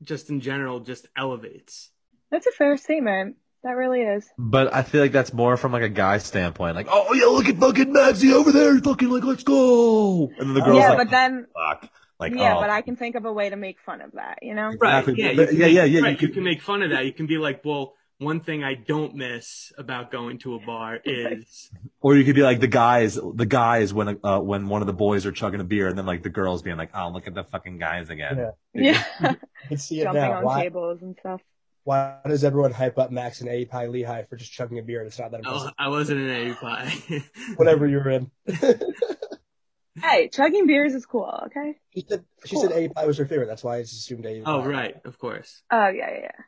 just 0.03 0.29
in 0.29 0.41
general 0.41 0.79
just 0.79 1.07
elevates. 1.15 1.91
That's 2.31 2.47
a 2.47 2.51
fair 2.51 2.75
statement. 2.77 3.37
That 3.63 3.73
really 3.73 4.01
is. 4.01 4.27
But 4.39 4.73
I 4.73 4.81
feel 4.81 5.01
like 5.01 5.11
that's 5.11 5.33
more 5.33 5.55
from 5.55 5.71
like 5.71 5.83
a 5.83 5.89
guy 5.89 6.17
standpoint. 6.17 6.75
Like, 6.75 6.87
oh 6.89 7.13
yeah, 7.13 7.25
look 7.25 7.47
at 7.47 7.57
fucking 7.57 7.93
Maxie 7.93 8.33
over 8.33 8.51
there, 8.51 8.79
fucking 8.79 9.09
like, 9.09 9.23
let's 9.23 9.43
go. 9.43 10.31
And 10.39 10.49
then 10.49 10.53
the 10.55 10.61
girl's 10.61 10.79
yeah, 10.79 10.89
like, 10.89 10.97
but 10.97 11.09
then, 11.11 11.45
fuck. 11.53 11.89
Like, 12.21 12.35
yeah, 12.35 12.55
oh. 12.55 12.61
but 12.61 12.69
I 12.69 12.81
can 12.81 12.95
think 12.95 13.15
of 13.15 13.25
a 13.25 13.33
way 13.33 13.49
to 13.49 13.55
make 13.55 13.79
fun 13.79 13.99
of 13.99 14.11
that, 14.13 14.39
you 14.43 14.53
know? 14.53 14.71
Right. 14.79 14.99
Exactly. 14.99 15.15
Yeah, 15.17 15.33
But- 15.33 15.41
you 15.41 15.47
can 15.47 15.57
yeah, 15.57 15.65
make, 15.65 15.73
yeah, 15.75 15.83
yeah, 15.83 15.99
right, 16.01 16.09
you 16.09 16.11
you, 16.11 16.27
can- 16.27 16.33
can 16.35 16.43
make 16.43 16.61
fun 16.61 16.83
of 16.83 16.91
that. 16.91 17.05
You 17.05 17.13
can 17.13 17.25
be 17.25 17.37
like, 17.39 17.65
well, 17.65 17.95
one 18.19 18.39
thing 18.39 18.63
I 18.63 18.75
don't 18.75 19.15
miss 19.15 19.73
about 19.79 20.11
going 20.11 20.37
to 20.39 20.53
a 20.53 20.59
bar 20.59 20.99
is 21.05 21.71
Or 21.99 22.15
you 22.15 22.23
could 22.23 22.35
be 22.35 22.43
like 22.43 22.59
the 22.59 22.67
guys, 22.67 23.15
the 23.15 23.47
guys 23.47 23.93
when 23.93 24.19
uh, 24.23 24.39
when 24.39 24.67
one 24.67 24.81
of 24.81 24.87
the 24.87 24.93
boys 24.93 25.25
are 25.25 25.31
chugging 25.31 25.59
a 25.59 25.63
beer, 25.63 25.87
and 25.87 25.97
then 25.97 26.05
like 26.05 26.21
the 26.21 26.29
girls 26.29 26.61
being 26.61 26.77
like, 26.77 26.91
"Oh, 26.93 27.09
look 27.09 27.25
at 27.25 27.33
the 27.33 27.43
fucking 27.43 27.79
guys 27.79 28.11
again." 28.11 28.51
Yeah. 28.73 29.03
Yeah. 29.19 29.35
I 29.63 29.67
can 29.67 29.77
see 29.77 30.01
it 30.01 30.03
Jumping 30.03 30.21
now. 30.21 30.37
on 30.37 30.43
Why, 30.43 30.61
tables 30.61 31.01
and 31.01 31.15
stuff. 31.19 31.41
why 31.83 32.19
does 32.27 32.43
everyone 32.43 32.71
hype 32.71 32.99
up 32.99 33.09
Max 33.09 33.41
and 33.41 33.49
A 33.49 33.65
Pi 33.65 33.87
Lehigh 33.87 34.23
for 34.23 34.35
just 34.35 34.51
chugging 34.51 34.77
a 34.77 34.83
beer 34.83 34.99
and 34.99 35.07
it's 35.07 35.17
not 35.17 35.31
that 35.31 35.41
oh, 35.43 35.53
impressive? 35.53 35.73
I 35.79 35.87
wasn't 35.89 36.19
in 36.19 36.51
A 36.51 36.53
Pi. 36.53 37.23
Whatever 37.55 37.87
you're 37.87 38.07
in. 38.07 38.29
Hey, 39.99 40.29
chugging 40.29 40.67
beers 40.67 40.93
is 40.93 41.05
cool, 41.05 41.43
okay? 41.47 41.75
she 41.93 42.05
said, 42.07 42.23
she 42.45 42.55
Cool. 42.55 42.61
said 42.63 42.71
A 42.71 42.87
Pi 42.89 43.05
was 43.05 43.17
her 43.17 43.25
favorite. 43.25 43.47
That's 43.47 43.63
why 43.63 43.77
I 43.77 43.81
just 43.81 43.93
assumed 43.93 44.25
A. 44.25 44.43
oh, 44.45 44.63
right, 44.63 44.95
of 45.05 45.17
course. 45.17 45.61
Oh, 45.71 45.87
yeah, 45.89 46.09
yeah, 46.11 46.19
yeah. 46.23 46.43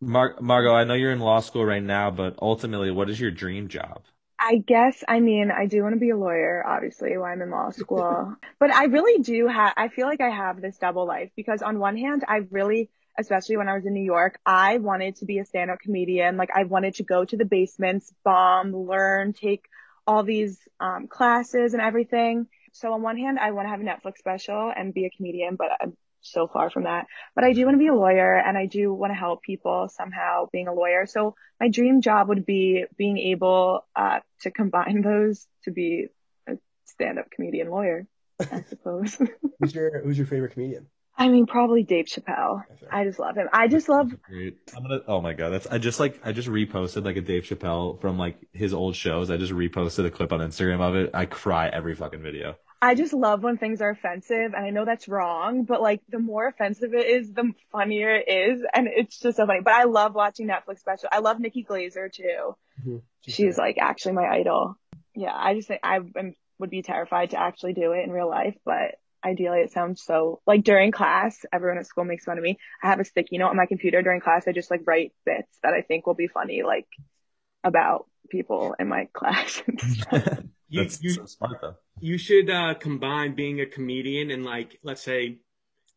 Mar- 0.00 0.36
Margot, 0.40 0.74
I 0.74 0.84
know 0.84 0.94
you're 0.94 1.12
in 1.12 1.20
law 1.20 1.40
school 1.40 1.64
right 1.64 1.82
now, 1.82 2.10
but 2.10 2.36
ultimately, 2.40 2.90
what 2.90 3.10
is 3.10 3.20
your 3.20 3.30
dream 3.30 3.68
job? 3.68 4.02
I 4.40 4.58
guess, 4.58 5.02
I 5.08 5.18
mean, 5.18 5.50
I 5.50 5.66
do 5.66 5.82
want 5.82 5.94
to 5.94 6.00
be 6.00 6.10
a 6.10 6.16
lawyer, 6.16 6.64
obviously, 6.64 7.16
while 7.16 7.32
I'm 7.32 7.42
in 7.42 7.50
law 7.50 7.70
school. 7.70 8.36
but 8.60 8.72
I 8.72 8.84
really 8.84 9.20
do 9.22 9.48
have, 9.48 9.74
I 9.76 9.88
feel 9.88 10.06
like 10.06 10.20
I 10.20 10.30
have 10.30 10.60
this 10.60 10.78
double 10.78 11.06
life 11.06 11.30
because 11.34 11.60
on 11.60 11.80
one 11.80 11.96
hand, 11.96 12.24
I 12.28 12.42
really, 12.50 12.88
especially 13.18 13.56
when 13.56 13.68
I 13.68 13.74
was 13.74 13.84
in 13.84 13.94
New 13.94 14.04
York, 14.04 14.38
I 14.46 14.78
wanted 14.78 15.16
to 15.16 15.24
be 15.24 15.38
a 15.38 15.44
stand-up 15.44 15.80
comedian. 15.80 16.36
Like 16.36 16.50
I 16.54 16.64
wanted 16.64 16.94
to 16.96 17.02
go 17.02 17.24
to 17.24 17.36
the 17.36 17.44
basements, 17.44 18.12
bomb, 18.24 18.72
learn, 18.76 19.32
take 19.32 19.64
all 20.06 20.22
these 20.22 20.56
um, 20.78 21.08
classes 21.08 21.74
and 21.74 21.82
everything. 21.82 22.46
So 22.78 22.92
on 22.92 23.02
one 23.02 23.18
hand, 23.18 23.40
I 23.40 23.50
want 23.50 23.66
to 23.66 23.70
have 23.70 23.80
a 23.80 23.84
Netflix 23.84 24.18
special 24.18 24.72
and 24.74 24.94
be 24.94 25.04
a 25.04 25.10
comedian, 25.10 25.56
but 25.56 25.68
I'm 25.80 25.96
so 26.20 26.46
far 26.46 26.70
from 26.70 26.84
that. 26.84 27.06
But 27.34 27.42
I 27.42 27.52
do 27.52 27.64
want 27.64 27.74
to 27.74 27.78
be 27.78 27.88
a 27.88 27.94
lawyer 27.94 28.36
and 28.38 28.56
I 28.56 28.66
do 28.66 28.94
want 28.94 29.10
to 29.10 29.16
help 29.16 29.42
people 29.42 29.88
somehow 29.88 30.46
being 30.52 30.68
a 30.68 30.74
lawyer. 30.74 31.04
So 31.06 31.34
my 31.60 31.68
dream 31.68 32.00
job 32.02 32.28
would 32.28 32.46
be 32.46 32.84
being 32.96 33.18
able 33.18 33.84
uh, 33.96 34.20
to 34.42 34.52
combine 34.52 35.02
those 35.04 35.46
to 35.64 35.72
be 35.72 36.06
a 36.48 36.52
stand-up 36.84 37.30
comedian 37.32 37.68
lawyer, 37.68 38.06
I 38.40 38.62
suppose. 38.68 39.20
Who's 39.58 39.74
your 39.74 40.00
Who's 40.02 40.16
your 40.16 40.28
favorite 40.28 40.52
comedian? 40.52 40.86
I 41.20 41.28
mean, 41.30 41.46
probably 41.46 41.82
Dave 41.82 42.04
Chappelle. 42.04 42.62
I 42.92 43.02
just 43.02 43.18
love 43.18 43.34
him. 43.34 43.48
I 43.52 43.66
just 43.66 43.88
love 43.88 44.14
Great. 44.22 44.56
I'm 44.76 44.84
gonna. 44.84 45.00
Oh 45.08 45.20
my 45.20 45.32
god, 45.32 45.50
that's. 45.50 45.66
I 45.66 45.78
just 45.78 45.98
like. 45.98 46.20
I 46.24 46.30
just 46.30 46.46
reposted 46.48 47.04
like 47.04 47.16
a 47.16 47.20
Dave 47.20 47.42
Chappelle 47.42 48.00
from 48.00 48.18
like 48.18 48.36
his 48.52 48.72
old 48.72 48.94
shows. 48.94 49.28
I 49.28 49.36
just 49.36 49.52
reposted 49.52 50.06
a 50.06 50.12
clip 50.12 50.32
on 50.32 50.38
Instagram 50.38 50.80
of 50.80 50.94
it. 50.94 51.10
I 51.14 51.26
cry 51.26 51.66
every 51.70 51.96
fucking 51.96 52.22
video. 52.22 52.54
I 52.80 52.94
just 52.94 53.12
love 53.12 53.42
when 53.42 53.58
things 53.58 53.80
are 53.80 53.90
offensive 53.90 54.54
and 54.54 54.64
I 54.64 54.70
know 54.70 54.84
that's 54.84 55.08
wrong, 55.08 55.64
but 55.64 55.82
like 55.82 56.00
the 56.08 56.20
more 56.20 56.46
offensive 56.46 56.94
it 56.94 57.06
is, 57.06 57.32
the 57.32 57.52
funnier 57.72 58.14
it 58.14 58.28
is. 58.28 58.62
And 58.72 58.86
it's 58.88 59.18
just 59.18 59.36
so 59.36 59.46
funny. 59.46 59.60
But 59.64 59.74
I 59.74 59.84
love 59.84 60.14
watching 60.14 60.46
Netflix 60.46 60.78
special. 60.78 61.08
I 61.10 61.18
love 61.18 61.40
Nikki 61.40 61.64
Glazer 61.64 62.12
too. 62.12 62.56
Mhm. 62.86 63.02
She's 63.26 63.58
like 63.58 63.78
actually 63.78 64.12
my 64.12 64.28
idol. 64.28 64.76
Yeah. 65.14 65.34
I 65.34 65.54
just 65.54 65.66
think 65.68 65.80
I 65.82 65.96
am- 65.96 66.34
would 66.60 66.70
be 66.70 66.82
terrified 66.82 67.30
to 67.30 67.40
actually 67.40 67.72
do 67.72 67.92
it 67.92 68.04
in 68.04 68.10
real 68.12 68.28
life, 68.28 68.56
but 68.64 68.94
ideally 69.24 69.58
it 69.60 69.72
sounds 69.72 70.00
so 70.02 70.40
like 70.46 70.62
during 70.62 70.92
class, 70.92 71.44
everyone 71.52 71.78
at 71.78 71.86
school 71.86 72.04
makes 72.04 72.24
fun 72.24 72.38
of 72.38 72.44
me. 72.44 72.58
I 72.82 72.88
have 72.88 73.00
a 73.00 73.04
sticky 73.04 73.38
note 73.38 73.48
on 73.50 73.56
my 73.56 73.66
computer 73.66 74.02
during 74.02 74.20
class. 74.20 74.46
I 74.46 74.52
just 74.52 74.70
like 74.70 74.82
write 74.86 75.12
bits 75.26 75.58
that 75.64 75.74
I 75.74 75.82
think 75.82 76.06
will 76.06 76.14
be 76.14 76.28
funny, 76.28 76.62
like 76.62 76.86
about 77.64 78.06
people 78.30 78.76
in 78.78 78.86
my 78.88 79.06
class 79.12 79.62
and 79.66 79.80
stuff. 79.80 80.38
You, 80.68 80.82
That's 80.82 81.02
you, 81.02 81.10
so 81.10 81.24
smart 81.26 81.60
though. 81.62 81.76
you 82.00 82.18
should 82.18 82.50
uh, 82.50 82.74
combine 82.74 83.34
being 83.34 83.60
a 83.60 83.66
comedian 83.66 84.30
and 84.30 84.44
like 84.44 84.78
let's 84.82 85.02
say 85.02 85.38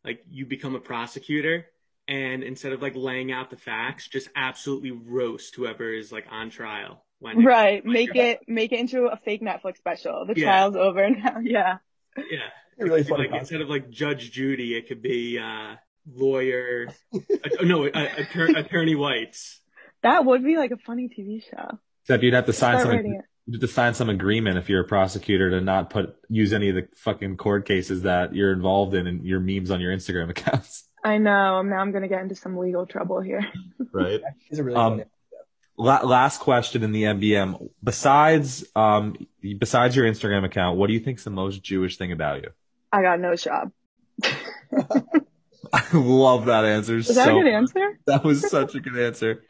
like 0.04 0.22
you 0.30 0.46
become 0.46 0.74
a 0.74 0.80
prosecutor 0.80 1.66
and 2.08 2.42
instead 2.42 2.72
of 2.72 2.80
like 2.82 2.94
laying 2.96 3.30
out 3.32 3.50
the 3.50 3.56
facts 3.56 4.08
just 4.08 4.28
absolutely 4.34 4.90
roast 4.90 5.54
whoever 5.56 5.92
is 5.92 6.10
like 6.10 6.26
on 6.30 6.48
trial 6.50 7.04
when 7.20 7.44
Right. 7.44 7.84
Make 7.84 8.16
it 8.16 8.40
make 8.48 8.72
it 8.72 8.80
into 8.80 9.06
a 9.06 9.16
fake 9.24 9.42
Netflix 9.42 9.76
special. 9.76 10.24
The 10.26 10.34
Yeah. 10.36 10.46
trial's 10.46 10.76
over 10.76 11.08
now. 11.10 11.38
Yeah. 11.42 11.78
yeah 12.16 12.38
really 12.78 13.02
It 13.02 13.04
could 13.04 13.04
be, 13.04 13.10
funny 13.10 13.22
like 13.24 13.30
concept. 13.30 13.40
instead 13.40 13.60
of 13.60 13.68
like 13.68 13.90
judge 13.90 14.32
judy 14.32 14.74
it 14.74 14.88
could 14.88 15.02
be 15.02 15.38
uh 15.38 15.76
lawyer 16.10 16.88
uh, 17.14 17.18
no 17.62 17.86
uh, 17.86 18.08
attorney 18.18 18.94
Weitz 18.96 19.58
That 20.02 20.24
would 20.24 20.42
be 20.42 20.56
like 20.56 20.72
a 20.72 20.76
funny 20.78 21.08
TV 21.08 21.42
show. 21.48 21.78
Except 22.04 22.22
you'd 22.24 22.34
have 22.34 22.46
to 22.46 22.52
sign 22.52 22.80
Start 22.80 23.04
some. 23.04 23.18
Writing 23.46 23.52
it. 23.52 23.52
You'd 23.52 23.62
have 23.62 23.68
to 23.70 23.74
sign 23.74 23.94
some 23.94 24.08
agreement 24.08 24.58
if 24.58 24.68
you're 24.68 24.82
a 24.82 24.88
prosecutor 24.88 25.50
to 25.50 25.60
not 25.60 25.90
put 25.90 26.16
use 26.28 26.52
any 26.52 26.68
of 26.68 26.74
the 26.74 26.88
fucking 26.96 27.36
court 27.36 27.66
cases 27.66 28.02
that 28.02 28.34
you're 28.34 28.52
involved 28.52 28.94
in 28.94 29.06
and 29.06 29.24
your 29.24 29.40
memes 29.40 29.70
on 29.70 29.80
your 29.80 29.92
Instagram 29.94 30.30
accounts. 30.36 30.88
I 31.04 31.18
know. 31.18 31.62
Now 31.62 31.78
I'm 31.78 31.90
gonna 31.92 32.08
get 32.08 32.22
into 32.22 32.34
some 32.36 32.56
legal 32.56 32.86
trouble 32.86 33.20
here. 33.20 33.46
Right. 33.94 34.22
He's 34.48 34.58
a 34.58 34.64
really 34.64 34.76
Um. 34.76 35.02
La- 35.76 36.00
last 36.02 36.40
question 36.40 36.82
in 36.82 36.92
the 36.92 37.02
MBM. 37.02 37.68
Besides, 37.84 38.64
um, 38.76 39.16
besides 39.58 39.94
your 39.96 40.06
Instagram 40.06 40.44
account, 40.44 40.78
what 40.78 40.86
do 40.86 40.92
you 40.94 41.00
think's 41.00 41.24
the 41.24 41.30
most 41.30 41.62
Jewish 41.62 41.98
thing 41.98 42.12
about 42.12 42.42
you? 42.42 42.50
I 42.92 43.02
got 43.02 43.20
no 43.20 43.36
job. 43.36 43.72
I 45.74 45.86
love 45.94 46.46
that 46.46 46.64
answer. 46.64 46.98
Is 46.98 47.08
that 47.08 47.26
so 47.26 47.38
a 47.38 47.42
good 47.42 47.52
answer? 47.52 47.98
That 48.06 48.24
was 48.24 48.48
such 48.48 48.74
a 48.74 48.80
good 48.80 48.98
answer. 48.98 49.42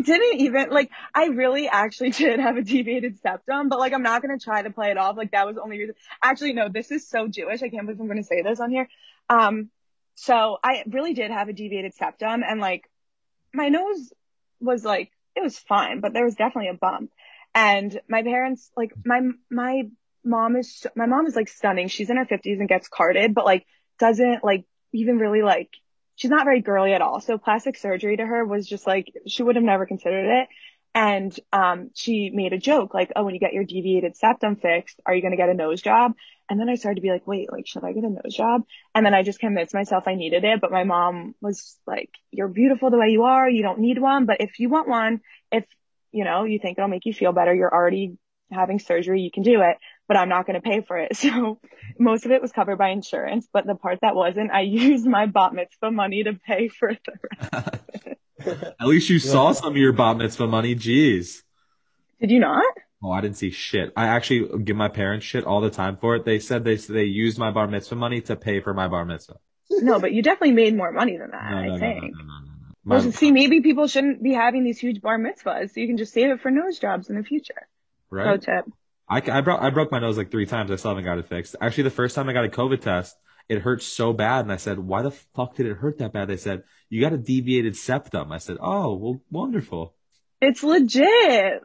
Didn't 0.00 0.40
even 0.40 0.70
like 0.70 0.90
I 1.14 1.26
really 1.26 1.68
actually 1.68 2.10
did 2.22 2.38
have 2.38 2.56
a 2.56 2.62
deviated 2.62 3.18
septum, 3.18 3.68
but 3.68 3.80
like 3.80 3.92
I'm 3.92 4.02
not 4.02 4.22
gonna 4.22 4.38
try 4.38 4.62
to 4.62 4.70
play 4.70 4.90
it 4.90 4.98
off 4.98 5.16
like 5.16 5.32
that 5.32 5.46
was 5.46 5.56
the 5.56 5.62
only 5.62 5.78
reason. 5.78 5.96
Actually, 6.22 6.52
no, 6.52 6.68
this 6.68 6.92
is 6.92 7.08
so 7.08 7.26
Jewish. 7.26 7.62
I 7.62 7.70
can't 7.70 7.86
believe 7.86 8.00
I'm 8.00 8.06
gonna 8.06 8.22
say 8.22 8.42
this 8.42 8.60
on 8.60 8.70
here. 8.70 8.88
Um, 9.28 9.70
so 10.14 10.58
I 10.62 10.84
really 10.86 11.12
did 11.12 11.32
have 11.32 11.48
a 11.48 11.52
deviated 11.52 11.94
septum, 11.94 12.42
and 12.48 12.60
like 12.60 12.88
my 13.52 13.68
nose 13.68 14.12
was 14.60 14.84
like 14.84 15.10
it 15.34 15.42
was 15.42 15.58
fine, 15.58 16.00
but 16.00 16.12
there 16.12 16.24
was 16.24 16.36
definitely 16.36 16.70
a 16.70 16.74
bump. 16.74 17.10
And 17.52 18.00
my 18.08 18.22
parents, 18.22 18.70
like 18.76 18.92
my 19.04 19.20
my 19.50 19.88
mom 20.24 20.56
is 20.56 20.86
my 20.94 21.06
mom 21.06 21.26
is 21.26 21.34
like 21.34 21.48
stunning. 21.48 21.88
She's 21.88 22.10
in 22.10 22.16
her 22.16 22.26
50s 22.26 22.60
and 22.60 22.68
gets 22.68 22.86
carded, 22.88 23.34
but 23.34 23.44
like 23.44 23.66
doesn't 23.98 24.44
like 24.44 24.64
even 24.94 25.18
really 25.18 25.42
like 25.42 25.70
she's 26.16 26.30
not 26.30 26.44
very 26.44 26.60
girly 26.60 26.94
at 26.94 27.02
all. 27.02 27.20
So 27.20 27.36
plastic 27.38 27.76
surgery 27.76 28.16
to 28.16 28.24
her 28.24 28.44
was 28.44 28.66
just 28.66 28.86
like 28.86 29.12
she 29.26 29.42
would 29.42 29.56
have 29.56 29.64
never 29.64 29.86
considered 29.86 30.42
it. 30.42 30.48
And 30.94 31.38
um 31.52 31.90
she 31.94 32.30
made 32.32 32.52
a 32.52 32.58
joke 32.58 32.94
like, 32.94 33.12
"Oh, 33.16 33.24
when 33.24 33.34
you 33.34 33.40
get 33.40 33.52
your 33.52 33.64
deviated 33.64 34.16
septum 34.16 34.56
fixed, 34.56 35.00
are 35.04 35.14
you 35.14 35.22
going 35.22 35.32
to 35.32 35.36
get 35.36 35.48
a 35.48 35.54
nose 35.54 35.82
job?" 35.82 36.12
And 36.48 36.60
then 36.60 36.68
I 36.68 36.76
started 36.76 36.96
to 36.96 37.02
be 37.02 37.10
like, 37.10 37.26
"Wait, 37.26 37.50
like 37.52 37.66
should 37.66 37.84
I 37.84 37.92
get 37.92 38.04
a 38.04 38.10
nose 38.10 38.34
job?" 38.34 38.62
And 38.94 39.04
then 39.04 39.14
I 39.14 39.24
just 39.24 39.40
convinced 39.40 39.74
myself 39.74 40.04
I 40.06 40.14
needed 40.14 40.44
it, 40.44 40.60
but 40.60 40.70
my 40.70 40.84
mom 40.84 41.34
was 41.40 41.76
like, 41.86 42.10
"You're 42.30 42.48
beautiful 42.48 42.90
the 42.90 42.98
way 42.98 43.08
you 43.08 43.24
are. 43.24 43.50
You 43.50 43.62
don't 43.62 43.80
need 43.80 43.98
one, 43.98 44.26
but 44.26 44.40
if 44.40 44.60
you 44.60 44.68
want 44.68 44.88
one, 44.88 45.20
if 45.50 45.64
you 46.12 46.24
know, 46.24 46.44
you 46.44 46.60
think 46.60 46.78
it'll 46.78 46.88
make 46.88 47.06
you 47.06 47.12
feel 47.12 47.32
better, 47.32 47.52
you're 47.52 47.74
already 47.74 48.16
having 48.52 48.78
surgery, 48.78 49.20
you 49.22 49.32
can 49.32 49.42
do 49.42 49.62
it, 49.62 49.78
but 50.08 50.16
I'm 50.16 50.28
not 50.28 50.46
going 50.46 50.60
to 50.60 50.68
pay 50.68 50.80
for 50.82 50.98
it." 50.98 51.12
So 51.16 51.58
most 51.98 52.24
of 52.26 52.32
it 52.32 52.42
was 52.42 52.52
covered 52.52 52.76
by 52.78 52.90
insurance, 52.90 53.46
but 53.52 53.66
the 53.66 53.74
part 53.74 54.00
that 54.02 54.14
wasn't, 54.14 54.50
I 54.50 54.60
used 54.88 55.06
my 55.06 55.26
bat 55.26 55.52
mitzvah 55.54 55.90
money 55.90 56.24
to 56.24 56.34
pay 56.34 56.68
for 56.68 56.92
the 56.92 57.12
rest. 57.52 58.74
At 58.80 58.86
least 58.86 59.08
you 59.10 59.18
saw 59.18 59.52
some 59.52 59.70
of 59.72 59.76
your 59.76 59.92
bat 59.92 60.16
mitzvah 60.16 60.46
money. 60.46 60.74
Jeez. 60.74 61.42
Did 62.20 62.30
you 62.30 62.40
not? 62.40 62.64
Oh, 63.02 63.10
I 63.12 63.20
didn't 63.20 63.36
see 63.36 63.50
shit. 63.50 63.92
I 63.96 64.06
actually 64.08 64.62
give 64.64 64.76
my 64.76 64.88
parents 64.88 65.26
shit 65.26 65.44
all 65.44 65.60
the 65.60 65.70
time 65.70 65.96
for 65.98 66.16
it. 66.16 66.24
They 66.24 66.38
said 66.38 66.64
they 66.64 66.76
they 66.76 67.04
used 67.04 67.38
my 67.38 67.50
bar 67.50 67.66
mitzvah 67.66 67.96
money 67.96 68.20
to 68.22 68.36
pay 68.36 68.60
for 68.60 68.72
my 68.74 68.88
bar 68.88 69.04
mitzvah. 69.04 69.36
No, 69.70 69.98
but 69.98 70.12
you 70.12 70.22
definitely 70.22 70.54
made 70.54 70.76
more 70.76 70.92
money 70.92 71.16
than 71.16 71.30
that, 71.30 71.50
No, 71.50 71.56
no, 71.56 71.62
I 71.62 71.66
no, 71.66 71.72
no, 71.74 71.78
think. 71.78 72.02
no, 72.02 72.08
no, 72.10 72.24
no, 72.24 72.40
no. 72.40 72.50
My- 72.84 72.96
Well, 72.96 73.12
see, 73.12 73.32
maybe 73.32 73.60
people 73.62 73.86
shouldn't 73.86 74.22
be 74.22 74.32
having 74.32 74.62
these 74.64 74.78
huge 74.78 75.00
bar 75.00 75.18
mitzvahs, 75.18 75.72
so 75.72 75.80
you 75.80 75.86
can 75.86 75.96
just 75.96 76.12
save 76.12 76.30
it 76.30 76.40
for 76.40 76.50
nose 76.50 76.78
jobs 76.78 77.08
in 77.08 77.16
the 77.16 77.22
future. 77.24 77.66
Pro 78.10 78.36
tip. 78.36 78.66
I, 79.08 79.18
I 79.18 79.40
broke 79.42 79.60
I 79.60 79.70
broke 79.70 79.92
my 79.92 79.98
nose 79.98 80.16
like 80.16 80.30
three 80.30 80.46
times. 80.46 80.70
I 80.70 80.76
still 80.76 80.90
haven't 80.90 81.04
got 81.04 81.18
it 81.18 81.28
fixed. 81.28 81.56
Actually, 81.60 81.84
the 81.84 81.90
first 81.90 82.14
time 82.14 82.28
I 82.28 82.32
got 82.32 82.44
a 82.44 82.48
COVID 82.48 82.80
test, 82.80 83.16
it 83.48 83.60
hurt 83.60 83.82
so 83.82 84.12
bad, 84.12 84.44
and 84.44 84.52
I 84.52 84.56
said, 84.56 84.78
"Why 84.78 85.02
the 85.02 85.10
fuck 85.10 85.56
did 85.56 85.66
it 85.66 85.76
hurt 85.76 85.98
that 85.98 86.12
bad?" 86.12 86.28
They 86.28 86.36
said, 86.36 86.64
"You 86.88 87.00
got 87.00 87.12
a 87.12 87.18
deviated 87.18 87.76
septum." 87.76 88.32
I 88.32 88.38
said, 88.38 88.56
"Oh, 88.60 88.94
well, 88.94 89.20
wonderful." 89.30 89.94
It's 90.40 90.62
legit. 90.62 91.04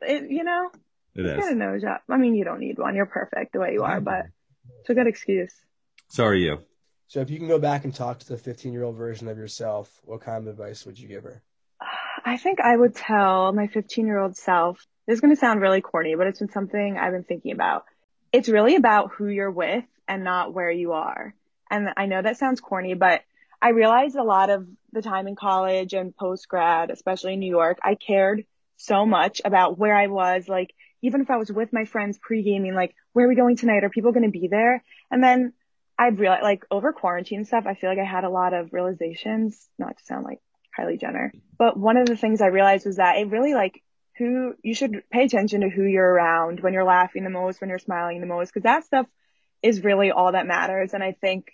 It, 0.02 0.30
you 0.30 0.44
know, 0.44 0.70
It 1.16 1.24
get 1.24 1.52
a 1.52 1.56
nose 1.56 1.82
job. 1.82 2.02
I 2.10 2.18
mean, 2.18 2.36
you 2.36 2.44
don't 2.44 2.60
need 2.60 2.78
one. 2.78 2.96
You're 2.96 3.06
perfect 3.06 3.54
the 3.54 3.60
way 3.60 3.74
you 3.74 3.84
are, 3.84 4.00
but 4.02 4.26
it's 4.82 4.90
a 4.90 4.94
good 4.94 5.08
excuse. 5.08 5.54
So 6.10 6.26
are 6.26 6.36
you? 6.36 6.60
So 7.08 7.22
if 7.22 7.30
you 7.30 7.40
can 7.40 7.48
go 7.48 7.60
back 7.60 7.86
and 7.86 7.94
talk 7.94 8.20
to 8.20 8.28
the 8.28 8.38
15 8.38 8.72
year 8.72 8.84
old 8.84 8.96
version 8.96 9.28
of 9.28 9.38
yourself, 9.38 10.00
what 10.04 10.22
kind 10.22 10.48
of 10.48 10.48
advice 10.48 10.86
would 10.86 11.00
you 11.00 11.08
give 11.08 11.24
her? 11.24 11.42
I 12.24 12.38
think 12.38 12.60
I 12.60 12.76
would 12.76 12.96
tell 12.96 13.52
my 13.54 13.68
15 13.68 14.06
year 14.06 14.20
old 14.20 14.36
self, 14.38 14.86
this 15.10 15.16
is 15.16 15.22
going 15.22 15.34
to 15.34 15.40
sound 15.40 15.60
really 15.60 15.82
corny, 15.82 16.14
but 16.14 16.28
it's 16.28 16.38
been 16.38 16.52
something 16.52 16.96
I've 16.96 17.14
been 17.14 17.24
thinking 17.24 17.52
about. 17.52 17.86
It's 18.32 18.48
really 18.48 18.76
about 18.76 19.10
who 19.12 19.26
you're 19.26 19.50
with 19.50 19.84
and 20.08 20.24
not 20.24 20.54
where 20.54 20.70
you 20.70 20.92
are. 20.92 21.34
And 21.72 21.90
I 21.98 22.06
know 22.06 22.22
that 22.22 22.38
sounds 22.38 22.62
corny, 22.62 22.94
but 22.94 23.24
I 23.60 23.70
realized 23.70 24.16
a 24.16 24.24
lot 24.24 24.52
of 24.52 24.68
the 24.92 25.02
time 25.02 25.28
in 25.28 25.36
college 25.36 25.94
and 25.94 26.16
post 26.16 26.48
grad, 26.48 26.92
especially 26.92 27.34
in 27.34 27.40
New 27.40 27.50
York, 27.50 27.80
I 27.84 27.96
cared 27.96 28.46
so 28.78 29.04
much 29.08 29.42
about 29.44 29.80
where 29.80 29.96
I 29.96 30.06
was. 30.06 30.48
Like, 30.48 30.76
even 31.02 31.22
if 31.22 31.32
I 31.32 31.38
was 31.38 31.52
with 31.52 31.74
my 31.74 31.86
friends 31.86 32.20
pre-gaming, 32.22 32.76
like, 32.76 32.94
where 33.14 33.26
are 33.26 33.30
we 33.30 33.36
going 33.36 33.58
tonight? 33.58 33.84
Are 33.84 33.90
people 33.90 34.12
going 34.12 34.32
to 34.32 34.40
be 34.40 34.48
there? 34.48 34.84
And 35.10 35.24
then 35.24 35.54
I've 35.98 36.20
realized, 36.20 36.44
like, 36.44 36.66
over 36.70 36.94
quarantine 36.94 37.46
stuff, 37.46 37.64
I 37.66 37.74
feel 37.74 37.90
like 37.90 37.98
I 37.98 38.06
had 38.06 38.26
a 38.26 38.30
lot 38.30 38.54
of 38.54 38.74
realizations, 38.74 39.68
not 39.80 39.98
to 39.98 40.06
sound 40.06 40.24
like 40.24 40.40
Kylie 40.78 41.02
Jenner. 41.02 41.34
But 41.58 41.80
one 41.80 41.98
of 41.98 42.06
the 42.06 42.16
things 42.16 42.42
I 42.42 42.48
realized 42.48 42.86
was 42.86 42.98
that 42.98 43.18
it 43.18 43.32
really 43.32 43.56
like 43.56 43.82
who 44.20 44.54
you 44.62 44.76
should 44.76 45.02
pay 45.12 45.24
attention 45.24 45.62
to 45.62 45.70
who 45.70 45.84
you're 45.84 46.14
around 46.14 46.60
when 46.60 46.74
you're 46.74 46.84
laughing 46.84 47.24
the 47.24 47.30
most, 47.30 47.62
when 47.62 47.70
you're 47.70 47.80
smiling 47.80 48.20
the 48.20 48.28
most, 48.28 48.54
because 48.54 48.64
that 48.64 48.84
stuff 48.84 49.08
is 49.64 49.84
really 49.84 50.12
all 50.12 50.34
that 50.34 50.46
matters. 50.46 50.94
And 50.94 51.02
I 51.02 51.14
think, 51.14 51.48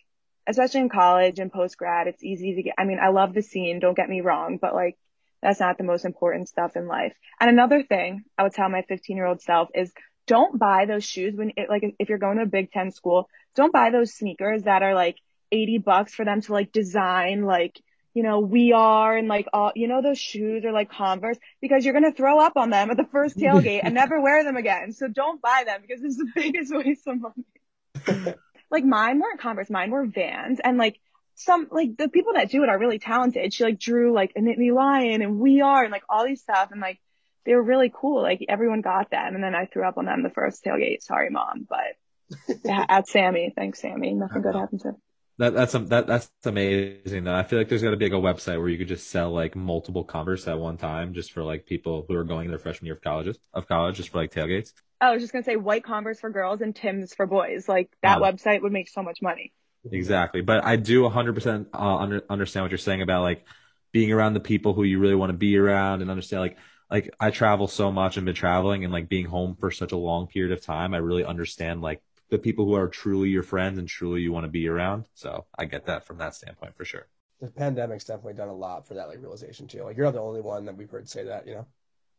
especially 0.47 0.81
in 0.81 0.89
college 0.89 1.39
and 1.39 1.53
post 1.53 1.77
grad, 1.77 2.07
it's 2.07 2.23
easy 2.23 2.55
to 2.55 2.63
get, 2.63 2.75
I 2.77 2.85
mean, 2.85 2.99
I 3.01 3.09
love 3.09 3.33
the 3.33 3.43
scene, 3.43 3.79
don't 3.79 3.95
get 3.95 4.09
me 4.09 4.21
wrong, 4.21 4.57
but 4.59 4.73
like 4.73 4.97
that's 5.41 5.59
not 5.59 5.77
the 5.77 5.83
most 5.83 6.05
important 6.05 6.49
stuff 6.49 6.75
in 6.75 6.87
life. 6.87 7.13
And 7.39 7.51
another 7.51 7.83
thing 7.83 8.23
I 8.37 8.43
would 8.43 8.53
tell 8.53 8.67
my 8.67 8.81
15 8.81 9.15
year 9.15 9.27
old 9.27 9.41
self 9.41 9.69
is 9.75 9.93
don't 10.25 10.57
buy 10.57 10.85
those 10.85 11.05
shoes 11.05 11.35
when 11.35 11.53
it, 11.55 11.69
like 11.69 11.83
if 11.99 12.09
you're 12.09 12.17
going 12.17 12.37
to 12.37 12.43
a 12.43 12.47
Big 12.47 12.71
Ten 12.71 12.91
school, 12.91 13.29
don't 13.55 13.71
buy 13.71 13.91
those 13.91 14.15
sneakers 14.15 14.63
that 14.63 14.81
are 14.81 14.95
like 14.95 15.17
80 15.51 15.77
bucks 15.79 16.15
for 16.15 16.25
them 16.25 16.41
to 16.41 16.51
like 16.51 16.71
design 16.71 17.43
like 17.43 17.79
you 18.15 18.23
know, 18.23 18.39
we 18.39 18.71
are 18.71 19.15
and 19.15 19.27
like 19.27 19.47
all, 19.53 19.71
you 19.75 19.87
know, 19.87 20.01
those 20.01 20.17
shoes 20.17 20.65
are 20.65 20.71
like 20.71 20.89
Converse 20.89 21.37
because 21.61 21.85
you're 21.85 21.93
going 21.93 22.11
to 22.11 22.17
throw 22.17 22.39
up 22.39 22.53
on 22.55 22.71
them 22.71 22.89
at 22.89 22.97
the 22.97 23.07
first 23.11 23.37
tailgate 23.37 23.81
and 23.83 23.93
never 23.93 24.19
wear 24.19 24.43
them 24.43 24.55
again. 24.55 24.93
So 24.93 25.07
don't 25.07 25.41
buy 25.41 25.63
them 25.65 25.81
because 25.81 26.03
it's 26.03 26.17
the 26.17 26.31
biggest 26.35 26.73
waste 26.73 27.05
of 27.07 27.17
money. 27.21 28.35
like 28.71 28.83
mine 28.85 29.19
weren't 29.19 29.39
Converse, 29.39 29.69
mine 29.69 29.91
were 29.91 30.07
Vans 30.07 30.59
and 30.63 30.77
like 30.77 30.99
some, 31.35 31.67
like 31.69 31.97
the 31.97 32.09
people 32.09 32.33
that 32.33 32.49
do 32.49 32.63
it 32.63 32.69
are 32.69 32.79
really 32.79 32.99
talented. 32.99 33.53
She 33.53 33.65
like 33.65 33.79
drew 33.79 34.13
like 34.13 34.31
a 34.35 34.39
Nittany 34.39 34.73
Lion 34.73 35.21
and 35.21 35.37
we 35.37 35.61
are 35.61 35.83
and 35.83 35.91
like 35.91 36.03
all 36.09 36.25
these 36.25 36.41
stuff 36.41 36.69
and 36.71 36.79
like 36.81 36.99
they 37.45 37.53
were 37.53 37.63
really 37.63 37.91
cool. 37.93 38.21
Like 38.21 38.43
everyone 38.49 38.81
got 38.81 39.11
them, 39.11 39.35
and 39.35 39.43
then 39.43 39.55
I 39.55 39.65
threw 39.65 39.87
up 39.87 39.97
on 39.97 40.05
them 40.05 40.23
the 40.23 40.29
first 40.29 40.63
tailgate. 40.63 41.03
Sorry, 41.03 41.29
mom, 41.29 41.67
but 41.69 42.65
at 42.89 43.07
Sammy, 43.07 43.53
thanks, 43.55 43.79
Sammy. 43.81 44.13
Nothing 44.13 44.41
good 44.41 44.55
happened 44.55 44.81
to. 44.81 44.93
That 45.37 45.53
that's 45.53 45.73
some 45.73 45.87
that 45.87 46.07
that's 46.07 46.31
amazing 46.45 47.25
though. 47.25 47.35
I 47.35 47.43
feel 47.43 47.59
like 47.59 47.67
there's 47.67 47.83
got 47.83 47.91
to 47.91 47.97
be 47.97 48.05
like 48.05 48.13
a 48.13 48.15
website 48.15 48.57
where 48.57 48.69
you 48.69 48.77
could 48.77 48.87
just 48.87 49.09
sell 49.09 49.31
like 49.31 49.53
multiple 49.55 50.05
Converse 50.05 50.47
at 50.47 50.57
one 50.57 50.77
time, 50.77 51.13
just 51.13 51.33
for 51.33 51.43
like 51.43 51.65
people 51.65 52.05
who 52.07 52.15
are 52.15 52.23
going 52.23 52.49
their 52.49 52.59
freshman 52.59 52.85
year 52.85 52.95
of 52.95 53.01
colleges 53.01 53.37
of 53.53 53.67
college, 53.67 53.97
just 53.97 54.09
for 54.09 54.19
like 54.19 54.31
tailgates. 54.31 54.71
I 55.01 55.11
was 55.11 55.21
just 55.21 55.33
gonna 55.33 55.43
say 55.43 55.57
white 55.57 55.83
Converse 55.83 56.21
for 56.21 56.29
girls 56.29 56.61
and 56.61 56.73
Tim's 56.73 57.13
for 57.13 57.25
boys. 57.25 57.67
Like 57.67 57.91
that 58.01 58.19
website 58.19 58.61
would 58.61 58.71
make 58.71 58.87
so 58.87 59.03
much 59.03 59.21
money. 59.21 59.51
Exactly, 59.91 60.41
but 60.41 60.63
I 60.63 60.77
do 60.77 61.03
100% 61.03 61.67
uh, 61.73 61.77
under, 61.77 62.23
understand 62.29 62.63
what 62.63 62.71
you're 62.71 62.77
saying 62.77 63.01
about 63.01 63.21
like 63.21 63.45
being 63.91 64.13
around 64.13 64.33
the 64.33 64.39
people 64.39 64.73
who 64.73 64.83
you 64.83 64.99
really 64.99 65.15
want 65.15 65.31
to 65.31 65.37
be 65.37 65.57
around 65.57 66.01
and 66.01 66.09
understand 66.09 66.41
like 66.41 66.57
like 66.89 67.13
I 67.19 67.31
travel 67.31 67.67
so 67.67 67.91
much 67.91 68.15
and 68.15 68.25
been 68.25 68.35
traveling 68.35 68.83
and 68.83 68.93
like 68.93 69.09
being 69.09 69.25
home 69.25 69.57
for 69.59 69.69
such 69.69 69.91
a 69.91 69.97
long 69.97 70.27
period 70.27 70.57
of 70.57 70.63
time. 70.63 70.93
I 70.93 70.97
really 70.97 71.25
understand 71.25 71.81
like 71.81 72.01
the 72.29 72.37
people 72.37 72.65
who 72.65 72.75
are 72.75 72.87
truly 72.87 73.29
your 73.29 73.43
friends 73.43 73.77
and 73.77 73.87
truly 73.87 74.21
you 74.21 74.31
want 74.31 74.45
to 74.45 74.51
be 74.51 74.67
around. 74.67 75.05
So 75.13 75.45
I 75.57 75.65
get 75.65 75.85
that 75.85 76.05
from 76.05 76.17
that 76.17 76.35
standpoint 76.35 76.75
for 76.75 76.85
sure. 76.85 77.07
The 77.41 77.47
pandemic's 77.47 78.05
definitely 78.05 78.33
done 78.33 78.47
a 78.49 78.55
lot 78.55 78.87
for 78.87 78.93
that 78.95 79.07
like 79.07 79.21
realization 79.21 79.67
too. 79.67 79.83
Like 79.83 79.97
you're 79.97 80.05
not 80.05 80.13
the 80.13 80.21
only 80.21 80.41
one 80.41 80.65
that 80.65 80.77
we've 80.77 80.89
heard 80.89 81.07
say 81.09 81.25
that, 81.25 81.47
you 81.47 81.55
know. 81.55 81.65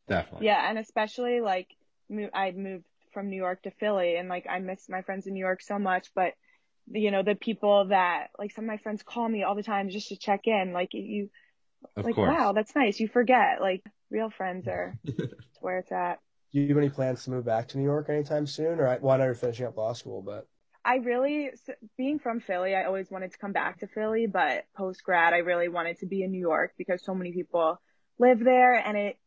Definitely. 0.09 0.46
Yeah, 0.46 0.68
and 0.68 0.78
especially 0.78 1.40
like 1.40 1.68
I'd 2.32 2.57
moved 2.57 2.84
from 3.12 3.30
New 3.30 3.36
York 3.36 3.62
to 3.62 3.70
Philly, 3.72 4.16
and 4.16 4.28
like 4.28 4.46
I 4.48 4.59
miss 4.61 4.88
my 4.88 5.02
friends 5.02 5.26
in 5.26 5.34
New 5.34 5.40
York 5.40 5.62
so 5.62 5.78
much. 5.78 6.11
But 6.14 6.34
you 6.88 7.11
know, 7.11 7.22
the 7.22 7.34
people 7.34 7.86
that 7.88 8.28
like 8.38 8.52
some 8.52 8.64
of 8.64 8.68
my 8.68 8.76
friends 8.76 9.02
call 9.02 9.28
me 9.28 9.42
all 9.42 9.54
the 9.54 9.62
time 9.62 9.88
just 9.90 10.09
to 10.09 10.16
check 10.16 10.42
in. 10.46 10.72
Like 10.72 10.90
you, 10.92 11.30
Of 11.96 12.04
like 12.04 12.14
course. 12.14 12.28
wow, 12.28 12.52
that's 12.52 12.74
nice. 12.76 13.00
You 13.00 13.09
forget 13.09 13.61
like 13.61 13.82
real 14.11 14.30
friends 14.30 14.68
are 14.68 14.96
where 15.61 15.78
it's 15.78 15.90
at. 15.92 16.20
Do 16.57 16.62
you 16.62 16.68
have 16.68 16.78
any 16.78 16.88
plans 16.88 17.22
to 17.24 17.30
move 17.30 17.44
back 17.44 17.68
to 17.68 17.76
New 17.76 17.84
York 17.84 18.09
anytime 18.09 18.46
soon, 18.46 18.80
or 18.80 18.88
I 18.88 18.96
know 18.96 19.24
you're 19.26 19.34
finishing 19.34 19.66
up 19.66 19.76
law 19.76 19.92
school, 19.92 20.22
but 20.22 20.48
I 20.82 20.94
really, 20.94 21.50
being 21.98 22.18
from 22.18 22.40
Philly, 22.40 22.74
I 22.74 22.84
always 22.84 23.11
wanted 23.11 23.32
to 23.32 23.36
come 23.36 23.52
back 23.52 23.80
to 23.80 23.86
Philly, 23.86 24.26
but 24.26 24.64
post 24.74 25.04
grad, 25.04 25.34
I 25.34 25.40
really 25.40 25.68
wanted 25.68 25.98
to 25.98 26.07
be 26.07 26.22
in 26.22 26.30
New 26.30 26.40
York 26.40 26.72
because 26.78 27.04
so 27.04 27.14
many 27.14 27.30
people 27.30 27.78
live 28.18 28.42
there 28.42 28.72
and 28.72 28.96
it, 28.96 29.18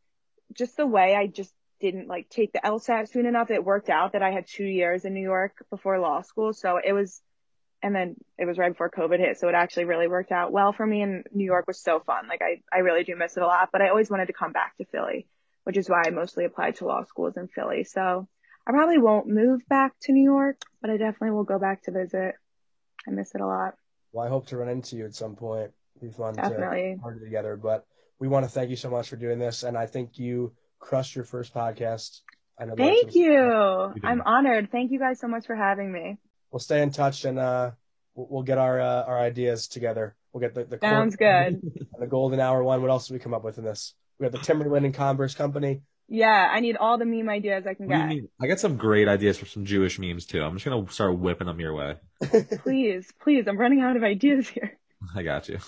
just 0.53 0.75
the 0.75 0.88
way 0.88 1.15
I 1.15 1.27
just 1.27 1.53
didn't 1.80 2.07
like 2.07 2.30
take 2.30 2.51
the 2.51 2.61
LSAT 2.65 3.11
soon 3.11 3.27
enough, 3.27 3.51
it 3.51 3.63
worked 3.63 3.91
out 3.91 4.13
that 4.13 4.23
I 4.23 4.32
had 4.32 4.47
two 4.47 4.65
years 4.65 5.05
in 5.05 5.13
New 5.13 5.21
York 5.21 5.53
before 5.69 5.99
law 5.99 6.23
school. 6.23 6.51
So 6.51 6.80
it 6.84 6.93
was, 6.93 7.21
and 7.84 7.93
then 7.93 8.15
it 8.39 8.45
was 8.45 8.57
right 8.57 8.71
before 8.71 8.89
COVID 8.89 9.19
hit. 9.19 9.38
So 9.38 9.49
it 9.49 9.53
actually 9.53 9.86
really 9.86 10.07
worked 10.07 10.32
out 10.32 10.51
well 10.51 10.73
for 10.73 10.84
me 10.84 11.03
and 11.03 11.27
New 11.32 11.45
York 11.45 11.67
was 11.67 11.80
so 11.80 11.99
fun. 11.99 12.27
Like 12.27 12.41
I, 12.41 12.63
I 12.75 12.80
really 12.80 13.03
do 13.03 13.15
miss 13.15 13.38
it 13.38 13.43
a 13.43 13.45
lot, 13.45 13.69
but 13.71 13.84
I 13.84 13.89
always 13.89 14.09
wanted 14.09 14.25
to 14.25 14.34
come 14.34 14.51
back 14.51 14.75
to 14.77 14.86
Philly, 14.86 15.27
which 15.64 15.78
is 15.78 15.89
why 15.89 16.03
I 16.05 16.10
mostly 16.12 16.45
applied 16.45 16.76
to 16.78 16.86
law 16.86 17.03
schools 17.03 17.38
in 17.38 17.47
Philly. 17.47 17.84
So 17.84 18.28
I 18.68 18.72
probably 18.72 18.97
won't 18.99 19.28
move 19.28 19.62
back 19.68 19.93
to 20.03 20.12
New 20.12 20.24
York, 20.24 20.57
but 20.82 20.89
I 20.89 20.97
definitely 20.97 21.32
will 21.32 21.43
go 21.43 21.60
back 21.60 21.84
to 21.84 21.91
visit. 21.91 22.36
I 23.07 23.12
miss 23.12 23.34
it 23.34 23.41
a 23.41 23.45
lot. 23.47 23.76
well, 24.12 24.26
I 24.26 24.30
hope 24.30 24.47
to 24.47 24.57
run 24.57 24.70
into 24.70 24.95
you 24.95 25.05
at 25.05 25.16
some 25.16 25.36
point. 25.36 25.72
It'd 25.95 26.12
be 26.12 26.16
fun 26.16 26.36
to 26.36 26.41
Definitely. 26.41 26.97
party 27.01 27.20
together. 27.20 27.55
But 27.57 27.86
we 28.20 28.28
want 28.28 28.45
to 28.45 28.49
thank 28.51 28.70
you 28.70 28.76
so 28.76 28.89
much 28.89 29.10
for 29.10 29.16
doing 29.16 29.39
this, 29.39 29.64
and 29.64 29.78
I 29.78 29.86
think 29.86 30.18
you 30.18 30.53
crushed 30.80 31.16
your 31.16 31.26
first 31.26 31.53
podcast. 31.53 32.20
I 32.60 32.66
know. 32.66 32.76
Thank 32.76 33.16
you. 33.16 33.91
did. 33.95 34.03
I'm 34.05 34.22
honored. 34.22 34.70
Thank 34.72 34.91
you 34.91 34.99
guys 34.99 35.20
so 35.20 35.28
much 35.28 35.45
for 35.45 35.55
having 35.55 35.91
me. 35.91 36.18
We'll 36.51 36.60
stay 36.60 36.82
in 36.82 36.91
touch, 36.91 37.26
and 37.26 37.39
uh, 37.39 37.72
we'll, 38.16 38.28
we'll 38.30 38.43
get 38.43 38.57
our 38.57 38.80
uh, 38.82 39.03
our 39.03 39.20
ideas 39.20 39.68
together. 39.68 40.16
We'll 40.34 40.41
get 40.41 40.53
the 40.53 40.66
the 40.66 40.78
core- 40.78 40.89
Sounds 40.89 41.16
good. 41.16 41.62
the 41.99 42.07
golden 42.07 42.39
hour 42.39 42.64
one. 42.64 42.82
What 42.82 42.91
else 42.91 43.07
did 43.07 43.14
we 43.14 43.20
come 43.20 43.34
up 43.34 43.43
with 43.43 43.57
in 43.57 43.64
this? 43.64 43.93
We 44.20 44.26
got 44.26 44.34
the 44.34 44.45
Timberland 44.45 44.86
and 44.86 44.93
Converse 44.93 45.34
Company. 45.34 45.82
Yeah, 46.09 46.49
I 46.51 46.59
need 46.59 46.76
all 46.76 46.97
the 46.97 47.05
meme 47.05 47.30
ideas 47.30 47.65
I 47.67 47.74
can 47.76 47.88
What 47.88 47.93
do 47.93 47.99
get. 47.99 48.07
mean? 48.09 48.30
I 48.41 48.47
got 48.47 48.59
some 48.59 48.78
great 48.78 49.07
ideas 49.07 49.38
for 49.38 49.45
some 49.45 49.63
Jewish 49.63 49.99
memes 49.99 50.26
too. 50.26 50.41
I'm 50.43 50.55
just 50.55 50.65
gonna 50.65 50.89
start 50.91 51.17
whipping 51.17 51.47
them 51.47 51.59
your 51.59 51.74
way. 51.74 51.95
Please, 52.63 53.07
please. 53.22 53.47
I'm 53.47 53.57
running 53.57 53.82
out 53.82 53.95
of 53.95 54.03
ideas 54.03 54.49
here. 54.49 54.78
I 55.15 55.24
got 55.24 55.47
you. 55.47 55.59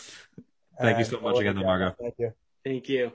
Thank 0.80 0.98
you 1.00 1.06
so 1.06 1.22
much 1.22 1.38
again, 1.40 1.56
though, 1.56 1.62
Margot. 1.62 1.96
Thank 2.00 2.16
you. 2.18 2.34
Thank 2.66 2.90
you. 2.90 3.12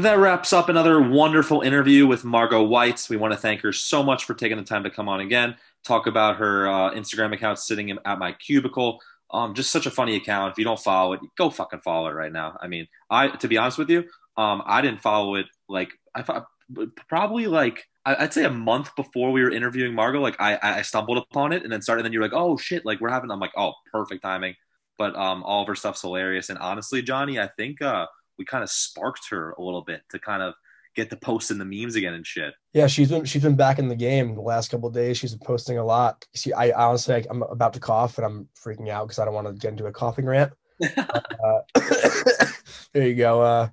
That 0.00 0.18
wraps 0.18 0.54
up 0.54 0.70
another 0.70 1.02
wonderful 1.02 1.60
interview 1.60 2.06
with 2.06 2.24
Margot 2.24 2.66
Weitz. 2.66 3.10
We 3.10 3.18
want 3.18 3.34
to 3.34 3.38
thank 3.38 3.60
her 3.60 3.72
so 3.72 4.02
much 4.02 4.24
for 4.24 4.32
taking 4.32 4.56
the 4.56 4.64
time 4.64 4.84
to 4.84 4.90
come 4.90 5.06
on 5.06 5.20
again, 5.20 5.54
talk 5.84 6.06
about 6.06 6.36
her 6.36 6.66
uh, 6.66 6.92
Instagram 6.92 7.34
account 7.34 7.58
sitting 7.58 7.90
at 7.90 8.18
my 8.18 8.32
cubicle. 8.32 9.00
Um, 9.30 9.52
just 9.54 9.70
such 9.70 9.84
a 9.84 9.90
funny 9.90 10.16
account. 10.16 10.52
If 10.52 10.58
you 10.58 10.64
don't 10.64 10.80
follow 10.80 11.12
it, 11.12 11.20
go 11.36 11.50
fucking 11.50 11.80
follow 11.80 12.08
it 12.08 12.14
right 12.14 12.32
now. 12.32 12.56
I 12.60 12.68
mean, 12.68 12.88
I 13.10 13.28
to 13.28 13.48
be 13.48 13.58
honest 13.58 13.76
with 13.76 13.90
you, 13.90 14.04
um, 14.38 14.62
I 14.64 14.80
didn't 14.80 15.02
follow 15.02 15.34
it 15.34 15.46
like 15.68 15.90
I 16.14 16.42
probably 17.08 17.46
like 17.46 17.84
I'd 18.06 18.32
say 18.32 18.44
a 18.44 18.50
month 18.50 18.96
before 18.96 19.30
we 19.30 19.42
were 19.42 19.50
interviewing 19.50 19.94
Margot. 19.94 20.20
Like 20.20 20.40
I 20.40 20.58
I 20.62 20.82
stumbled 20.82 21.18
upon 21.18 21.52
it 21.52 21.64
and 21.64 21.72
then 21.72 21.82
started. 21.82 22.00
And 22.00 22.06
then 22.06 22.12
you're 22.14 22.22
like, 22.22 22.32
oh 22.34 22.56
shit, 22.56 22.86
like 22.86 23.00
we're 23.00 23.10
having. 23.10 23.30
I'm 23.30 23.40
like, 23.40 23.52
oh, 23.58 23.74
perfect 23.92 24.22
timing. 24.22 24.54
But 24.96 25.14
um, 25.16 25.42
all 25.42 25.62
of 25.62 25.68
her 25.68 25.74
stuff's 25.74 26.00
hilarious. 26.00 26.48
And 26.48 26.58
honestly, 26.58 27.02
Johnny, 27.02 27.38
I 27.38 27.48
think 27.48 27.82
uh, 27.82 28.06
we 28.38 28.44
kind 28.44 28.62
of 28.62 28.70
sparked 28.70 29.30
her 29.30 29.52
a 29.52 29.62
little 29.62 29.82
bit 29.82 30.02
to 30.10 30.18
kind 30.18 30.42
of 30.42 30.54
get 30.94 31.08
to 31.10 31.16
posting 31.16 31.58
the 31.58 31.64
memes 31.64 31.94
again 31.96 32.14
and 32.14 32.26
shit. 32.26 32.54
Yeah, 32.72 32.86
she's 32.86 33.10
been 33.10 33.24
she's 33.24 33.42
been 33.42 33.56
back 33.56 33.78
in 33.78 33.88
the 33.88 33.96
game 33.96 34.34
the 34.34 34.42
last 34.42 34.70
couple 34.70 34.88
of 34.88 34.94
days. 34.94 35.18
She's 35.18 35.34
been 35.34 35.46
posting 35.46 35.78
a 35.78 35.84
lot. 35.84 36.24
See, 36.34 36.52
I 36.52 36.70
honestly 36.72 37.14
I, 37.14 37.24
I'm 37.30 37.42
about 37.42 37.72
to 37.74 37.80
cough 37.80 38.18
and 38.18 38.26
I'm 38.26 38.48
freaking 38.62 38.88
out 38.88 39.06
because 39.06 39.18
I 39.18 39.24
don't 39.24 39.34
want 39.34 39.46
to 39.46 39.54
get 39.54 39.70
into 39.70 39.86
a 39.86 39.92
coughing 39.92 40.26
rant. 40.26 40.52
Uh, 41.44 41.60
there 42.92 43.06
you 43.06 43.14
go. 43.14 43.42
Uh, 43.42 43.68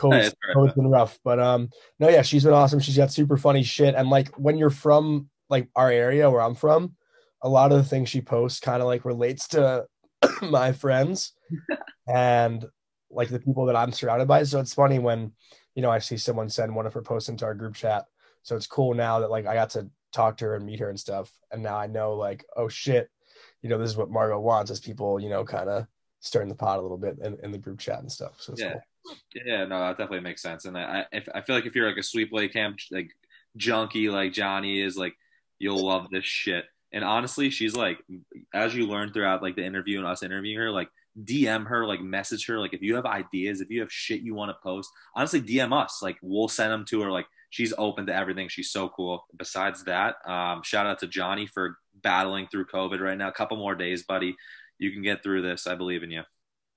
Hey, 0.00 0.08
COVID's, 0.08 0.34
right, 0.46 0.56
COVID's 0.56 0.74
been 0.74 0.90
rough, 0.90 1.18
but 1.24 1.38
um, 1.38 1.70
no, 1.98 2.08
yeah, 2.08 2.22
she's 2.22 2.44
been 2.44 2.52
awesome. 2.52 2.80
She's 2.80 2.96
got 2.96 3.12
super 3.12 3.36
funny 3.36 3.62
shit, 3.62 3.94
and 3.94 4.08
like 4.08 4.34
when 4.36 4.56
you're 4.56 4.70
from 4.70 5.28
like 5.48 5.68
our 5.76 5.90
area 5.90 6.30
where 6.30 6.40
I'm 6.40 6.54
from, 6.54 6.94
a 7.42 7.48
lot 7.48 7.72
of 7.72 7.78
the 7.78 7.84
things 7.84 8.08
she 8.08 8.20
posts 8.20 8.60
kind 8.60 8.80
of 8.80 8.86
like 8.86 9.04
relates 9.04 9.48
to 9.48 9.86
my 10.42 10.72
friends 10.72 11.32
and 12.08 12.64
like 13.10 13.28
the 13.28 13.40
people 13.40 13.66
that 13.66 13.76
I'm 13.76 13.92
surrounded 13.92 14.28
by. 14.28 14.42
So 14.44 14.60
it's 14.60 14.74
funny 14.74 14.98
when 14.98 15.32
you 15.74 15.82
know 15.82 15.90
I 15.90 15.98
see 15.98 16.16
someone 16.16 16.48
send 16.48 16.74
one 16.74 16.86
of 16.86 16.94
her 16.94 17.02
posts 17.02 17.28
into 17.28 17.44
our 17.44 17.54
group 17.54 17.74
chat. 17.74 18.06
So 18.42 18.56
it's 18.56 18.66
cool 18.66 18.94
now 18.94 19.20
that 19.20 19.30
like 19.30 19.46
I 19.46 19.54
got 19.54 19.70
to 19.70 19.88
talk 20.12 20.36
to 20.38 20.46
her 20.46 20.56
and 20.56 20.66
meet 20.66 20.80
her 20.80 20.88
and 20.88 20.98
stuff, 20.98 21.30
and 21.52 21.62
now 21.62 21.76
I 21.76 21.86
know 21.86 22.14
like 22.14 22.44
oh 22.56 22.68
shit, 22.68 23.10
you 23.62 23.68
know 23.68 23.78
this 23.78 23.90
is 23.90 23.96
what 23.96 24.10
Margot 24.10 24.40
wants 24.40 24.70
is 24.70 24.80
people 24.80 25.20
you 25.20 25.28
know 25.28 25.44
kind 25.44 25.68
of 25.68 25.86
stirring 26.20 26.48
the 26.48 26.54
pot 26.54 26.78
a 26.78 26.82
little 26.82 26.98
bit 26.98 27.18
in, 27.22 27.36
in 27.42 27.50
the 27.50 27.58
group 27.58 27.78
chat 27.78 28.00
and 28.00 28.12
stuff. 28.12 28.34
So 28.38 28.52
it's 28.52 28.62
Yeah. 28.62 28.72
cool. 28.72 29.16
Yeah, 29.34 29.64
no, 29.64 29.80
that 29.80 29.96
definitely 29.96 30.20
makes 30.20 30.42
sense. 30.42 30.66
And 30.66 30.76
I, 30.76 30.82
I, 31.00 31.04
if, 31.12 31.28
I 31.34 31.40
feel 31.40 31.56
like 31.56 31.64
if 31.64 31.74
you're 31.74 31.88
like 31.88 31.96
a 31.96 32.00
sleepaway 32.00 32.52
camp 32.52 32.78
like 32.90 33.08
junkie 33.56 34.10
like 34.10 34.32
Johnny 34.32 34.82
is, 34.82 34.96
like 34.96 35.14
you'll 35.58 35.86
love 35.86 36.08
this 36.10 36.24
shit. 36.24 36.66
And 36.92 37.04
honestly, 37.04 37.50
she's 37.50 37.74
like, 37.74 37.98
as 38.52 38.74
you 38.74 38.86
learn 38.86 39.12
throughout 39.12 39.42
like 39.42 39.56
the 39.56 39.64
interview 39.64 39.98
and 39.98 40.06
us 40.06 40.22
interviewing 40.22 40.58
her, 40.58 40.70
like 40.70 40.88
DM 41.22 41.66
her, 41.66 41.86
like 41.86 42.00
message 42.00 42.46
her, 42.46 42.58
like 42.58 42.74
if 42.74 42.82
you 42.82 42.94
have 42.96 43.06
ideas, 43.06 43.60
if 43.60 43.70
you 43.70 43.80
have 43.80 43.92
shit 43.92 44.20
you 44.20 44.34
want 44.34 44.50
to 44.50 44.56
post, 44.62 44.90
honestly, 45.14 45.40
DM 45.40 45.72
us. 45.72 46.00
Like 46.02 46.16
we'll 46.22 46.48
send 46.48 46.72
them 46.72 46.84
to 46.86 47.00
her. 47.02 47.10
Like 47.10 47.26
she's 47.50 47.72
open 47.78 48.06
to 48.06 48.14
everything. 48.14 48.48
She's 48.48 48.70
so 48.70 48.88
cool. 48.88 49.24
Besides 49.36 49.84
that, 49.84 50.16
um, 50.26 50.62
shout 50.62 50.86
out 50.86 51.00
to 51.00 51.06
Johnny 51.06 51.46
for 51.46 51.76
battling 52.02 52.46
through 52.50 52.66
COVID 52.66 53.00
right 53.00 53.18
now. 53.18 53.28
A 53.28 53.32
couple 53.32 53.56
more 53.56 53.74
days, 53.74 54.04
buddy. 54.04 54.36
You 54.78 54.92
can 54.92 55.02
get 55.02 55.22
through 55.22 55.42
this. 55.42 55.66
I 55.66 55.74
believe 55.74 56.02
in 56.02 56.10
you. 56.10 56.22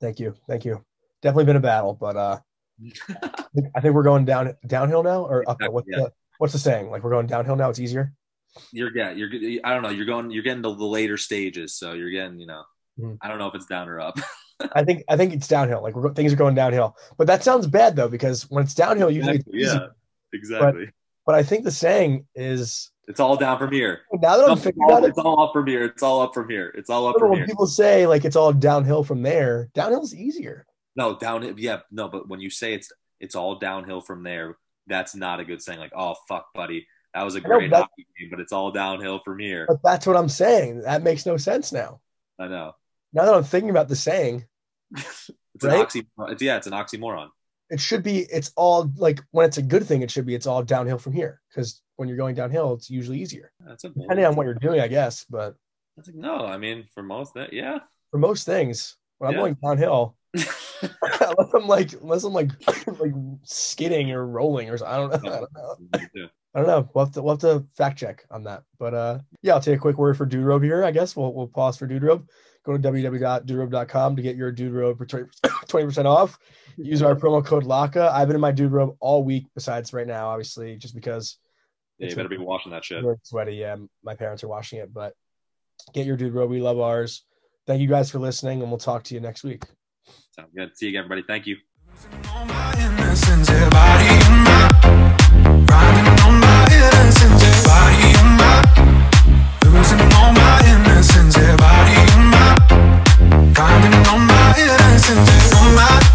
Thank 0.02 0.20
you, 0.20 0.36
thank 0.48 0.66
you. 0.66 0.84
Definitely 1.22 1.46
been 1.46 1.56
a 1.56 1.62
battle, 1.62 1.94
but 1.94 2.18
uh, 2.18 2.40
I 3.76 3.80
think 3.82 3.94
we're 3.94 4.04
going 4.04 4.26
down 4.26 4.54
downhill 4.68 5.04
now 5.04 5.24
or 5.26 5.48
up. 5.50 5.58
Exactly, 5.58 5.74
What's 5.74 5.88
yeah. 5.90 5.98
the 5.98 6.12
what's 6.40 6.54
the 6.54 6.60
saying? 6.60 6.90
Like 6.90 7.04
we're 7.04 7.12
going 7.12 7.28
downhill 7.28 7.56
now. 7.56 7.70
It's 7.70 7.80
easier. 7.80 8.14
you're 8.72 8.96
yeah 8.96 9.12
you're 9.12 9.30
I 9.64 9.74
don't 9.74 9.82
know 9.82 9.90
you're 9.90 10.06
going 10.06 10.30
you're 10.32 10.44
getting 10.44 10.62
to 10.64 10.76
the 10.76 10.86
later 10.86 11.18
stages 11.18 11.76
so 11.76 11.94
you're 11.94 12.12
getting 12.12 12.40
you 12.40 12.46
know 12.46 12.62
Mhm. 13.00 13.18
I 13.22 13.28
don't 13.28 13.40
know 13.40 13.48
if 13.48 13.56
it's 13.56 13.66
down 13.66 13.90
or 13.90 14.00
up 14.00 14.20
I 14.76 14.84
think 14.84 15.04
I 15.10 15.18
think 15.18 15.34
it's 15.34 15.48
downhill. 15.48 15.82
Like 15.82 15.96
we're, 15.96 16.14
things 16.14 16.32
are 16.32 16.36
going 16.38 16.54
downhill, 16.56 16.96
but 17.18 17.26
that 17.28 17.44
sounds 17.44 17.66
bad 17.68 17.96
though 17.96 18.08
because 18.08 18.50
when 18.52 18.64
it's 18.64 18.76
downhill, 18.76 19.10
usually 19.10 19.38
it's 19.38 19.48
easy. 19.48 19.66
yeah 19.76 19.88
exactly 20.32 20.90
But 21.26 21.36
I 21.36 21.44
think 21.44 21.64
the 21.64 21.72
saying 21.72 22.28
is 22.36 22.92
it's 23.08 23.20
all 23.20 23.36
down 23.36 23.58
from 23.58 23.72
here 23.72 24.02
now 24.14 24.38
that 24.38 24.46
I'm 24.46 24.54
it's 24.54 24.64
thinking 24.64 24.84
about 24.84 25.00
all, 25.02 25.06
it, 25.06 25.10
it's 25.10 25.18
all 25.20 25.40
up 25.42 25.54
from 25.54 25.68
here 25.68 25.84
it's 25.86 26.04
all 26.04 26.22
up 26.22 26.34
from 26.34 26.50
here 26.50 26.72
it's 26.78 26.90
all 26.90 27.08
up 27.08 27.18
from 27.20 27.30
when 27.32 27.40
here 27.40 27.48
people 27.48 27.68
say 27.68 28.06
like 28.08 28.26
it's 28.26 28.36
all 28.36 28.54
downhill 28.54 29.04
from 29.04 29.22
there, 29.24 29.70
downhill's 29.74 30.14
easier. 30.16 30.66
no 30.96 31.18
down 31.18 31.56
yeah 31.58 31.80
no 31.92 32.08
but 32.08 32.30
when 32.30 32.40
you 32.40 32.50
say 32.50 32.74
it's 32.74 32.92
it's 33.20 33.36
all 33.36 33.56
downhill 33.60 34.02
from 34.02 34.24
there 34.24 34.58
that's 34.88 35.16
not 35.16 35.40
a 35.40 35.46
good 35.46 35.62
saying 35.62 35.80
like 35.80 35.92
oh 35.96 36.16
fuck 36.28 36.54
buddy 36.54 36.86
that 37.14 37.24
was 37.24 37.36
a 37.36 37.42
great 37.42 37.72
that- 37.72 37.82
hockey 37.82 38.06
game 38.20 38.30
but 38.32 38.40
it's 38.40 38.54
all 38.54 38.72
downhill 38.72 39.20
from 39.26 39.40
here 39.40 39.66
But 39.68 39.80
that's 39.84 40.06
what 40.08 40.16
I'm 40.16 40.30
saying. 40.30 40.82
That 40.82 41.04
makes 41.04 41.26
no 41.26 41.38
sense 41.38 41.72
now. 41.72 42.00
I 42.40 42.48
know 42.48 42.74
Now 43.14 43.26
that 43.26 43.34
I'm 43.34 43.44
thinking 43.44 43.70
about 43.70 43.88
the 43.88 43.96
saying, 43.96 44.46
It's 45.56 45.64
an 45.64 45.72
oxymoron. 45.72 46.32
It's, 46.32 46.42
yeah, 46.42 46.58
it's 46.58 46.68
an 46.68 46.74
oxymoron. 46.74 47.30
It 47.70 47.80
should 47.80 48.04
be. 48.04 48.20
It's 48.20 48.52
all 48.56 48.92
like 48.98 49.22
when 49.32 49.46
it's 49.46 49.58
a 49.58 49.62
good 49.62 49.86
thing. 49.86 50.02
It 50.02 50.12
should 50.12 50.26
be. 50.26 50.36
It's 50.36 50.48
all 50.48 50.64
downhill 50.64 50.98
from 50.98 51.14
here 51.14 51.42
because 51.50 51.82
when 51.96 52.08
you're 52.08 52.18
going 52.18 52.36
downhill, 52.36 52.74
it's 52.74 52.90
usually 52.90 53.20
easier. 53.22 53.52
That's 53.60 53.84
a 53.84 53.90
Depending 53.90 54.26
on 54.26 54.36
what 54.36 54.46
you're 54.46 54.56
doing, 54.56 54.80
I 54.80 54.88
guess. 54.88 55.26
But 55.30 55.56
That's 55.96 56.08
like, 56.10 56.18
no, 56.18 56.46
I 56.46 56.58
mean, 56.58 56.86
for 56.94 57.04
most 57.04 57.36
that, 57.36 57.54
yeah. 57.54 57.80
for 58.12 58.18
most 58.18 58.46
things, 58.46 58.98
when 59.20 59.30
I'm 59.30 59.36
Yeah. 59.36 59.42
going 59.42 59.58
downhill, 59.64 60.16
unless 60.34 61.54
I'm 61.56 61.68
like 61.68 61.94
unless 61.94 62.24
I'm 62.24 62.34
like 62.34 62.50
like 63.00 63.14
skidding 63.44 64.12
or 64.12 64.26
rolling 64.26 64.70
or 64.70 64.78
something, 64.78 64.94
I 64.94 64.98
don't 64.98 65.24
know. 65.24 65.32
I 65.32 65.40
don't 65.40 65.54
know. 65.54 66.08
Yeah. 66.16 66.26
I 66.56 66.60
don't 66.60 66.68
know. 66.68 66.90
We'll 66.94 67.06
have 67.06 67.14
to 67.14 67.22
we'll 67.22 67.36
have 67.36 67.42
to 67.42 67.66
fact 67.76 67.98
check 68.00 68.26
on 68.30 68.44
that. 68.44 68.64
But 68.80 68.94
uh 68.94 69.20
yeah, 69.42 69.54
I'll 69.54 69.62
take 69.62 69.78
a 69.78 69.82
quick 69.82 69.98
word 69.98 70.18
for 70.18 70.26
Dude 70.26 70.46
Robe 70.46 70.64
here. 70.64 70.84
I 70.84 70.92
guess 70.92 71.16
we'll 71.16 71.34
we'll 71.34 71.48
pause 71.48 71.78
for 71.78 71.88
Dude 71.88 72.04
Robe 72.04 72.28
go 72.64 72.78
to 72.78 72.80
www.duderobe.com 72.80 74.16
to 74.16 74.22
get 74.22 74.36
your 74.36 74.52
dude 74.52 74.74
robe 74.74 74.98
for 74.98 75.06
20% 75.06 76.06
off. 76.06 76.38
Use 76.78 77.02
our 77.02 77.16
promo 77.16 77.46
code 77.46 77.64
LATKE. 77.64 77.98
I've 77.98 78.28
been 78.28 78.36
in 78.36 78.42
my 78.42 78.52
dude 78.52 78.72
robe 78.72 78.96
all 79.00 79.24
week, 79.24 79.46
besides 79.54 79.94
right 79.94 80.08
now, 80.08 80.30
obviously, 80.30 80.76
just 80.78 80.96
because. 80.96 81.38
Yeah, 82.00 82.10
you 82.10 82.16
better 82.16 82.30
be 82.30 82.38
washing 82.38 82.72
that 82.72 82.84
shit. 82.84 83.04
Sweaty. 83.24 83.56
Yeah, 83.56 83.76
my 84.04 84.16
parents 84.16 84.44
are 84.44 84.48
washing 84.48 84.80
it, 84.80 84.92
but 84.94 85.14
get 85.94 86.08
your 86.08 86.18
dude 86.18 86.34
robe. 86.34 86.50
We 86.50 86.62
love 86.62 86.80
ours. 86.80 87.24
Thank 87.68 87.82
you 87.82 87.88
guys 87.88 88.10
for 88.10 88.20
listening, 88.20 88.62
and 88.62 88.70
we'll 88.70 88.80
talk 88.80 89.04
to 89.04 89.14
you 89.14 89.22
next 89.22 89.44
week. 89.44 89.64
Sounds 90.32 90.52
good. 90.56 90.76
See 90.76 90.88
you 90.88 90.90
again, 90.90 91.06
everybody. 91.06 91.24
Thank 91.28 91.46
you. 91.48 91.58
Climbing 103.54 103.94
on 104.08 104.26
my 104.26 104.56
innocence, 104.58 105.54
on 105.54 105.76
my 105.76 106.13